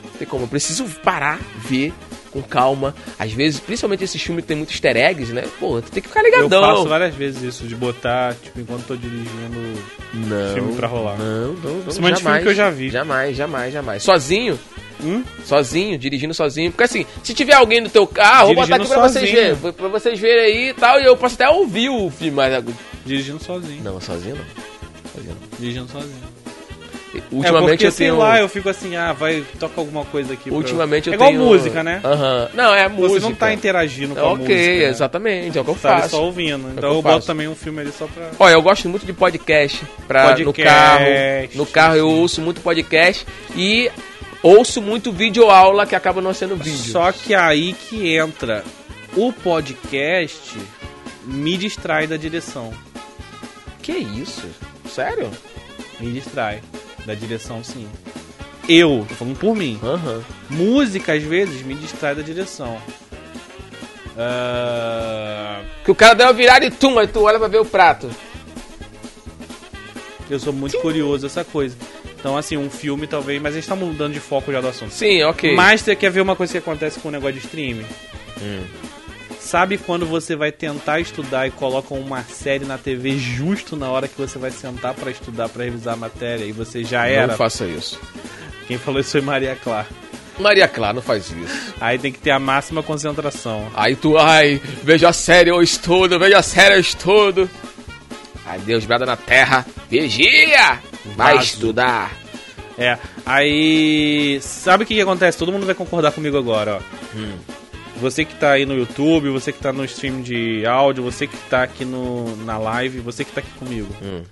Não 0.03 0.13
tem 0.19 0.27
como. 0.27 0.45
Eu 0.45 0.49
preciso 0.49 0.87
parar, 1.05 1.39
ver 1.59 1.93
com 2.31 2.43
calma. 2.43 2.95
Às 3.19 3.33
vezes, 3.33 3.61
principalmente 3.61 4.05
esses 4.05 4.21
filmes 4.21 4.43
que 4.45 4.49
tem 4.49 4.57
muitos 4.57 4.75
easter 4.75 4.97
eggs, 4.97 5.33
né? 5.33 5.45
Pô, 5.59 5.81
tu 5.81 5.91
tem 5.91 6.03
que 6.03 6.09
ficar 6.09 6.21
Eu 6.21 6.27
ligadão. 6.27 6.63
faço 6.63 6.89
várias 6.89 7.15
vezes 7.15 7.43
isso, 7.43 7.65
de 7.67 7.75
botar, 7.75 8.35
tipo, 8.35 8.61
enquanto 8.61 8.87
tô 8.87 8.97
dirigindo 8.97 9.83
não, 10.15 10.55
filme 10.55 10.75
pra 10.77 10.89
rolar. 10.89 11.17
Não, 11.19 11.53
não, 11.55 11.75
não. 11.85 11.93
Filme 11.93 12.15
jamais, 12.15 12.43
que 12.43 12.49
eu 12.49 12.55
já 12.55 12.71
vi. 12.71 12.91
Jamais, 12.91 13.37
jamais, 13.37 13.73
jamais. 13.73 14.03
Sozinho? 14.03 14.59
Hum? 15.03 15.25
Sozinho, 15.45 15.99
dirigindo 15.99 16.35
sozinho. 16.35 16.71
Porque 16.71 16.85
assim, 16.85 17.07
se 17.23 17.33
tiver 17.33 17.55
alguém 17.55 17.81
no 17.81 17.89
teu 17.89 18.07
carro, 18.07 18.49
vou 18.49 18.57
botar 18.57 18.77
aqui 18.77 18.87
pra 18.87 19.09
vocês 19.09 19.31
verem. 19.31 19.57
Pra 19.57 19.89
vocês 19.89 20.19
verem 20.19 20.45
aí 20.45 20.69
e 20.71 20.75
tal. 20.75 21.01
E 21.01 21.05
eu 21.05 21.17
posso 21.17 21.35
até 21.37 21.49
ouvir 21.49 21.89
o 21.89 22.11
filme, 22.11 22.37
mas. 22.37 22.63
Dirigindo 23.05 23.43
sozinho. 23.43 23.83
Não, 23.83 24.01
sozinho 24.01 24.37
não. 24.37 24.45
Sozinho 25.15 25.37
não. 25.41 25.59
Dirigindo 25.59 25.91
sozinho. 25.91 26.40
Ultimamente 27.33 27.69
é 27.69 27.71
porque, 27.73 27.87
eu 27.87 27.91
sei 27.93 28.07
tenho. 28.07 28.19
lá, 28.19 28.39
eu 28.41 28.49
fico 28.49 28.69
assim, 28.69 28.95
ah, 28.95 29.13
vai, 29.13 29.43
toca 29.59 29.81
alguma 29.81 30.05
coisa 30.05 30.33
aqui. 30.35 30.49
Ultimamente 30.51 31.09
eu 31.09 31.13
é 31.13 31.17
igual 31.17 31.31
tenho. 31.31 31.43
música, 31.43 31.83
né? 31.83 32.01
Aham. 32.05 32.49
Não, 32.55 32.73
é 32.75 32.89
música. 32.89 33.21
Você 33.21 33.27
não 33.27 33.35
tá 33.35 33.53
interagindo 33.53 34.15
com 34.15 34.21
É 34.21 34.25
a 34.25 34.27
ok, 34.29 34.39
música. 34.47 34.57
né? 34.79 34.85
exatamente. 34.89 35.59
É 35.59 35.61
o 35.61 35.65
que 35.65 35.71
eu 35.71 35.75
Tá 35.75 35.99
faço. 35.99 36.11
só 36.11 36.25
ouvindo. 36.25 36.67
que 36.69 36.73
Então 36.79 36.91
eu 36.91 36.97
eu, 36.97 37.03
boto 37.03 37.27
também 37.27 37.49
um 37.49 37.55
filme 37.57 37.81
ali 37.81 37.91
só 37.93 38.07
pra. 38.07 38.31
Olha, 38.39 38.53
eu 38.53 38.63
gosto 38.63 38.89
muito 38.89 39.05
de 39.05 39.13
podcast. 39.13 39.83
Pra, 40.07 40.37
no 40.39 40.45
Podcast, 40.45 40.63
carro. 40.63 41.05
No 41.55 41.67
carro 41.67 41.97
eu 41.97 42.09
ouço 42.09 42.41
muito 42.41 42.61
podcast. 42.61 43.27
E 43.57 43.91
ouço 44.43 44.81
muito 44.81 45.11
vídeo 45.11 45.51
aula 45.51 45.87
que 45.87 45.97
acaba 45.97 46.21
não 46.21 46.33
sendo 46.33 46.57
vídeo. 46.57 46.93
Só 46.93 47.11
que 47.11 47.35
aí 47.35 47.73
que 47.73 48.15
entra 48.15 48.63
o 49.17 49.33
podcast 49.33 50.57
me 51.25 51.57
distrai 51.57 52.07
da 52.07 52.17
direção. 52.17 52.73
Que 53.83 53.93
isso? 53.93 54.47
Sério? 54.89 55.29
Me 55.99 56.13
distrai 56.13 56.61
da 57.07 57.15
direção, 57.15 57.63
sim. 57.65 57.89
Eu, 58.69 59.05
tô 59.09 59.15
falando 59.15 59.39
por 59.39 59.55
mim. 59.57 59.79
Aham. 59.83 60.23
Música, 60.49 61.13
às 61.15 61.23
vezes, 61.23 61.63
me 61.63 61.75
distrai 61.75 62.15
da 62.15 62.23
direção. 62.23 62.79
Ah, 64.17 65.63
Que 65.85 65.91
o 65.91 65.95
cara 65.95 66.15
deu 66.15 66.27
uma 66.27 66.33
virada 66.33 66.65
e 66.67 66.71
tum, 66.71 66.99
aí 66.99 67.07
tu 67.07 67.23
olha 67.23 67.39
pra 67.39 67.49
ver 67.49 67.59
o 67.61 67.65
prato. 67.65 68.11
eu 70.29 70.39
sou 70.39 70.53
muito 70.53 70.79
curioso 70.81 71.27
essa 71.27 71.43
coisa. 71.45 71.77
Então, 72.19 72.37
assim, 72.37 72.57
um 72.57 72.69
filme 72.69 73.07
talvez, 73.07 73.41
mas 73.41 73.55
a 73.55 73.57
gente 73.61 73.69
tá 73.69 73.75
mudando 73.75 74.13
de 74.13 74.21
foco 74.21 74.53
já 74.53 74.61
do 74.61 74.69
assunto. 74.69 74.93
Sim, 74.93 75.23
ok. 75.25 75.55
Mas 75.57 75.81
você 75.81 75.97
quer 75.97 76.11
ver 76.11 76.21
uma 76.21 76.37
coisa 76.37 76.53
que 76.53 76.59
acontece 76.59 77.01
com 77.01 77.09
o 77.09 77.11
negócio 77.11 77.35
de 77.41 77.47
streaming? 77.47 77.87
Hum. 78.43 78.63
Sabe 79.41 79.79
quando 79.79 80.07
você 80.07 80.37
vai 80.37 80.53
tentar 80.53 81.01
estudar 81.01 81.49
e 81.49 81.51
colocam 81.51 81.99
uma 81.99 82.23
série 82.23 82.65
na 82.65 82.77
TV 82.77 83.19
justo 83.19 83.75
na 83.75 83.89
hora 83.91 84.07
que 84.07 84.17
você 84.17 84.39
vai 84.39 84.51
sentar 84.51 84.95
pra 84.95 85.11
estudar, 85.11 85.49
pra 85.49 85.65
revisar 85.65 85.95
a 85.95 85.97
matéria 85.97 86.45
e 86.45 86.53
você 86.53 86.85
já 86.85 87.07
era? 87.07 87.29
Não 87.29 87.37
faça 87.37 87.65
isso. 87.65 87.99
Quem 88.69 88.79
falou 88.79 89.01
isso 89.01 89.13
foi 89.13 89.23
Maria 89.23 89.57
Clara. 89.57 89.89
Maria 90.39 90.69
Clara, 90.69 90.93
não 90.95 91.03
faz 91.03 91.31
isso. 91.31 91.75
Aí 91.81 91.99
tem 91.99 92.13
que 92.13 92.19
ter 92.19 92.31
a 92.31 92.39
máxima 92.39 92.83
concentração. 92.83 93.69
Aí 93.75 93.97
tu, 93.97 94.17
ai, 94.17 94.61
vejo 94.83 95.07
a 95.07 95.13
série, 95.13 95.51
eu 95.51 95.61
estudo, 95.63 96.19
vejo 96.19 96.37
a 96.37 96.43
série, 96.43 96.75
eu 96.77 96.81
estudo. 96.81 97.51
Aí 98.47 98.61
Deus 98.61 98.85
brada 98.85 99.07
na 99.07 99.17
terra, 99.17 99.67
vigia! 99.89 100.79
Vai 101.17 101.37
Vaso. 101.37 101.47
estudar. 101.47 102.13
É, 102.79 102.99
aí. 103.27 104.39
Sabe 104.43 104.85
o 104.85 104.87
que, 104.87 104.95
que 104.95 105.01
acontece? 105.01 105.37
Todo 105.37 105.53
mundo 105.53 105.67
vai 105.67 105.75
concordar 105.75 106.13
comigo 106.13 106.39
agora, 106.39 106.77
ó. 106.77 107.60
Você 108.01 108.25
que 108.25 108.35
tá 108.35 108.53
aí 108.53 108.65
no 108.65 108.75
YouTube, 108.75 109.29
você 109.29 109.53
que 109.53 109.59
tá 109.59 109.73
no 109.73 109.85
stream 109.85 110.23
de 110.23 110.65
áudio, 110.67 111.05
você 111.05 111.27
que 111.27 111.37
tá 111.51 111.65
aqui 111.65 111.85
no, 111.85 112.35
na 112.45 112.57
live, 112.57 113.01
você 113.01 113.25
que 113.25 113.31
tá 113.31 113.41
aqui 113.41 113.51
comigo. 113.59 113.95
Hum. 114.03 114.23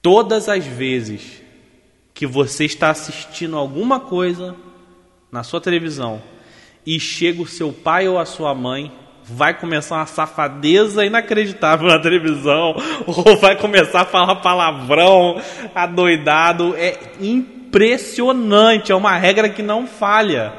Todas 0.00 0.48
as 0.48 0.64
vezes 0.64 1.42
que 2.14 2.24
você 2.24 2.64
está 2.64 2.90
assistindo 2.90 3.56
alguma 3.56 3.98
coisa 3.98 4.54
na 5.32 5.42
sua 5.42 5.60
televisão 5.60 6.22
e 6.86 7.00
chega 7.00 7.42
o 7.42 7.46
seu 7.46 7.72
pai 7.72 8.06
ou 8.06 8.18
a 8.18 8.24
sua 8.24 8.54
mãe, 8.54 8.92
vai 9.24 9.58
começar 9.58 9.96
uma 9.96 10.06
safadeza 10.06 11.04
inacreditável 11.04 11.88
na 11.88 11.98
televisão, 11.98 12.76
ou 13.06 13.36
vai 13.36 13.56
começar 13.56 14.02
a 14.02 14.06
falar 14.06 14.36
palavrão, 14.36 15.40
adoidado. 15.74 16.76
É 16.76 16.96
impressionante, 17.20 18.92
é 18.92 18.94
uma 18.94 19.16
regra 19.16 19.48
que 19.48 19.62
não 19.62 19.88
falha. 19.88 20.52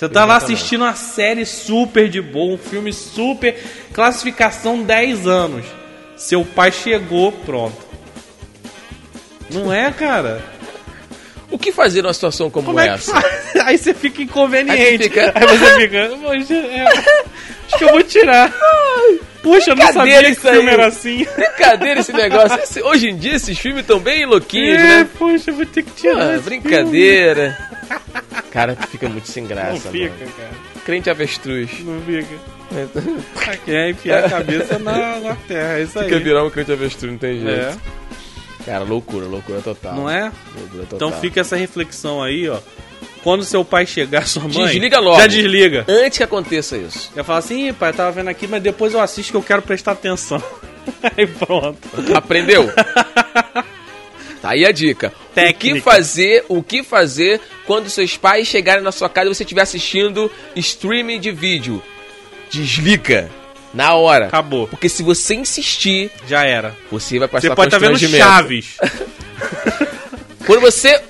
Você 0.00 0.08
tá 0.08 0.24
lá 0.24 0.36
assistindo 0.36 0.80
uma 0.80 0.94
série 0.94 1.44
super 1.44 2.08
de 2.08 2.22
boa, 2.22 2.54
um 2.54 2.58
filme 2.58 2.90
super, 2.90 3.54
classificação 3.92 4.82
10 4.82 5.26
anos. 5.26 5.66
Seu 6.16 6.42
pai 6.42 6.72
chegou, 6.72 7.30
pronto. 7.30 7.76
Não 9.52 9.70
é, 9.70 9.92
cara? 9.92 10.42
O 11.50 11.58
que 11.58 11.70
fazer 11.70 12.00
numa 12.00 12.14
situação 12.14 12.48
como, 12.48 12.68
Como 12.68 12.80
é 12.80 12.88
essa? 12.88 13.12
faz? 13.20 13.56
Aí 13.66 13.76
você 13.76 13.92
fica 13.92 14.22
inconveniente. 14.22 14.80
Aí 14.80 14.96
você 14.96 15.02
fica- 15.04 15.32
Aí 15.34 15.46
você 15.58 15.76
fica. 15.76 16.08
"Poxa, 16.16 16.54
é, 16.54 16.86
acho 17.66 17.76
que 17.78 17.84
eu 17.84 17.88
vou 17.90 18.02
tirar. 18.02 18.50
Puxa, 19.42 19.70
eu 19.70 19.76
não 19.76 19.92
sabia 19.92 20.20
que 20.22 20.30
esse 20.30 20.40
filme 20.40 20.70
era 20.70 20.86
assim. 20.86 21.26
Brincadeira 21.36 22.00
esse 22.00 22.12
negócio. 22.12 22.58
Esse- 22.58 22.82
hoje 22.82 23.08
em 23.08 23.16
dia 23.16 23.34
esses 23.36 23.58
filmes 23.58 23.80
estão 23.80 23.98
bem 23.98 24.26
louquinhos, 24.26 24.78
É, 24.78 24.98
né? 25.00 25.08
poxa, 25.18 25.50
eu 25.50 25.54
vou 25.54 25.66
ter 25.66 25.82
que 25.82 25.90
tirar. 25.92 26.34
Ah, 26.36 26.38
brincadeira. 26.38 27.56
Cara, 28.50 28.76
fica 28.76 29.08
muito 29.08 29.26
sem 29.28 29.46
filme. 29.46 29.48
graça, 29.62 29.84
Não 29.86 29.92
fica, 29.92 30.10
mano. 30.18 30.32
cara. 30.36 30.50
Crente 30.84 31.10
avestruz. 31.10 31.70
Não 31.80 32.00
fica. 32.02 32.34
É 33.66 33.90
enfiar 33.90 34.24
a 34.26 34.30
cabeça 34.30 34.78
na, 34.78 35.18
na 35.18 35.34
terra, 35.34 35.78
é 35.78 35.82
isso 35.82 35.98
aí. 35.98 36.08
Quer 36.08 36.20
virar 36.20 36.44
um 36.44 36.50
crente 36.50 36.70
avestruz, 36.70 37.10
não 37.10 37.18
tem 37.18 37.40
jeito. 37.40 37.50
É, 37.50 37.76
Cara, 38.64 38.84
loucura, 38.84 39.26
loucura 39.26 39.60
total. 39.60 39.94
não 39.94 40.08
é? 40.10 40.30
Loucura 40.56 40.84
total. 40.84 41.08
Então 41.08 41.20
fica 41.20 41.40
essa 41.40 41.56
reflexão 41.56 42.22
aí, 42.22 42.48
ó. 42.48 42.58
Quando 43.22 43.44
seu 43.44 43.64
pai 43.64 43.86
chegar, 43.86 44.26
sua 44.26 44.42
mãe. 44.44 44.66
Desliga 44.66 44.98
logo. 44.98 45.20
Já 45.20 45.26
desliga. 45.26 45.84
Antes 45.88 46.18
que 46.18 46.24
aconteça 46.24 46.76
isso. 46.76 47.10
Já 47.14 47.22
fala 47.22 47.38
assim, 47.40 47.68
"Ih, 47.68 47.72
pai, 47.72 47.90
eu 47.90 47.94
tava 47.94 48.12
vendo 48.12 48.28
aqui, 48.28 48.46
mas 48.46 48.62
depois 48.62 48.94
eu 48.94 49.00
assisto 49.00 49.32
que 49.32 49.36
eu 49.36 49.42
quero 49.42 49.60
prestar 49.62 49.92
atenção. 49.92 50.42
aí 51.16 51.26
pronto. 51.26 51.78
Aprendeu? 52.14 52.70
Tá 54.40 54.52
aí 54.52 54.64
a 54.64 54.72
dica. 54.72 55.08
O 55.08 55.10
que 55.10 55.34
Técnica. 55.34 55.82
fazer, 55.82 56.44
o 56.48 56.62
que 56.62 56.82
fazer 56.82 57.38
quando 57.66 57.90
seus 57.90 58.16
pais 58.16 58.48
chegarem 58.48 58.82
na 58.82 58.90
sua 58.90 59.06
casa 59.06 59.28
e 59.30 59.34
você 59.34 59.42
estiver 59.42 59.60
assistindo 59.60 60.32
streaming 60.56 61.20
de 61.20 61.30
vídeo? 61.30 61.82
Desliga 62.50 63.30
na 63.74 63.94
hora. 63.94 64.28
Acabou. 64.28 64.66
Porque 64.66 64.88
se 64.88 65.02
você 65.02 65.34
insistir, 65.34 66.10
Já 66.26 66.42
era. 66.46 66.74
você 66.90 67.18
vai 67.18 67.28
passar 67.28 67.48
Você 67.48 67.54
pode 67.54 67.68
estar 67.68 67.78
vendo 67.78 67.90
constrangimento. 67.90 68.24
Chaves. 68.24 68.76
Quando 70.50 70.62
você 70.62 71.00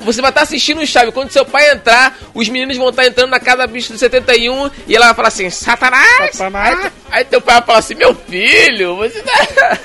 você 0.00 0.20
vai 0.20 0.32
estar 0.32 0.42
assistindo 0.42 0.80
o 0.80 0.86
Chaves, 0.86 1.14
quando 1.14 1.30
seu 1.30 1.44
pai 1.44 1.70
entrar, 1.70 2.18
os 2.34 2.48
meninos 2.48 2.76
vão 2.76 2.88
estar 2.88 3.06
entrando 3.06 3.30
na 3.30 3.38
casa 3.38 3.58
da 3.58 3.66
bicha 3.68 3.92
do 3.92 3.98
71 3.98 4.68
e 4.88 4.96
ela 4.96 5.06
vai 5.06 5.14
falar 5.14 5.28
assim: 5.28 5.48
Satanás! 5.50 6.34
Satanás. 6.34 6.80
Aí, 6.80 6.90
aí 7.10 7.24
teu 7.24 7.40
pai 7.40 7.54
vai 7.58 7.64
falar 7.64 7.78
assim: 7.78 7.94
Meu 7.94 8.12
filho, 8.12 8.96
você 8.96 9.22
tá. 9.22 9.78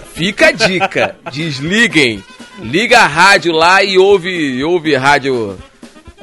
Fica 0.14 0.46
a 0.46 0.52
dica: 0.52 1.16
desliguem, 1.30 2.24
liga 2.58 3.00
a 3.00 3.06
rádio 3.06 3.52
lá 3.52 3.84
e 3.84 3.98
ouve, 3.98 4.64
ouve 4.64 4.96
rádio, 4.96 5.58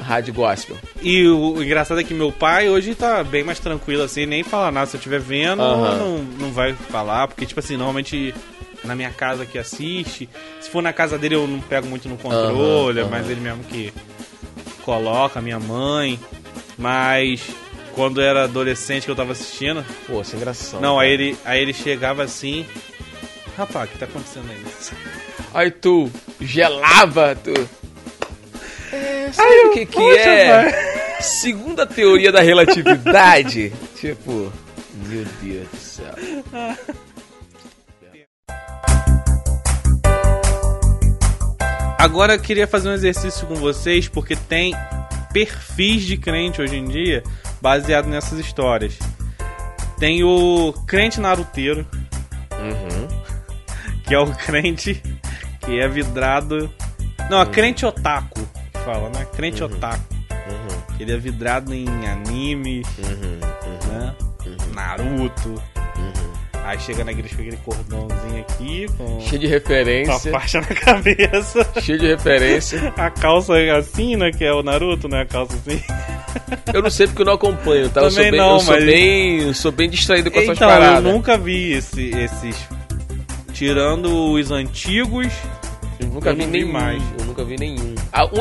rádio 0.00 0.34
gospel. 0.34 0.76
E 1.00 1.28
o, 1.28 1.54
o 1.54 1.62
engraçado 1.62 2.00
é 2.00 2.04
que 2.04 2.12
meu 2.12 2.32
pai 2.32 2.68
hoje 2.68 2.92
tá 2.92 3.22
bem 3.22 3.44
mais 3.44 3.60
tranquilo 3.60 4.02
assim, 4.02 4.26
nem 4.26 4.42
fala 4.42 4.72
nada. 4.72 4.86
Se 4.86 4.96
eu 4.96 4.98
estiver 4.98 5.20
vendo, 5.20 5.62
Aham. 5.62 5.96
não, 5.96 6.18
não 6.40 6.52
vai 6.52 6.72
falar, 6.72 7.28
porque, 7.28 7.46
tipo 7.46 7.60
assim, 7.60 7.76
normalmente 7.76 8.34
na 8.84 8.94
minha 8.94 9.10
casa 9.10 9.44
que 9.46 9.58
assiste. 9.58 10.28
Se 10.60 10.70
for 10.70 10.82
na 10.82 10.92
casa 10.92 11.18
dele, 11.18 11.34
eu 11.34 11.46
não 11.46 11.60
pego 11.60 11.86
muito 11.86 12.08
no 12.08 12.16
controle, 12.16 13.00
é 13.00 13.04
mais 13.04 13.24
aham. 13.24 13.32
ele 13.32 13.40
mesmo 13.40 13.64
que 13.64 13.92
coloca, 14.82 15.40
minha 15.40 15.58
mãe. 15.58 16.18
Mas 16.76 17.42
quando 17.94 18.20
eu 18.20 18.26
era 18.28 18.44
adolescente 18.44 19.04
que 19.04 19.10
eu 19.10 19.16
tava 19.16 19.32
assistindo, 19.32 19.84
Pô, 20.06 20.22
sem 20.24 20.38
graça. 20.38 20.78
não, 20.80 20.98
aí 20.98 21.10
ele, 21.12 21.36
aí 21.44 21.60
ele 21.62 21.72
chegava 21.72 22.22
assim. 22.22 22.66
Rapaz, 23.56 23.88
o 23.88 23.92
que 23.92 23.98
tá 23.98 24.06
acontecendo 24.06 24.50
aí? 24.50 24.64
Aí 25.54 25.70
tu 25.70 26.10
gelava, 26.40 27.36
tu. 27.36 27.52
É, 28.92 29.30
sabe 29.32 29.54
o 29.66 29.70
que 29.70 29.86
que 29.86 29.92
"Poxa, 29.94 30.18
é? 30.28 30.48
pai." 30.72 31.20
Segundo 31.22 31.80
a 31.80 31.86
teoria 31.86 32.32
da 32.32 32.40
relatividade, 32.40 33.72
tipo, 34.00 34.52
meu 35.06 35.24
Deus 35.40 35.68
do 35.68 35.76
céu. 35.76 36.14
Agora 42.04 42.34
eu 42.34 42.38
queria 42.38 42.66
fazer 42.66 42.90
um 42.90 42.92
exercício 42.92 43.46
com 43.46 43.54
vocês, 43.54 44.06
porque 44.08 44.36
tem 44.36 44.74
perfis 45.32 46.02
de 46.02 46.18
crente 46.18 46.60
hoje 46.60 46.76
em 46.76 46.84
dia 46.84 47.22
baseado 47.62 48.06
nessas 48.08 48.38
histórias. 48.38 48.98
Tem 49.98 50.22
o 50.22 50.74
crente 50.86 51.18
naruteiro, 51.18 51.86
Uhum. 52.60 53.08
que 54.06 54.14
é 54.14 54.18
o 54.18 54.26
crente 54.36 55.02
que 55.64 55.80
é 55.80 55.88
vidrado. 55.88 56.70
Não, 57.30 57.40
é 57.40 57.46
crente 57.46 57.86
otaku 57.86 58.38
que 58.70 58.78
fala, 58.84 59.08
né? 59.08 59.24
Crente 59.34 59.64
otaku. 59.64 60.04
Uhum. 60.30 60.96
Ele 61.00 61.10
é 61.10 61.16
vidrado 61.16 61.72
em 61.72 61.88
animes, 62.06 62.86
Uhum. 62.98 63.88
né? 63.88 64.14
Naruto. 64.74 65.54
Aí 66.64 66.78
chega 66.80 67.04
na 67.04 67.12
igreja 67.12 67.34
com 67.36 67.42
aquele 67.42 67.56
cordãozinho 67.58 68.40
aqui, 68.48 68.86
com 68.96 69.20
Cheio 69.20 69.38
de 69.40 69.46
com 69.46 69.52
a 69.52 69.58
referência. 69.58 70.30
faixa 70.30 70.60
na 70.60 70.66
cabeça. 70.74 71.66
Cheio 71.82 71.98
de 71.98 72.06
referência. 72.06 72.92
A 72.96 73.10
calça 73.10 73.52
assim, 73.78 74.16
né? 74.16 74.30
Que 74.32 74.44
é 74.44 74.52
o 74.52 74.62
Naruto, 74.62 75.06
né? 75.08 75.20
A 75.22 75.26
calça 75.26 75.54
assim. 75.56 75.80
Eu 76.72 76.80
não 76.82 76.90
sei 76.90 77.06
porque 77.06 77.22
eu 77.22 77.26
não 77.26 77.34
acompanho, 77.34 77.88
tá? 77.90 78.00
eu 78.00 78.10
sou 78.10 78.16
Também 78.18 78.30
bem, 78.32 78.40
não, 78.40 78.54
eu 78.54 78.60
sou 78.60 78.74
mas- 78.74 78.84
bem, 78.84 79.40
eu 79.42 79.54
sou 79.54 79.70
bem 79.72 79.88
distraído 79.90 80.30
com 80.30 80.38
essas 80.40 80.56
então, 80.56 80.68
eu 80.70 80.74
paradas. 80.80 81.02
nunca 81.12 81.36
vi 81.36 81.72
esse- 81.72 82.10
esses. 82.10 82.56
Tirando 83.52 84.32
os 84.32 84.50
antigos. 84.50 85.28
Eu 86.00 86.08
nunca 86.08 86.30
eu 86.30 86.36
vi 86.36 86.46
nenhum. 86.46 86.72
mais. 86.72 87.02
Eu 87.18 87.26
nunca 87.26 87.44
vi 87.44 87.56
nenhum. 87.56 87.94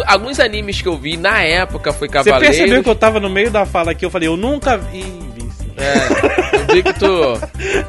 Alguns 0.08 0.40
animes 0.40 0.82
que 0.82 0.88
eu 0.88 0.98
vi 0.98 1.18
na 1.18 1.44
época 1.44 1.94
foi 1.94 2.08
Você 2.08 2.14
Cavaleiros. 2.14 2.48
percebeu 2.58 2.82
que 2.84 2.90
eu 2.90 2.96
tava 2.96 3.20
no 3.20 3.30
meio 3.30 3.52
da 3.52 3.66
fala 3.66 3.92
aqui? 3.92 4.06
Eu 4.06 4.10
falei, 4.10 4.28
eu 4.28 4.36
nunca 4.38 4.76
vi. 4.78 5.00
Ih, 5.00 5.04
vi. 5.36 5.50
É, 5.78 6.63
eu 6.78 6.84
vi 6.84 6.84
que 6.84 6.94
tu. 7.00 7.06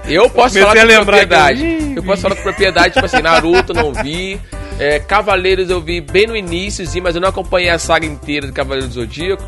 Eu 0.07 0.31
posso 0.31 0.59
Comecei 0.59 0.63
falar 0.63 0.99
com 0.99 1.05
propriedade. 1.05 1.93
eu- 1.97 2.03
posso 2.03 2.23
falar 2.23 2.37
com 2.37 2.43
propriedade, 2.43 2.95
tipo 2.95 3.07
assim, 3.07 3.23
Naruto 3.23 3.73
não 3.75 3.93
vi. 3.93 4.41
é, 4.79 4.99
Cavaleiros 4.99 5.71
eu 5.71 5.81
vi 5.81 6.01
bem 6.01 6.27
no 6.27 6.37
iníciozinho, 6.37 7.05
mas 7.05 7.15
eu 7.15 7.21
não 7.21 7.29
acompanhei 7.29 7.71
a 7.71 7.79
saga 7.79 8.07
inteira 8.07 8.47
de 8.47 8.53
Cavaleiros 8.53 8.89
do 8.89 8.95
Zodíaco. 8.95 9.43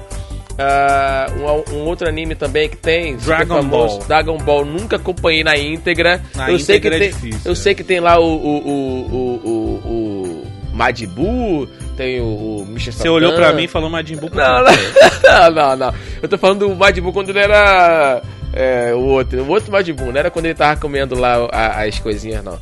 Ah, 0.59 1.27
um, 1.71 1.75
um 1.75 1.85
outro 1.85 2.09
anime 2.09 2.35
também 2.35 2.67
que 2.69 2.79
tem 2.79 3.17
Dragon 3.17 3.57
famoso, 3.57 3.99
Ball. 3.99 4.07
Dragon 4.09 4.39
Ball 4.39 4.65
nunca 4.65 4.97
acompanhei 4.97 5.45
na 5.45 5.55
íntegra 5.55 6.23
Na 6.35 6.51
eu 6.51 6.59
sei 6.59 6.81
que 6.81 6.89
íntegra 6.89 6.97
é 6.97 7.01
tem 7.01 7.09
difícil, 7.11 7.41
eu 7.45 7.53
é. 7.53 7.55
sei 7.55 7.75
que 7.75 7.85
tem 7.85 8.01
lá 8.01 8.19
o 8.19 8.25
o 8.25 8.57
o 8.67 9.07
o, 9.13 9.53
o, 9.85 11.07
Buu, 11.09 11.67
tem 11.95 12.21
o, 12.21 12.25
o 12.25 12.67
Mr. 12.71 12.93
Você 12.93 13.09
olhou 13.09 13.35
pra 13.35 13.53
mim 13.53 13.65
e 13.65 13.69
falou 13.69 13.91
Majin 13.91 14.17
Buu. 14.17 14.31
não, 14.33 14.65
não, 14.65 15.51
não, 15.53 15.77
não. 15.77 15.95
Eu 16.23 16.29
tô 16.29 16.39
falando 16.39 16.61
do 16.67 16.75
Majin 16.75 17.03
Buu 17.03 17.13
quando 17.13 17.29
ele 17.29 17.39
era 17.41 18.23
é, 18.53 18.93
o 18.95 19.01
outro, 19.01 19.43
o 19.43 19.49
outro 19.49 19.71
Majin 19.73 19.93
Buu, 19.93 20.13
não 20.13 20.19
era 20.19 20.31
quando 20.31 20.47
ele 20.47 20.55
tava 20.55 20.79
comendo 20.81 21.15
lá 21.19 21.37
as 21.53 21.99
coisinhas, 21.99 22.43
não. 22.45 22.59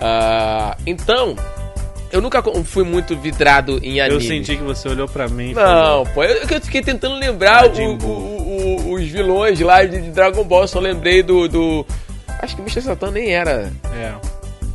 Ah, 0.00 0.76
então, 0.86 1.34
eu 2.12 2.20
nunca 2.20 2.42
fui 2.64 2.84
muito 2.84 3.16
vidrado 3.16 3.78
em 3.82 4.00
anime. 4.00 4.14
Eu 4.16 4.20
senti 4.20 4.56
que 4.56 4.62
você 4.62 4.88
olhou 4.88 5.08
pra 5.08 5.28
mim 5.28 5.52
Não, 5.54 6.04
pô, 6.06 6.22
eu, 6.24 6.36
eu 6.42 6.60
fiquei 6.60 6.80
tentando 6.82 7.16
lembrar 7.16 7.66
o- 7.66 7.98
o- 8.06 8.86
o- 8.88 8.92
os 8.94 9.02
vilões 9.08 9.58
lá 9.60 9.84
de, 9.84 10.00
Dragon 10.10 10.44
Ball, 10.44 10.66
só 10.68 10.78
lembrei 10.80 11.22
do, 11.22 11.48
do... 11.48 11.86
Acho 12.40 12.54
que 12.54 12.62
o 12.62 12.64
Mr. 12.64 12.82
Satan 12.82 13.10
nem 13.10 13.30
era... 13.34 13.72
falou, 13.82 13.98
É. 13.98 14.14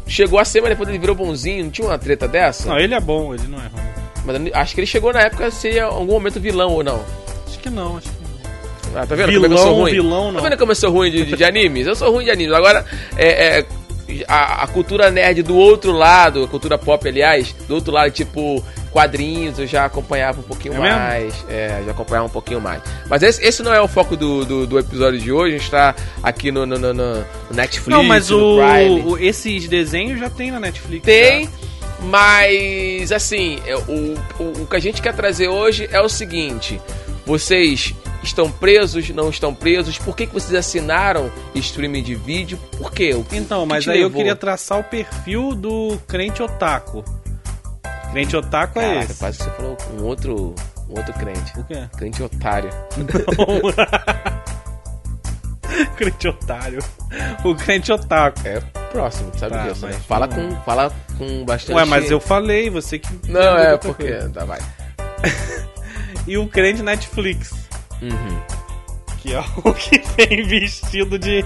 Chegou 0.05 0.37
a 0.37 0.43
ser, 0.45 0.59
mas 0.61 0.71
depois 0.71 0.89
ele 0.89 0.99
virou 0.99 1.15
bonzinho, 1.15 1.63
não 1.63 1.71
tinha 1.71 1.87
uma 1.87 1.97
treta 1.97 2.27
dessa? 2.27 2.67
Não, 2.67 2.77
ele 2.77 2.93
é 2.93 2.99
bom, 2.99 3.33
ele 3.33 3.47
não 3.47 3.57
é 3.57 3.61
ruim. 3.67 3.83
Mas 4.25 4.53
acho 4.53 4.75
que 4.75 4.81
ele 4.81 4.87
chegou 4.87 5.13
na 5.13 5.21
época 5.21 5.47
a 5.47 5.51
ser 5.51 5.75
em 5.77 5.79
algum 5.79 6.11
momento 6.13 6.39
vilão 6.41 6.71
ou 6.73 6.83
não. 6.83 7.01
Acho 7.47 7.57
que 7.59 7.69
não, 7.69 7.97
acho 7.97 8.09
que 8.09 8.12
não. 8.12 8.12
Ah, 8.95 9.05
tá 9.07 9.15
vendo 9.15 9.33
como 9.33 9.45
é 9.45 9.49
que 9.49 9.53
eu 9.53 9.57
sou 9.57 9.65
Vilão, 9.67 9.81
ruim? 9.81 9.91
vilão, 9.91 10.31
não. 10.31 10.41
Tá 10.41 10.49
vendo 10.49 10.59
como 10.59 10.71
eu 10.71 10.75
sou 10.75 10.91
ruim 10.91 11.11
de, 11.11 11.25
de- 11.25 11.35
de 11.35 11.43
animes? 11.43 11.87
Eu 11.87 11.95
sou 11.95 12.11
ruim 12.11 12.25
de 12.25 12.31
animes. 12.31 12.53
Agora, 12.53 12.85
é, 13.17 13.59
é, 13.59 13.65
a, 14.27 14.63
a 14.63 14.67
cultura 14.67 15.09
nerd 15.09 15.41
do 15.43 15.55
outro 15.55 15.91
lado, 15.91 16.43
a 16.43 16.47
cultura 16.47 16.77
pop, 16.77 17.07
aliás, 17.07 17.53
do 17.67 17.75
outro 17.75 17.91
lado, 17.91 18.11
tipo 18.11 18.63
quadrinhos, 18.91 19.57
eu 19.57 19.65
já 19.65 19.85
acompanhava 19.85 20.39
um 20.39 20.43
pouquinho 20.43 20.75
É 20.75 20.79
mesmo? 20.79 20.99
mais. 20.99 21.45
É, 21.49 21.81
já 21.83 21.91
acompanhava 21.91 22.27
um 22.27 22.31
pouquinho 22.31 22.61
mais. 22.61 22.79
Mas 23.09 23.23
esse, 23.23 23.43
esse 23.43 23.63
não 23.63 23.73
é 23.73 23.81
o 23.81 23.87
foco 23.87 24.15
do, 24.15 24.45
do, 24.45 24.67
do 24.67 24.77
episódio 24.77 25.19
de 25.19 25.31
hoje. 25.31 25.55
A 25.55 25.57
gente 25.57 25.71
tá 25.71 25.95
aqui 26.21 26.51
no, 26.51 26.63
no, 26.67 26.77
no- 26.77 26.93
no 26.93 27.25
Netflix, 27.51 27.87
Não, 27.87 28.03
mas 28.03 28.29
o, 28.29 28.59
o- 29.05 29.17
esses 29.17 29.67
desenhos 29.67 30.19
já 30.19 30.29
tem 30.29 30.51
na 30.51 30.59
Netflix. 30.59 31.03
Tem, 31.03 31.45
já. 31.45 31.49
mas 32.03 33.11
assim, 33.11 33.57
é, 33.65 33.75
o, 33.75 34.15
o, 34.39 34.61
o 34.61 34.67
que 34.69 34.75
a 34.75 34.79
gente 34.79 35.01
quer 35.01 35.13
trazer 35.15 35.47
hoje 35.47 35.89
é 35.91 35.99
o 35.99 36.07
seguinte: 36.09 36.79
Vocês 37.25 37.95
estão 38.23 38.49
presos, 38.51 39.09
não 39.09 39.29
estão 39.29 39.53
presos? 39.53 39.97
Por 39.97 40.15
que, 40.15 40.27
que 40.27 40.33
vocês 40.33 40.53
assinaram 40.53 41.31
streaming 41.55 42.03
de 42.03 42.15
vídeo? 42.15 42.57
Por 42.77 42.91
quê? 42.91 43.11
Que- 43.29 43.35
Então, 43.37 43.65
mas 43.65 43.87
aí 43.87 43.97
eu 43.99 44.03
levou? 44.07 44.17
queria 44.17 44.35
traçar 44.35 44.79
o 44.79 44.83
perfil 44.83 45.53
do 45.53 45.97
crente 46.07 46.41
otaku. 46.41 47.03
Crente 48.11 48.35
otaku 48.37 48.79
é 48.79 48.89
Caraca, 48.93 49.11
esse. 49.11 49.19
quase 49.19 49.37
que 49.39 49.43
você 49.43 49.49
falou 49.51 49.75
com 49.75 49.93
um 49.93 50.03
outro, 50.05 50.55
um 50.89 50.97
outro 50.97 51.13
crente. 51.13 51.59
O 51.59 51.63
quê? 51.63 51.83
Crente 51.97 52.23
otário. 52.23 52.69
crente 55.97 56.27
otário. 56.27 56.79
O 57.43 57.55
crente 57.55 57.91
otaku. 57.91 58.39
É 58.47 58.59
próximo, 58.91 59.31
sabe 59.37 59.55
Tá, 59.55 59.67
disso, 59.67 59.85
né? 59.87 59.93
Fala 60.07 60.27
com, 60.27 60.55
fala 60.63 60.91
com 61.17 61.43
bastante... 61.45 61.75
Ué, 61.75 61.85
mas 61.85 62.11
eu 62.11 62.19
falei, 62.19 62.69
você 62.69 62.99
que. 62.99 63.31
Não, 63.31 63.57
é 63.57 63.75
porque... 63.77 64.03
coisa. 64.11 64.29
Tá, 64.29 64.45
vai. 64.45 64.59
E 66.25 66.37
o 66.37 66.47
crente 66.47 66.81
Netflix. 66.81 67.62
Uhum. 68.11 68.39
Que 69.21 69.33
é 69.33 69.39
o 69.63 69.71
que 69.73 69.99
tem 69.99 70.45
vestido 70.45 71.17
de 71.17 71.45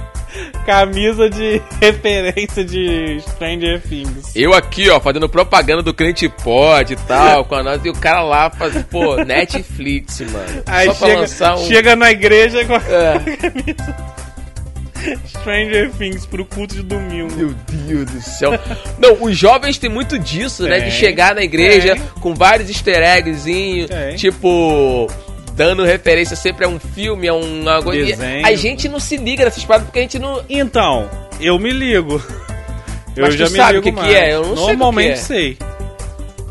camisa 0.66 1.30
de 1.30 1.62
referência 1.80 2.66
de 2.66 3.20
Stranger 3.22 3.80
Things. 3.82 4.36
Eu 4.36 4.54
aqui, 4.54 4.90
ó, 4.90 5.00
fazendo 5.00 5.30
propaganda 5.30 5.84
do 5.84 5.94
crente 5.94 6.28
pod 6.28 6.92
e 6.92 6.96
tal, 6.96 7.46
com 7.46 7.54
a 7.56 7.62
nós, 7.62 7.86
e 7.86 7.90
o 7.90 7.94
cara 7.94 8.22
lá 8.22 8.50
faz, 8.50 8.74
pô, 8.86 9.18
Netflix, 9.24 10.22
mano. 10.22 10.64
Aí 10.66 10.88
Só 10.94 11.06
chega, 11.06 11.54
um... 11.56 11.68
chega 11.68 11.96
na 11.96 12.10
igreja 12.12 12.66
com 12.66 12.74
a 12.74 12.78
É. 12.78 13.20
camisa 13.38 14.18
Stranger 15.28 15.92
Things 15.92 16.26
pro 16.26 16.44
culto 16.44 16.76
de 16.76 16.82
domingo. 16.84 17.32
Meu 17.36 17.54
Deus 17.86 18.06
do 18.12 18.22
céu. 18.22 18.52
Não, 18.98 19.24
os 19.24 19.38
jovens 19.38 19.78
têm 19.78 19.90
muito 19.90 20.18
disso, 20.18 20.64
né? 20.64 20.78
De 20.80 20.86
Tem. 20.86 20.92
chegar 20.92 21.36
na 21.36 21.44
igreja 21.44 21.96
Tem. 21.96 22.04
com 22.20 22.34
vários 22.34 22.70
easter 22.70 23.00
Tem. 23.88 24.16
tipo, 24.16 25.08
dando 25.58 25.84
referência 25.84 26.36
sempre 26.36 26.64
a 26.64 26.68
um 26.70 26.80
filme, 26.80 27.28
a 27.28 27.34
um 27.34 27.68
algo. 27.68 27.90
A 27.92 28.56
gente 28.56 28.88
não 28.88 29.00
se 29.00 29.18
liga 29.18 29.44
nessas 29.44 29.66
paradas 29.66 29.88
porque 29.88 30.00
a 30.00 30.02
gente 30.04 30.20
não. 30.20 30.42
Então, 30.48 31.10
eu 31.42 31.58
me 31.60 31.72
ligo. 31.72 32.22
Eu 33.16 33.26
Mas 33.26 33.34
já 33.36 33.50
me 33.50 33.58
sabe 33.58 33.74
ligo 33.80 33.90
o 33.90 33.94
que 33.94 34.08
que 34.08 34.14
é? 34.16 34.36
Eu 34.36 34.46
não 34.46 34.56
sei 34.56 34.66
Normalmente 34.68 35.08
que 35.08 35.12
é. 35.14 35.16
sei. 35.18 35.58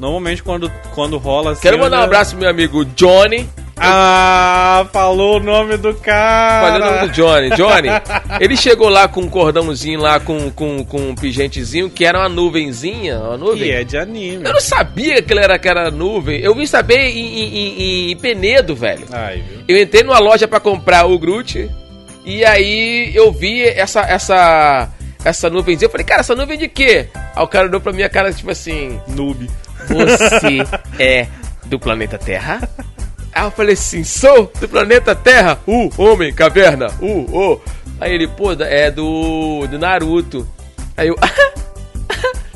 Normalmente 0.00 0.42
quando, 0.42 0.70
quando 0.94 1.16
rola 1.16 1.52
assim. 1.52 1.62
Quero 1.62 1.78
mandar 1.78 1.98
um 1.98 2.00
já- 2.00 2.04
abraço 2.04 2.30
pro 2.32 2.40
meu 2.40 2.50
amigo 2.50 2.84
Johnny. 2.84 3.48
Ah, 3.78 4.86
falou 4.92 5.36
o 5.36 5.40
nome 5.40 5.76
do 5.76 5.94
cara. 5.94 6.70
Falei 6.70 6.88
o 6.88 6.92
nome 6.92 7.06
do 7.08 7.12
Johnny. 7.12 7.50
Johnny, 7.50 7.88
ele 8.40 8.56
chegou 8.56 8.88
lá 8.88 9.06
com 9.06 9.20
um 9.20 9.28
cordãozinho 9.28 10.00
lá, 10.00 10.18
com, 10.18 10.50
com, 10.50 10.82
com 10.84 10.98
um 11.10 11.14
pigentezinho, 11.14 11.90
que 11.90 12.04
era 12.04 12.18
uma 12.18 12.28
nuvenzinha, 12.28 13.18
uma 13.18 13.36
nuvem. 13.36 13.58
Que 13.64 13.70
é 13.72 13.84
de 13.84 13.98
anime. 13.98 14.44
Eu 14.46 14.52
não 14.54 14.60
sabia 14.60 15.20
que 15.20 15.32
ele 15.32 15.40
era 15.40 15.58
que 15.58 15.68
era 15.68 15.90
nuvem. 15.90 16.40
Eu 16.40 16.54
vim 16.54 16.66
saber 16.66 16.98
em, 17.10 17.18
em, 17.38 17.80
em- 18.08 18.10
em 18.12 18.16
Penedo, 18.16 18.74
velho. 18.74 19.06
Ai, 19.12 19.42
viu? 19.46 19.60
Eu 19.68 19.82
entrei 19.82 20.02
numa 20.02 20.18
loja 20.18 20.48
pra 20.48 20.58
comprar 20.58 21.04
o 21.06 21.18
Groot 21.18 21.70
e 22.24 22.44
aí 22.44 23.12
eu 23.14 23.30
vi 23.30 23.62
essa 23.62 24.00
essa 24.00 24.88
essa 25.24 25.50
nuvenzinha. 25.50 25.86
Eu 25.86 25.90
falei, 25.92 26.06
cara, 26.06 26.20
essa 26.20 26.34
nuvem 26.34 26.56
de 26.58 26.66
quê? 26.68 27.08
Aí 27.34 27.42
o 27.44 27.48
cara 27.48 27.68
olhou 27.68 27.80
pra 27.80 27.92
minha 27.92 28.08
cara 28.08 28.32
tipo 28.32 28.50
assim: 28.50 28.98
Noob. 29.08 29.48
Você 29.86 30.64
é 30.98 31.26
do 31.66 31.78
planeta 31.78 32.16
Terra? 32.18 32.66
Aí 33.36 33.44
eu 33.44 33.50
falei 33.50 33.74
assim: 33.74 34.02
Sou 34.02 34.50
do 34.58 34.66
planeta 34.66 35.14
Terra? 35.14 35.58
Uh, 35.66 35.90
homem, 35.98 36.32
caverna, 36.32 36.86
uh, 37.02 37.26
oh. 37.36 37.60
Aí 38.00 38.14
ele, 38.14 38.26
pô, 38.26 38.52
é 38.52 38.90
do, 38.90 39.66
do 39.68 39.78
Naruto. 39.78 40.48
Aí 40.96 41.08
eu. 41.08 41.16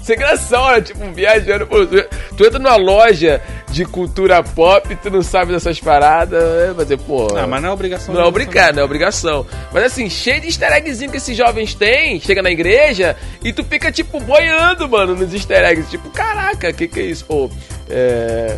Sem 0.03 0.17
gração, 0.17 0.67
né? 0.73 0.81
Tipo, 0.81 1.13
viajando. 1.13 1.67
Pô, 1.67 1.85
tu- 1.87 2.05
tu 2.37 2.45
entra 2.47 2.59
numa 2.59 2.75
loja 2.77 3.41
de 3.71 3.85
cultura 3.85 4.43
pop, 4.43 4.97
tu 4.97 5.11
não 5.11 5.23
sabe 5.23 5.53
dessas 5.53 5.79
paradas. 5.79 6.43
É, 6.43 6.73
mas, 6.75 6.89
pô. 7.03 7.29
Ah, 7.37 7.47
mas 7.47 7.63
não 7.63 7.69
é 7.69 7.73
obrigação. 7.73 8.15
Não 8.15 8.23
é 8.23 8.25
obrigado, 8.25 8.77
não 8.77 8.83
é 8.83 8.85
obrigação. 8.85 9.47
Mas 9.73 9.85
assim, 9.85 10.09
cheio 10.09 10.41
de 10.41 10.47
easter 10.47 10.73
eggzinho 10.73 11.11
que 11.11 11.19
esses 11.19 11.37
jovens 11.37 11.75
têm, 11.75 12.19
chega 12.19 12.41
na 12.43 12.51
igreja 12.51 13.15
e 13.45 13.53
tu 13.53 13.63
fica, 13.63 13.93
tipo, 13.93 14.19
boiando, 14.21 14.89
mano, 14.89 15.15
nos 15.15 15.33
easter 15.35 15.63
eggs. 15.65 15.91
Tipo, 15.91 16.09
caraca, 16.11 16.73
que 16.73 16.89
que 16.89 17.01
é 17.01 17.05
isso? 17.05 17.27
Pô, 17.27 17.51
é. 17.89 18.57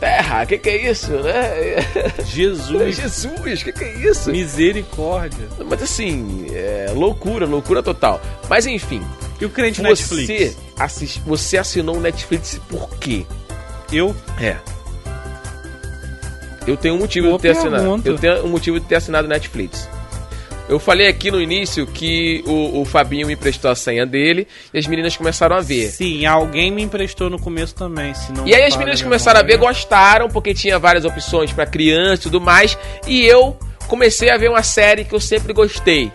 Terra, 0.00 0.46
que 0.46 0.56
que 0.58 0.68
é 0.70 0.90
isso, 0.90 1.10
né? 1.12 1.76
Jesus. 2.26 2.96
Jesus, 2.96 3.62
que 3.62 3.70
que 3.72 3.84
é 3.84 3.94
isso? 3.98 4.30
Misericórdia. 4.32 5.46
Mas 5.68 5.82
assim, 5.82 6.46
é 6.54 6.90
loucura, 6.94 7.44
loucura 7.46 7.82
total. 7.82 8.18
Mas 8.48 8.64
enfim, 8.66 9.02
E 9.40 9.44
o 9.44 9.50
crente 9.50 9.80
você, 9.82 9.88
Netflix? 9.88 10.56
assis- 10.78 11.16
você 11.18 11.58
assinou 11.58 11.96
o 11.96 12.00
Netflix 12.00 12.58
por 12.68 12.88
quê? 12.98 13.26
Eu? 13.92 14.16
É. 14.40 14.56
Eu 16.66 16.76
tenho 16.76 16.94
um 16.94 16.98
motivo 16.98 17.26
Boa 17.28 17.38
de 17.38 17.42
ter 17.42 17.50
assinado. 17.50 17.76
pergunta. 17.82 18.08
Eu 18.08 18.18
tenho 18.18 18.44
um 18.44 18.48
motivo 18.48 18.78
de 18.80 18.86
ter 18.86 18.94
assinado 18.96 19.26
Netflix. 19.28 19.88
Eu 20.70 20.78
falei 20.78 21.08
aqui 21.08 21.32
no 21.32 21.40
início 21.42 21.84
que 21.84 22.44
o, 22.46 22.80
o 22.80 22.84
Fabinho 22.84 23.26
me 23.26 23.32
emprestou 23.32 23.68
a 23.68 23.74
senha 23.74 24.06
dele 24.06 24.46
e 24.72 24.78
as 24.78 24.86
meninas 24.86 25.16
começaram 25.16 25.56
a 25.56 25.60
ver. 25.60 25.88
Sim, 25.88 26.24
alguém 26.26 26.70
me 26.70 26.80
emprestou 26.80 27.28
no 27.28 27.40
começo 27.40 27.74
também. 27.74 28.14
Se 28.14 28.30
não 28.30 28.46
E 28.46 28.54
aí 28.54 28.62
as 28.62 28.76
meninas 28.76 29.02
começaram 29.02 29.40
a 29.40 29.42
ver, 29.42 29.56
gostaram, 29.56 30.28
porque 30.28 30.54
tinha 30.54 30.78
várias 30.78 31.04
opções 31.04 31.52
pra 31.52 31.66
criança 31.66 32.22
e 32.22 32.30
tudo 32.30 32.40
mais. 32.40 32.78
E 33.04 33.26
eu 33.26 33.58
comecei 33.88 34.30
a 34.30 34.36
ver 34.36 34.48
uma 34.48 34.62
série 34.62 35.04
que 35.04 35.12
eu 35.12 35.18
sempre 35.18 35.52
gostei. 35.52 36.12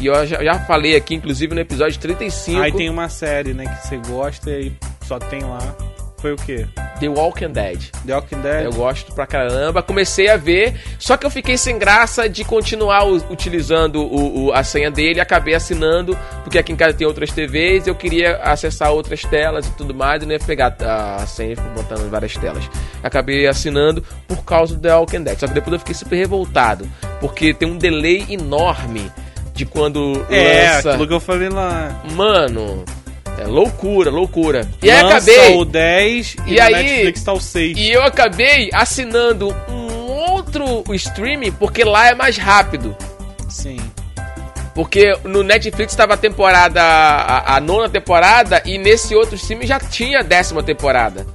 E 0.00 0.06
eu 0.06 0.26
já, 0.26 0.42
já 0.42 0.58
falei 0.60 0.96
aqui, 0.96 1.14
inclusive, 1.14 1.54
no 1.54 1.60
episódio 1.60 2.00
35, 2.00 2.62
Aí 2.62 2.72
tem 2.72 2.88
uma 2.88 3.10
série, 3.10 3.52
né, 3.52 3.66
que 3.66 3.86
você 3.86 3.98
gosta 3.98 4.50
e 4.52 4.72
só 5.06 5.18
tem 5.18 5.42
lá. 5.42 5.76
Foi 6.22 6.32
o 6.32 6.36
quê? 6.36 6.66
The 7.00 7.08
Walking 7.08 7.50
Dead. 7.50 7.90
The 8.06 8.14
Walking 8.14 8.40
Dead? 8.42 8.64
Eu 8.64 8.72
gosto 8.72 9.12
pra 9.12 9.26
caramba. 9.26 9.82
Comecei 9.82 10.28
a 10.30 10.36
ver, 10.36 10.80
só 11.00 11.16
que 11.16 11.26
eu 11.26 11.30
fiquei 11.30 11.58
sem 11.58 11.76
graça 11.76 12.28
de 12.28 12.44
continuar 12.44 13.02
utilizando 13.04 13.96
o, 14.00 14.44
o- 14.46 14.52
a 14.52 14.62
senha 14.62 14.88
dele. 14.88 15.20
Acabei 15.20 15.52
assinando, 15.52 16.16
porque 16.44 16.58
aqui 16.58 16.70
em 16.72 16.76
casa 16.76 16.94
tem 16.96 17.04
outras 17.04 17.32
TVs. 17.32 17.88
Eu 17.88 17.96
queria 17.96 18.36
acessar 18.36 18.92
outras 18.92 19.22
telas 19.22 19.66
e 19.66 19.70
tudo 19.72 19.92
mais. 19.92 20.22
E 20.22 20.26
não 20.26 20.32
ia 20.32 20.38
pegar 20.38 20.76
a 20.80 21.26
senha 21.26 21.54
e 21.54 21.56
ficar 21.56 21.70
botando 21.70 22.06
em 22.06 22.08
várias 22.08 22.36
telas. 22.36 22.62
Acabei 23.02 23.48
assinando 23.48 24.04
por 24.28 24.44
causa 24.44 24.76
do 24.76 24.80
The 24.80 24.94
Walking 24.94 25.24
Dead. 25.24 25.38
Só 25.40 25.48
que 25.48 25.54
depois 25.54 25.72
eu 25.72 25.78
fiquei 25.80 25.94
super 25.96 26.14
revoltado, 26.16 26.88
porque 27.20 27.52
tem 27.52 27.68
um 27.68 27.76
delay 27.76 28.24
enorme 28.30 29.10
de 29.52 29.66
quando 29.66 30.24
É, 30.30 30.74
lança. 30.76 30.90
aquilo 30.90 31.08
que 31.08 31.14
eu 31.14 31.20
falei 31.20 31.48
lá. 31.48 32.00
Mano, 32.12 32.84
é 33.38 33.44
loucura, 33.46 34.10
loucura. 34.10 34.68
E 34.82 34.90
aí 34.90 35.02
Lança 35.02 35.16
acabei. 35.16 35.56
o 35.56 35.64
10 35.64 36.36
e, 36.46 36.52
E 36.54 36.60
aí- 36.60 36.72
Netflix 36.74 37.22
tá 37.22 37.32
o 37.32 37.40
6. 37.40 37.76
E 37.78 37.90
eu 37.90 38.02
acabei 38.02 38.70
assinando 38.72 39.54
um 39.68 40.10
outro 40.10 40.82
streaming 40.94 41.52
porque 41.52 41.84
lá 41.84 42.08
é 42.08 42.14
mais 42.14 42.36
rápido. 42.36 42.96
Sim. 43.48 43.78
Porque 44.74 45.14
no 45.24 45.42
Netflix 45.42 45.92
estava 45.92 46.14
a 46.14 46.16
temporada, 46.16 46.80
a, 46.82 47.56
a 47.56 47.60
nona 47.60 47.88
temporada, 47.90 48.62
e 48.64 48.78
nesse 48.78 49.14
outro 49.14 49.34
streaming 49.36 49.66
já 49.66 49.78
tinha 49.78 50.20
a 50.20 50.22
décima 50.22 50.62
temporada. 50.62 51.26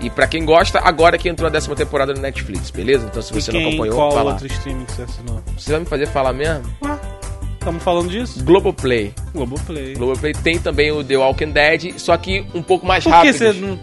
E 0.00 0.10
pra 0.10 0.26
quem 0.26 0.44
gosta, 0.44 0.80
agora 0.80 1.16
que 1.18 1.28
entrou 1.28 1.46
a 1.48 1.50
décima 1.50 1.74
temporada 1.76 2.12
no 2.14 2.20
Netflix, 2.20 2.70
beleza? 2.70 3.06
Então 3.08 3.22
se 3.22 3.32
você 3.32 3.52
não 3.52 3.60
quem, 3.60 3.68
acompanhou, 3.68 3.94
qual 3.96 4.12
fala. 4.12 4.30
outro 4.32 4.46
streaming 4.48 4.84
que 4.86 4.92
você 4.92 5.02
assinou? 5.02 5.42
Você 5.56 5.70
vai 5.72 5.80
me 5.80 5.86
fazer 5.86 6.06
falar 6.06 6.32
mesmo? 6.32 6.64
Ah, 6.84 6.98
estamos 7.58 7.82
falando 7.82 8.08
disso? 8.08 8.42
Globoplay. 8.44 9.12
Globoplay. 9.34 9.94
Globoplay 9.94 10.32
tem 10.32 10.58
também 10.58 10.90
o 10.90 11.02
The 11.04 11.16
Walking 11.16 11.50
Dead, 11.50 11.98
só 11.98 12.16
que 12.16 12.44
um 12.54 12.62
pouco 12.62 12.86
mais 12.86 13.04
Por 13.04 13.10
que 13.10 13.16
rápido. 13.16 13.38
você 13.38 13.52
não, 13.54 13.78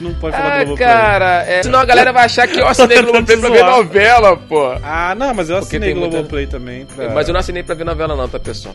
não 0.00 0.14
pode 0.14 0.36
falar 0.36 0.52
Ah, 0.52 0.64
Globoplay? 0.64 0.86
cara, 0.88 1.42
é... 1.44 1.62
senão 1.62 1.78
a 1.80 1.84
galera 1.84 2.12
vai 2.12 2.24
achar 2.24 2.46
que 2.48 2.60
eu 2.60 2.66
assinei 2.66 3.00
Globoplay 3.02 3.38
pra 3.38 3.48
ver 3.50 3.64
novela, 3.64 4.36
pô. 4.36 4.72
Ah, 4.82 5.14
não, 5.14 5.32
mas 5.34 5.48
eu 5.48 5.56
Porque 5.60 5.76
assinei 5.76 5.90
tem 5.92 5.98
muita- 5.98 6.16
Globoplay 6.16 6.46
também. 6.46 6.84
Pra... 6.86 7.10
Mas 7.10 7.28
eu 7.28 7.32
não 7.32 7.40
assinei 7.40 7.62
pra 7.62 7.74
ver 7.74 7.84
novela 7.84 8.14
não, 8.16 8.28
tá, 8.28 8.38
pessoal? 8.38 8.74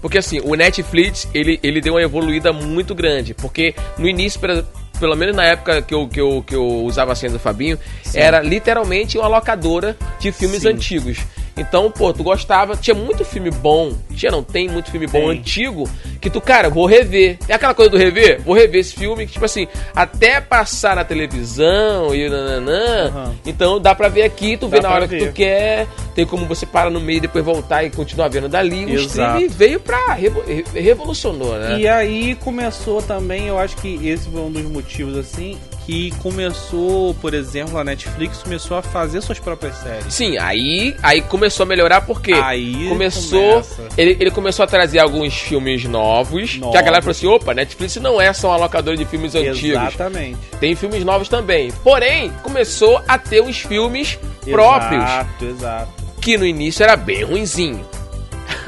Porque 0.00 0.18
assim, 0.18 0.40
o 0.44 0.54
Netflix, 0.54 1.28
ele, 1.34 1.58
ele 1.62 1.80
deu 1.80 1.94
uma 1.94 2.02
evoluída 2.02 2.52
muito 2.52 2.94
grande. 2.94 3.34
Porque 3.34 3.74
no 3.98 4.08
início, 4.08 4.38
pela- 4.40 4.64
pelo 5.00 5.14
menos 5.16 5.34
na 5.34 5.44
época 5.44 5.80
que 5.82 5.94
eu, 5.94 6.08
que 6.08 6.20
eu, 6.20 6.44
que 6.46 6.54
eu 6.54 6.64
usava 6.84 7.12
a 7.12 7.14
senha 7.14 7.32
do 7.32 7.38
Fabinho, 7.38 7.78
era 8.14 8.40
literalmente 8.40 9.16
uma 9.18 9.28
locadora 9.28 9.96
de 10.20 10.30
filmes 10.32 10.62
Sim. 10.62 10.68
antigos. 10.68 11.18
Então, 11.58 11.90
pô, 11.90 12.12
tu 12.12 12.22
gostava, 12.22 12.76
tinha 12.76 12.94
muito 12.94 13.24
filme 13.24 13.50
bom, 13.50 13.92
tinha 14.14 14.30
não, 14.30 14.42
tem 14.42 14.68
muito 14.68 14.90
filme 14.90 15.06
bom 15.06 15.18
Tem. 15.28 15.30
antigo, 15.40 15.88
que 16.20 16.30
tu, 16.30 16.40
cara, 16.40 16.70
vou 16.70 16.86
rever. 16.86 17.36
É 17.48 17.54
aquela 17.54 17.74
coisa 17.74 17.90
do 17.90 17.96
rever? 17.98 18.40
Vou 18.42 18.54
rever 18.54 18.80
esse 18.80 18.94
filme, 18.94 19.26
que 19.26 19.32
tipo 19.32 19.44
assim, 19.44 19.66
até 19.94 20.40
passar 20.40 20.94
na 20.96 21.04
televisão 21.04 22.14
e 22.14 22.28
nananã, 22.28 23.06
Aham. 23.08 23.34
então 23.44 23.80
dá 23.80 23.94
pra 23.94 24.08
ver 24.08 24.22
aqui, 24.22 24.56
tu 24.56 24.68
Dá 24.68 24.76
vê 24.76 24.82
na 24.82 24.90
hora 24.94 25.08
que 25.08 25.18
ver. 25.18 25.28
tu 25.28 25.32
quer, 25.34 25.86
tem 26.14 26.24
como 26.24 26.46
você 26.46 26.64
parar 26.64 26.90
no 26.90 27.00
meio 27.00 27.18
e 27.18 27.20
depois 27.20 27.44
voltar 27.44 27.82
e 27.84 27.90
continuar 27.90 28.28
vendo 28.28 28.48
dali. 28.48 28.84
O 28.84 28.90
Exato. 28.90 29.06
streaming 29.08 29.48
veio 29.48 29.80
pra. 29.80 30.14
revo- 30.14 30.42
re- 30.46 30.64
revolucionou, 30.74 31.58
né? 31.58 31.78
E 31.80 31.88
aí 31.88 32.34
começou 32.36 33.02
também, 33.02 33.46
eu 33.48 33.58
acho 33.58 33.76
que 33.76 34.06
esse 34.08 34.28
foi 34.28 34.40
um 34.40 34.50
dos 34.50 34.62
motivos, 34.62 35.16
assim, 35.16 35.56
que 35.88 36.10
começou, 36.22 37.14
por 37.14 37.32
exemplo, 37.32 37.78
a 37.78 37.82
Netflix 37.82 38.42
começou 38.42 38.76
a 38.76 38.82
fazer 38.82 39.22
suas 39.22 39.38
próprias 39.38 39.74
séries. 39.76 40.12
Sim, 40.12 40.36
aí, 40.36 40.94
aí 41.02 41.22
começou 41.22 41.64
a 41.64 41.66
melhorar 41.66 42.02
porque 42.02 42.34
Aí 42.34 42.90
começou. 42.90 43.52
começa. 43.52 43.88
Ele, 43.96 44.14
ele 44.20 44.30
começou 44.30 44.64
a 44.64 44.66
trazer 44.66 44.98
alguns 44.98 45.32
filmes 45.38 45.84
novos, 45.86 46.56
Que 46.58 46.58
a 46.76 46.82
galera 46.82 47.00
Novos. 47.00 47.18
falou 47.18 47.36
assim: 47.36 47.42
opa, 47.44 47.54
Netflix 47.54 47.96
não 47.96 48.20
é 48.20 48.30
só 48.34 48.48
uma 48.48 48.58
locadora 48.58 48.98
de 48.98 49.06
filmes 49.06 49.34
antigos. 49.34 49.62
Exatamente. 49.64 50.36
Tem 50.60 50.74
filmes 50.74 51.02
novos 51.04 51.26
também. 51.30 51.72
Porém, 51.82 52.30
começou 52.42 53.00
a 53.08 53.16
ter 53.16 53.40
uns 53.40 53.56
filmes 53.60 54.18
próprios. 54.44 55.02
Exato, 55.02 55.44
exato. 55.46 55.92
Que 56.20 56.36
no 56.36 56.44
início 56.44 56.82
era 56.82 56.96
bem 56.96 57.24
ruinzinho. 57.24 57.80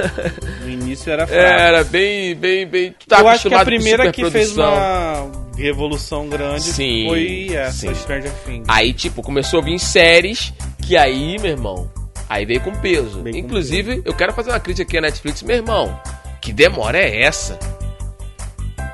No 0.63 0.69
início 0.71 1.13
era 1.13 1.27
fraco. 1.27 1.43
Era 1.43 1.85
bem, 1.85 2.35
bem, 2.35 2.67
bem. 2.67 2.95
Tu 2.99 3.07
tá 3.07 3.21
Eu 3.21 3.29
acho 3.29 3.49
que 3.49 3.55
a 3.55 3.65
primeira 3.65 4.11
que 4.13 4.29
fez 4.31 4.57
uma 4.57 5.31
revolução 5.57 6.29
grande 6.29 6.63
Sim, 6.63 7.07
foi 7.09 7.51
essa, 7.55 7.73
sim. 7.89 7.95
Stranger 7.95 8.33
Things. 8.45 8.65
Aí, 8.69 8.93
tipo, 8.93 9.23
começou 9.23 9.61
a 9.61 9.63
vir 9.65 9.79
séries 9.79 10.53
que 10.87 10.97
aí, 10.97 11.39
meu 11.39 11.51
irmão, 11.51 11.91
aí 12.29 12.45
veio 12.47 12.61
com 12.61 12.73
peso. 12.73 13.23
Veio 13.23 13.35
com 13.37 13.41
Inclusive, 13.43 14.03
eu 14.05 14.15
quero 14.15 14.33
fazer 14.33 14.51
uma 14.51 14.61
crítica 14.61 14.83
aqui 14.89 14.99
à 14.99 15.01
Netflix, 15.03 15.43
meu 15.43 15.57
irmão. 15.57 16.01
Que 16.41 16.53
demora 16.53 16.99
é 16.99 17.23
essa? 17.23 17.59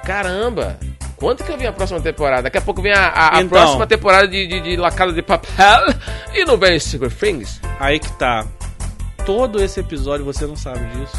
Caramba! 0.04 0.78
Quanto 1.16 1.42
que 1.44 1.56
vem 1.56 1.66
a 1.66 1.72
próxima 1.72 2.00
temporada? 2.00 2.42
Daqui 2.42 2.58
a 2.58 2.60
pouco 2.60 2.82
vem 2.82 2.92
a, 2.92 3.06
a- 3.06 3.36
a 3.38 3.42
Então. 3.42 3.48
próxima 3.48 3.86
temporada 3.86 4.28
de, 4.28 4.46
de, 4.46 4.60
de 4.60 4.76
La 4.76 4.90
Casa 4.90 5.12
de 5.14 5.22
Papel 5.22 5.80
e 6.34 6.44
não 6.44 6.58
vem 6.58 6.78
Secret 6.78 7.10
Things. 7.14 7.60
Aí 7.80 7.98
que 7.98 8.12
tá. 8.12 8.44
Todo 9.26 9.62
esse 9.62 9.80
episódio 9.80 10.24
você 10.24 10.46
não 10.46 10.56
sabe 10.56 10.86
disso. 10.96 11.16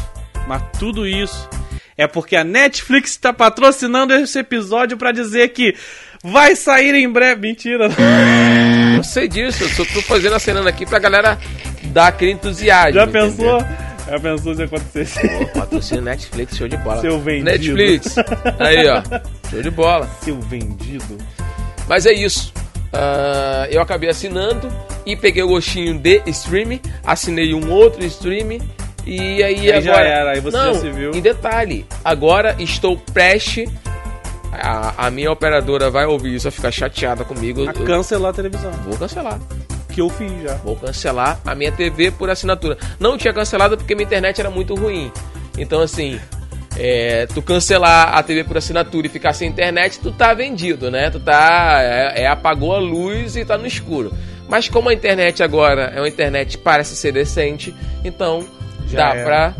Mas 0.48 0.62
tudo 0.78 1.06
isso 1.06 1.48
é 1.96 2.06
porque 2.06 2.34
a 2.34 2.42
Netflix 2.42 3.10
está 3.10 3.32
patrocinando 3.32 4.14
esse 4.14 4.38
episódio 4.38 4.96
pra 4.96 5.12
dizer 5.12 5.48
que 5.50 5.76
vai 6.24 6.56
sair 6.56 6.94
em 6.94 7.10
breve. 7.10 7.42
Mentira. 7.42 7.88
Eu 8.96 9.04
sei 9.04 9.28
disso, 9.28 9.62
eu 9.64 9.68
só 9.68 9.84
tô 9.84 10.00
fazendo 10.02 10.34
a 10.34 10.38
cena 10.38 10.66
aqui 10.68 10.86
pra 10.86 10.98
galera 10.98 11.38
dar 11.84 12.08
aquele 12.08 12.32
entusiasmo. 12.32 12.94
Já 12.94 13.04
entendeu? 13.04 13.28
pensou? 13.28 13.60
Já 14.08 14.20
pensou 14.20 14.54
se 14.54 14.62
acontecesse? 14.62 15.28
Pô, 15.28 15.46
patrocínio 15.60 16.02
Netflix, 16.04 16.56
show 16.56 16.66
de 16.66 16.76
bola. 16.78 17.00
Seu 17.02 17.20
vendido. 17.20 17.44
Netflix. 17.44 18.16
Aí, 18.58 18.86
ó. 18.88 19.02
Show 19.50 19.62
de 19.62 19.70
bola. 19.70 20.08
Seu 20.22 20.40
vendido. 20.40 21.18
Mas 21.86 22.06
é 22.06 22.12
isso. 22.12 22.52
Ah, 22.92 23.66
eu 23.70 23.80
acabei 23.82 24.08
assinando 24.08 24.70
e 25.04 25.14
peguei 25.16 25.42
o 25.42 25.48
gostinho 25.48 25.98
de 25.98 26.22
streaming, 26.26 26.80
assinei 27.04 27.52
um 27.54 27.70
outro 27.70 28.04
streaming 28.04 28.60
e 29.06 29.42
aí, 29.42 29.70
Aí 29.72 29.80
já 29.82 29.92
agora. 29.92 30.08
era, 30.08 30.30
aí 30.32 30.40
você 30.40 30.56
Não, 30.56 30.74
já 30.74 30.80
se 30.80 30.90
viu. 30.90 31.12
Em 31.12 31.20
detalhe, 31.20 31.86
agora 32.04 32.56
estou 32.58 32.96
prestes. 33.12 33.70
A, 34.52 35.06
a 35.06 35.10
minha 35.10 35.30
operadora 35.30 35.90
vai 35.90 36.06
ouvir 36.06 36.34
isso, 36.34 36.44
vai 36.44 36.52
ficar 36.52 36.70
chateada 36.70 37.22
comigo. 37.24 37.62
A 37.68 37.72
Eu- 37.72 37.84
cancelar 37.84 38.30
a 38.30 38.34
televisão. 38.34 38.72
vou 38.86 38.96
cancelar. 38.96 39.38
Que 39.92 40.00
eu 40.00 40.08
fiz 40.10 40.30
já. 40.42 40.54
Vou 40.56 40.74
cancelar 40.76 41.38
a 41.46 41.54
minha 41.54 41.70
TV 41.72 42.10
por 42.10 42.30
assinatura. 42.30 42.78
Não 42.98 43.18
tinha 43.18 43.32
cancelado 43.32 43.76
porque 43.76 43.94
minha 43.94 44.06
internet 44.06 44.40
era 44.40 44.50
muito 44.50 44.74
ruim. 44.74 45.10
Então, 45.58 45.80
assim, 45.80 46.18
é, 46.78 47.26
tu 47.26 47.42
cancelar 47.42 48.16
a 48.16 48.22
TV 48.22 48.44
por 48.44 48.56
assinatura 48.56 49.06
e 49.06 49.10
ficar 49.10 49.32
sem 49.32 49.48
internet, 49.48 49.98
tu 49.98 50.12
tá 50.12 50.32
vendido, 50.32 50.90
né? 50.90 51.10
Tu 51.10 51.18
tá. 51.20 51.78
É, 51.82 52.22
é, 52.22 52.26
apagou 52.28 52.74
a 52.74 52.78
luz 52.78 53.36
e 53.36 53.44
tá 53.44 53.58
no 53.58 53.66
escuro. 53.66 54.12
Mas 54.48 54.68
como 54.68 54.88
a 54.88 54.94
internet 54.94 55.42
agora 55.42 55.92
é 55.94 56.00
uma 56.00 56.08
internet 56.08 56.56
que 56.56 56.62
parece 56.64 56.96
ser 56.96 57.12
decente, 57.12 57.74
então 58.04 58.46
Já 58.86 58.98
dá 59.10 59.14
era. 59.14 59.24
pra, 59.24 59.54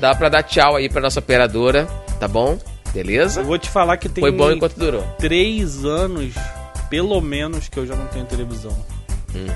dá 0.00 0.14
pra 0.14 0.28
dar 0.28 0.42
tchau 0.42 0.74
aí 0.76 0.88
pra 0.88 1.00
nossa 1.00 1.20
operadora, 1.20 1.86
tá 2.18 2.26
bom? 2.26 2.58
Beleza? 2.92 3.40
Eu 3.42 3.44
vou 3.44 3.58
te 3.58 3.68
falar 3.70 3.96
que 3.98 4.08
tem 4.08 4.22
Foi 4.22 4.32
bom 4.32 4.50
enquanto 4.50 4.76
durou. 4.76 5.02
três 5.18 5.84
anos, 5.84 6.34
pelo 6.90 7.20
menos, 7.20 7.68
que 7.68 7.78
eu 7.78 7.86
já 7.86 7.94
não 7.94 8.06
tenho 8.06 8.24
televisão. 8.24 8.72
Uhum. 9.34 9.46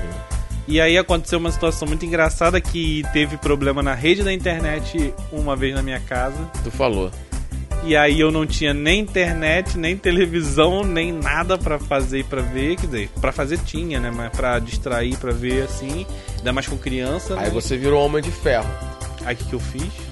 E 0.70 0.80
aí 0.80 0.96
aconteceu 0.96 1.40
uma 1.40 1.50
situação 1.50 1.88
muito 1.88 2.06
engraçada 2.06 2.60
que 2.60 3.02
teve 3.12 3.36
problema 3.36 3.82
na 3.82 3.92
rede 3.92 4.22
da 4.22 4.32
internet 4.32 5.12
uma 5.32 5.56
vez 5.56 5.74
na 5.74 5.82
minha 5.82 5.98
casa. 5.98 6.48
Tu 6.62 6.70
falou. 6.70 7.10
E 7.82 7.96
aí 7.96 8.20
eu 8.20 8.30
não 8.30 8.46
tinha 8.46 8.72
nem 8.72 9.00
internet, 9.00 9.76
nem 9.76 9.96
televisão, 9.96 10.84
nem 10.84 11.10
nada 11.10 11.58
pra 11.58 11.76
fazer 11.76 12.20
e 12.20 12.22
pra 12.22 12.40
ver. 12.40 12.76
Quer 12.76 12.86
dizer, 12.86 13.10
pra 13.20 13.32
fazer 13.32 13.58
tinha, 13.58 13.98
né? 13.98 14.12
Mas 14.14 14.30
pra 14.30 14.60
distrair, 14.60 15.16
pra 15.16 15.32
ver 15.32 15.64
assim. 15.64 16.06
Ainda 16.38 16.52
mais 16.52 16.68
com 16.68 16.78
criança. 16.78 17.34
Aí 17.36 17.46
né? 17.46 17.50
você 17.50 17.76
virou 17.76 18.06
Homem 18.06 18.22
de 18.22 18.30
Ferro. 18.30 18.70
Aí 19.24 19.34
o 19.34 19.38
que, 19.38 19.44
que 19.46 19.54
eu 19.54 19.60
fiz? 19.60 20.09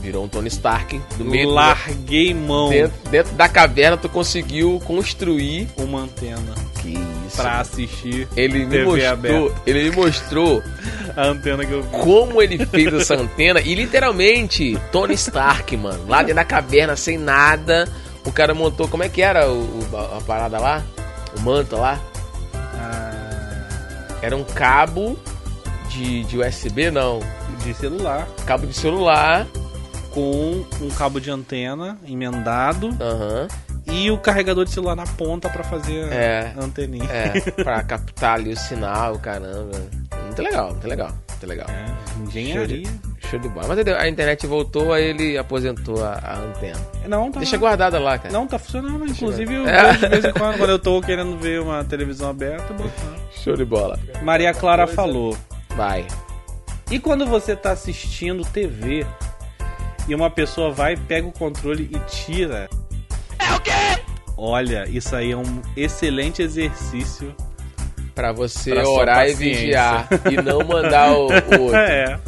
Virou 0.00 0.24
um 0.24 0.28
Tony 0.28 0.48
Stark 0.48 1.00
do 1.18 1.24
meio 1.24 1.50
Larguei 1.50 2.32
mão 2.32 2.70
dentro, 2.70 3.10
dentro 3.10 3.34
da 3.34 3.48
caverna 3.48 3.96
tu 3.96 4.08
conseguiu 4.08 4.80
construir 4.86 5.68
uma 5.76 6.00
antena 6.02 6.54
que 6.80 6.90
isso. 7.26 7.36
pra 7.36 7.58
assistir 7.60 8.28
Ele 8.36 8.64
me 8.64 8.84
mostrou, 8.84 9.12
aberta. 9.12 9.60
ele 9.66 9.90
me 9.90 9.96
mostrou 9.96 10.62
a 11.16 11.26
antena 11.26 11.66
que 11.66 11.72
eu 11.72 11.82
vi. 11.82 11.88
como 11.90 12.40
ele 12.40 12.64
fez 12.66 12.94
essa 12.94 13.14
antena 13.16 13.60
e 13.60 13.74
literalmente 13.74 14.78
Tony 14.92 15.14
Stark, 15.14 15.76
mano, 15.76 16.06
lá 16.08 16.18
dentro 16.18 16.36
da 16.36 16.44
caverna 16.44 16.94
sem 16.96 17.18
nada, 17.18 17.88
o 18.24 18.30
cara 18.32 18.54
montou, 18.54 18.86
como 18.88 19.02
é 19.02 19.08
que 19.08 19.20
era 19.20 19.50
o, 19.50 19.60
o- 19.62 19.96
a, 19.96 20.18
a 20.18 20.20
parada 20.20 20.58
lá? 20.60 20.82
O 21.36 21.40
manto 21.40 21.76
lá? 21.76 22.00
Ah, 22.54 24.18
Era 24.22 24.36
um 24.36 24.44
cabo 24.44 25.18
de, 25.90 26.24
de 26.24 26.38
USB, 26.38 26.90
não, 26.90 27.20
de 27.64 27.74
celular. 27.74 28.28
cabo 28.46 28.66
de 28.66 28.74
celular, 28.74 29.46
com 30.18 30.64
um 30.84 30.88
cabo 30.90 31.20
de 31.20 31.30
antena 31.30 31.96
emendado 32.04 32.88
aham, 33.00 33.46
e 33.86 34.10
o 34.10 34.18
carregador 34.18 34.64
de 34.64 34.72
celular 34.72 34.96
na 34.96 35.06
ponta 35.06 35.48
pra 35.48 35.62
fazer 35.62 36.12
É. 36.12 36.52
a 36.56 36.64
anteninha. 36.64 37.04
é, 37.08 37.40
pra 37.62 37.80
captar 37.84 38.34
ali 38.34 38.52
o 38.52 38.56
sinal, 38.56 39.16
caramba, 39.20 39.78
muito 40.24 40.42
legal, 40.42 40.70
muito 40.72 40.88
legal, 40.88 41.10
muito 41.28 41.46
legal. 41.46 41.66
É, 41.70 42.22
engenharia. 42.28 42.88
Show 43.30 43.38
de 43.38 43.48
bola. 43.48 43.68
Mas 43.68 43.78
a 43.86 44.08
internet 44.08 44.46
voltou, 44.46 44.92
aí 44.92 45.04
ele 45.04 45.36
aposentou 45.38 46.02
a, 46.04 46.14
a 46.14 46.38
antena. 46.38 46.78
Não, 47.06 47.30
tá. 47.30 47.38
Deixa 47.40 47.56
guardada 47.58 47.98
lá, 48.00 48.16
cara. 48.18 48.32
Não, 48.32 48.46
tá 48.46 48.58
funcionando. 48.58 49.06
Inclusive, 49.06 49.54
eu 49.54 49.68
É. 49.68 49.92
vejo 49.92 49.98
de 50.00 50.08
vez 50.08 50.24
em 50.24 50.32
quando, 50.32 50.56
quando 50.58 50.70
eu 50.70 50.78
tô 50.78 51.00
querendo 51.02 51.36
ver 51.38 51.60
uma 51.60 51.84
televisão 51.84 52.30
aberta, 52.30 52.72
lá. 52.72 52.90
Show 53.44 53.54
de 53.54 53.64
bola. 53.66 53.98
Maria 54.22 54.52
Clara 54.54 54.86
falou. 54.86 55.36
Vai. 55.76 56.06
E 56.90 56.98
quando 56.98 57.26
você 57.26 57.54
tá 57.54 57.72
assistindo 57.72 58.44
TV 58.46 59.06
e 60.08 60.14
uma 60.14 60.30
pessoa 60.30 60.70
vai, 60.70 60.96
pega 60.96 61.26
o 61.26 61.32
controle 61.32 61.88
e 61.92 61.98
tira. 62.10 62.68
É 63.38 63.54
o 63.54 63.60
quê? 63.60 64.02
Olha, 64.36 64.88
isso 64.88 65.14
aí 65.14 65.32
é 65.32 65.36
um 65.36 65.62
excelente 65.76 66.40
exercício. 66.40 67.34
Pra 68.14 68.32
você 68.32 68.72
Pra 68.72 68.88
orar 68.88 69.28
e 69.28 69.34
vigiar. 69.34 70.08
E 70.30 70.36
não 70.42 70.60
mandar 70.66 71.12
o, 71.12 71.28
o 71.28 71.62
outro. 71.62 71.76
É. 71.76 72.18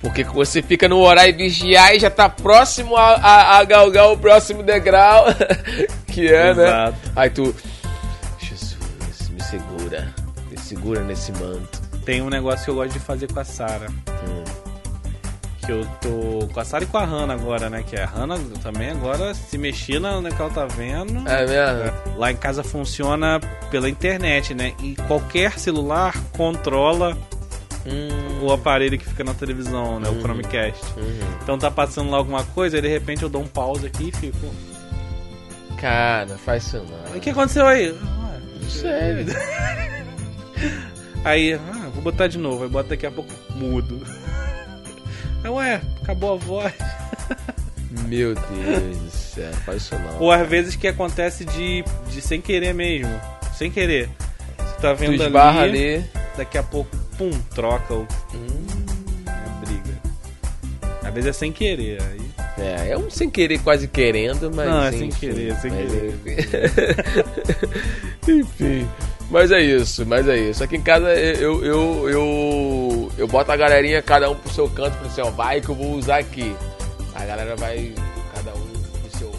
Porque 0.00 0.24
você 0.24 0.62
fica 0.62 0.88
no 0.88 0.98
orar 0.98 1.28
e 1.28 1.32
vigiar 1.32 1.94
e 1.94 1.98
já 1.98 2.10
tá 2.10 2.28
próximo 2.28 2.96
a, 2.96 3.14
a, 3.14 3.58
a 3.58 3.64
galgar 3.64 4.10
o 4.10 4.16
próximo 4.16 4.62
degrau. 4.62 5.26
que 6.06 6.28
é, 6.28 6.54
né? 6.54 6.64
Exato. 6.64 6.98
Aí 7.14 7.30
tu. 7.30 7.54
Jesus, 8.38 9.28
me 9.30 9.42
segura. 9.42 10.14
Me 10.50 10.58
segura 10.58 11.02
nesse 11.02 11.32
manto. 11.32 11.82
Tem 12.04 12.22
um 12.22 12.30
negócio 12.30 12.64
que 12.64 12.70
eu 12.70 12.74
gosto 12.76 12.92
de 12.92 13.00
fazer 13.00 13.30
com 13.32 13.40
a 13.40 13.44
Sara. 13.44 13.88
Hum. 13.90 14.57
Que 15.68 15.72
eu 15.72 15.86
tô 16.00 16.48
com 16.48 16.60
a 16.60 16.64
Sara 16.64 16.84
e 16.84 16.86
com 16.86 16.96
a 16.96 17.04
Hannah 17.04 17.34
agora, 17.34 17.68
né? 17.68 17.82
Que 17.86 17.94
a 17.94 18.06
Hannah 18.06 18.38
também 18.62 18.88
agora 18.88 19.34
se 19.34 19.58
mexer 19.58 20.00
na 20.00 20.18
na 20.18 20.30
que 20.30 20.40
ela 20.40 20.50
tá 20.50 20.64
vendo. 20.64 21.28
É 21.28 21.46
mesmo? 21.46 22.16
Lá 22.16 22.30
em 22.32 22.36
casa 22.36 22.64
funciona 22.64 23.38
pela 23.70 23.86
internet, 23.86 24.54
né? 24.54 24.72
E 24.82 24.96
qualquer 25.06 25.58
celular 25.58 26.14
controla 26.34 27.14
Hum, 27.86 28.44
o 28.46 28.50
aparelho 28.52 28.98
que 28.98 29.04
fica 29.04 29.22
na 29.22 29.34
televisão, 29.34 30.00
né? 30.00 30.08
O 30.08 30.20
Chromecast. 30.20 30.82
uhum. 30.96 31.20
Então 31.42 31.58
tá 31.58 31.70
passando 31.70 32.10
lá 32.10 32.16
alguma 32.16 32.44
coisa, 32.44 32.76
aí 32.78 32.82
de 32.82 32.88
repente 32.88 33.22
eu 33.22 33.28
dou 33.28 33.42
um 33.42 33.46
pause 33.46 33.86
aqui 33.86 34.08
e 34.08 34.12
fico. 34.12 34.46
Cara, 35.78 36.36
faz 36.38 36.66
isso 36.66 36.78
não. 36.78 37.16
O 37.16 37.20
que 37.20 37.28
aconteceu 37.30 37.66
aí? 37.66 37.94
Ah, 38.02 38.38
Não 38.60 38.70
sei. 38.70 39.26
Aí, 41.24 41.54
ah, 41.54 41.88
vou 41.92 42.02
botar 42.02 42.26
de 42.28 42.38
novo, 42.38 42.62
aí 42.62 42.70
bota 42.70 42.90
daqui 42.90 43.04
a 43.04 43.10
pouco 43.10 43.30
mudo. 43.54 44.00
Aí, 45.44 45.50
ué, 45.50 45.80
acabou 46.02 46.34
a 46.34 46.36
voz. 46.36 46.72
Meu 48.06 48.34
Deus 48.34 48.98
do 48.98 49.10
céu, 49.10 49.52
faz 49.64 49.82
isso 49.82 49.94
não. 49.94 50.20
Ou 50.20 50.32
às 50.32 50.46
vezes 50.48 50.76
que 50.76 50.86
acontece 50.86 51.44
de, 51.44 51.84
de 52.10 52.20
sem 52.20 52.40
querer 52.40 52.74
mesmo. 52.74 53.20
Sem 53.54 53.70
querer. 53.70 54.08
Você 54.58 54.80
tá 54.80 54.94
Tu 54.94 54.98
vendo 54.98 55.22
esbarra 55.22 55.62
ali, 55.62 55.96
ali. 55.96 56.04
daqui 56.36 56.58
a 56.58 56.62
pouco, 56.62 56.94
pum, 57.16 57.30
troca 57.54 57.94
o. 57.94 58.06
Hum, 58.34 58.66
a 59.26 59.64
briga. 59.64 59.98
Às 61.02 61.14
vezes 61.14 61.30
é 61.30 61.32
sem 61.32 61.52
querer. 61.52 62.02
Aí... 62.02 62.20
é, 62.58 62.90
é 62.90 62.98
um 62.98 63.10
sem 63.10 63.30
querer, 63.30 63.58
quase 63.60 63.88
querendo, 63.88 64.50
mas. 64.54 64.68
Não, 64.68 64.84
é 64.84 64.92
sem 64.92 65.08
enfim, 65.08 65.18
querer, 65.18 65.56
sem 65.56 65.70
querer. 65.70 66.14
Enfim. 68.26 68.30
enfim. 68.40 68.88
Mas 69.30 69.50
é 69.50 69.60
isso, 69.60 70.06
mas 70.06 70.26
é 70.26 70.38
isso. 70.38 70.64
Aqui 70.64 70.76
em 70.76 70.82
casa 70.82 71.12
eu, 71.14 71.62
eu, 71.64 72.08
eu, 72.08 72.87
eu 73.18 73.26
boto 73.26 73.50
a 73.50 73.56
galerinha, 73.56 74.00
cada 74.00 74.30
um 74.30 74.36
pro 74.36 74.48
seu 74.48 74.70
canto, 74.70 74.96
pro 74.98 75.10
seu 75.10 75.26
assim, 75.26 75.36
vai 75.36 75.60
que 75.60 75.68
eu 75.68 75.74
vou 75.74 75.94
usar 75.94 76.18
aqui. 76.18 76.54
A 77.16 77.24
galera 77.24 77.56
vai, 77.56 77.92
cada 78.32 78.54
um 78.54 78.68
pro 79.00 79.10
seu. 79.18 79.32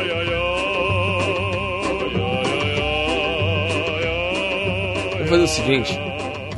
Vou 5.18 5.26
fazer 5.28 5.44
o 5.44 5.46
seguinte. 5.46 6.09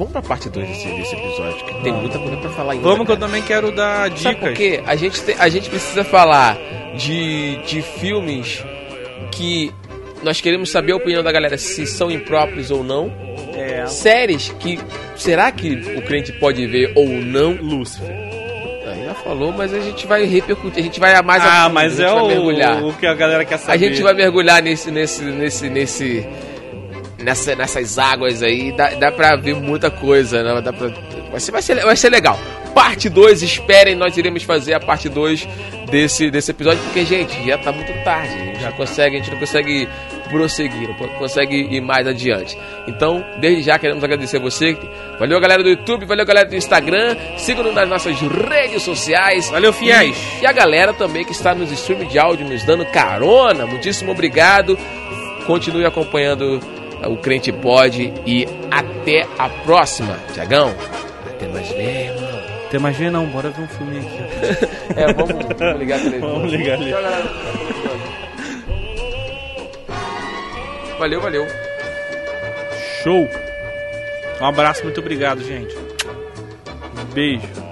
Vamos 0.02 0.12
pra 0.12 0.22
parte 0.22 0.48
2 0.50 0.66
desse, 0.68 0.88
desse 0.88 1.14
episódio, 1.14 1.64
que 1.64 1.74
tem 1.84 1.92
muita 1.92 2.18
coisa 2.18 2.36
pra 2.38 2.50
falar 2.50 2.72
ainda. 2.72 2.82
Vamos 2.88 3.06
que 3.06 3.12
eu 3.12 3.16
também 3.16 3.42
quero 3.42 3.70
dar 3.70 4.10
Sabe 4.18 4.36
por 4.36 4.52
dicas. 4.52 4.58
quê? 4.58 4.82
A 4.84 4.96
gente, 4.96 5.22
tem- 5.22 5.36
a 5.38 5.48
gente 5.48 5.70
precisa 5.70 6.02
falar 6.04 6.58
de, 6.96 7.56
de 7.64 7.82
filmes 7.82 8.64
que 9.30 9.72
nós 10.22 10.40
queremos 10.40 10.70
saber 10.70 10.92
a 10.92 10.96
opinião 10.96 11.22
da 11.22 11.30
galera 11.30 11.56
se 11.56 11.86
são 11.86 12.10
impróprios 12.10 12.70
ou 12.70 12.82
não. 12.82 13.12
É. 13.54 13.86
Séries 13.86 14.52
que. 14.58 14.78
Será 15.16 15.50
que 15.52 15.70
o 15.96 16.02
crente 16.02 16.32
pode 16.32 16.66
ver 16.66 16.92
ou 16.96 17.06
não? 17.06 17.52
Lúcifer. 17.52 18.10
Ah, 18.86 19.04
já 19.06 19.14
falou, 19.14 19.52
mas 19.52 19.72
a 19.72 19.78
gente 19.80 20.06
vai 20.06 20.24
repercutir, 20.24 20.80
a 20.80 20.82
gente 20.82 20.98
vai 20.98 21.14
a 21.14 21.22
mais 21.22 21.42
a 21.44 21.46
Ah, 21.46 21.62
fundo, 21.64 21.74
mas 21.74 22.00
a 22.00 22.04
é 22.04 22.08
gente 22.08 22.14
vai 22.16 22.24
o, 22.24 22.28
mergulhar. 22.28 22.84
o 22.84 22.92
que 22.94 23.06
a 23.06 23.14
galera 23.14 23.44
quer 23.44 23.58
saber. 23.58 23.72
A 23.72 23.76
gente 23.88 24.02
vai 24.02 24.14
mergulhar 24.14 24.60
nesse, 24.62 24.90
nesse, 24.90 25.22
nesse, 25.22 25.68
nesse, 25.70 26.26
nessa, 27.22 27.54
nessas 27.54 27.98
águas 27.98 28.42
aí. 28.42 28.72
Dá, 28.72 28.90
dá 28.90 29.12
pra 29.12 29.36
ver 29.36 29.54
muita 29.54 29.90
coisa, 29.90 30.42
né? 30.42 30.60
Dá 30.60 30.72
pra, 30.72 30.88
vai, 31.30 31.40
ser, 31.40 31.52
vai, 31.52 31.62
ser, 31.62 31.84
vai 31.84 31.96
ser 31.96 32.10
legal. 32.10 32.38
Parte 32.74 33.08
2, 33.08 33.42
esperem, 33.42 33.94
nós 33.94 34.16
iremos 34.16 34.42
fazer 34.44 34.72
a 34.74 34.80
parte 34.80 35.08
2 35.08 35.46
desse, 35.90 36.30
desse 36.30 36.50
episódio, 36.50 36.82
porque, 36.84 37.04
gente, 37.04 37.46
já 37.46 37.58
tá 37.58 37.70
muito 37.70 37.92
tarde. 38.02 38.34
A 38.34 38.44
gente, 38.44 38.60
já 38.60 38.72
consegue, 38.72 39.16
a 39.16 39.18
gente 39.18 39.30
não 39.30 39.38
consegue 39.38 39.88
prosseguir, 40.30 40.88
não 40.88 41.08
consegue 41.18 41.54
ir 41.70 41.80
mais 41.82 42.06
adiante. 42.06 42.56
Então, 42.88 43.22
desde 43.38 43.62
já 43.62 43.78
queremos 43.78 44.02
agradecer 44.02 44.38
a 44.38 44.40
você. 44.40 44.76
Valeu, 45.18 45.38
galera 45.38 45.62
do 45.62 45.68
YouTube, 45.68 46.06
valeu, 46.06 46.24
galera 46.24 46.48
do 46.48 46.56
Instagram. 46.56 47.16
Sigam-nos 47.36 47.74
nas 47.74 47.88
nossas 47.88 48.18
redes 48.18 48.82
sociais. 48.82 49.50
Valeu, 49.50 49.72
fiéis. 49.72 50.16
E, 50.40 50.44
e 50.44 50.46
a 50.46 50.52
galera 50.52 50.94
também 50.94 51.24
que 51.24 51.32
está 51.32 51.54
nos 51.54 51.70
streams 51.70 52.10
de 52.10 52.18
áudio 52.18 52.48
nos 52.48 52.64
dando 52.64 52.86
carona. 52.86 53.66
Muitíssimo 53.66 54.12
obrigado. 54.12 54.78
Continue 55.46 55.84
acompanhando 55.84 56.60
o 57.08 57.16
Crente 57.16 57.52
Pod 57.52 58.12
e 58.26 58.46
até 58.70 59.26
a 59.38 59.48
próxima. 59.48 60.16
Tiagão, 60.32 60.74
até 61.26 61.48
mais 61.48 61.68
ver, 61.70 62.06
irmão. 62.06 62.42
Tem 62.70 62.80
mais 62.80 62.96
ver 62.96 63.10
não, 63.10 63.26
bora 63.26 63.50
ver 63.50 63.62
um 63.62 63.68
filme 63.68 63.98
aqui. 63.98 64.72
É, 64.94 65.10
vamos, 65.12 65.32
vamos 65.58 65.78
ligar 65.78 65.96
a 65.98 66.02
televisão. 66.02 66.32
Vamos 66.34 66.52
ligar 66.52 66.74
ali. 66.74 66.92
Valeu, 70.98 71.20
valeu. 71.20 71.46
Show. 73.02 73.28
Um 74.40 74.46
abraço, 74.46 74.84
muito 74.84 75.00
obrigado, 75.00 75.42
gente. 75.42 75.74
Beijo. 77.14 77.71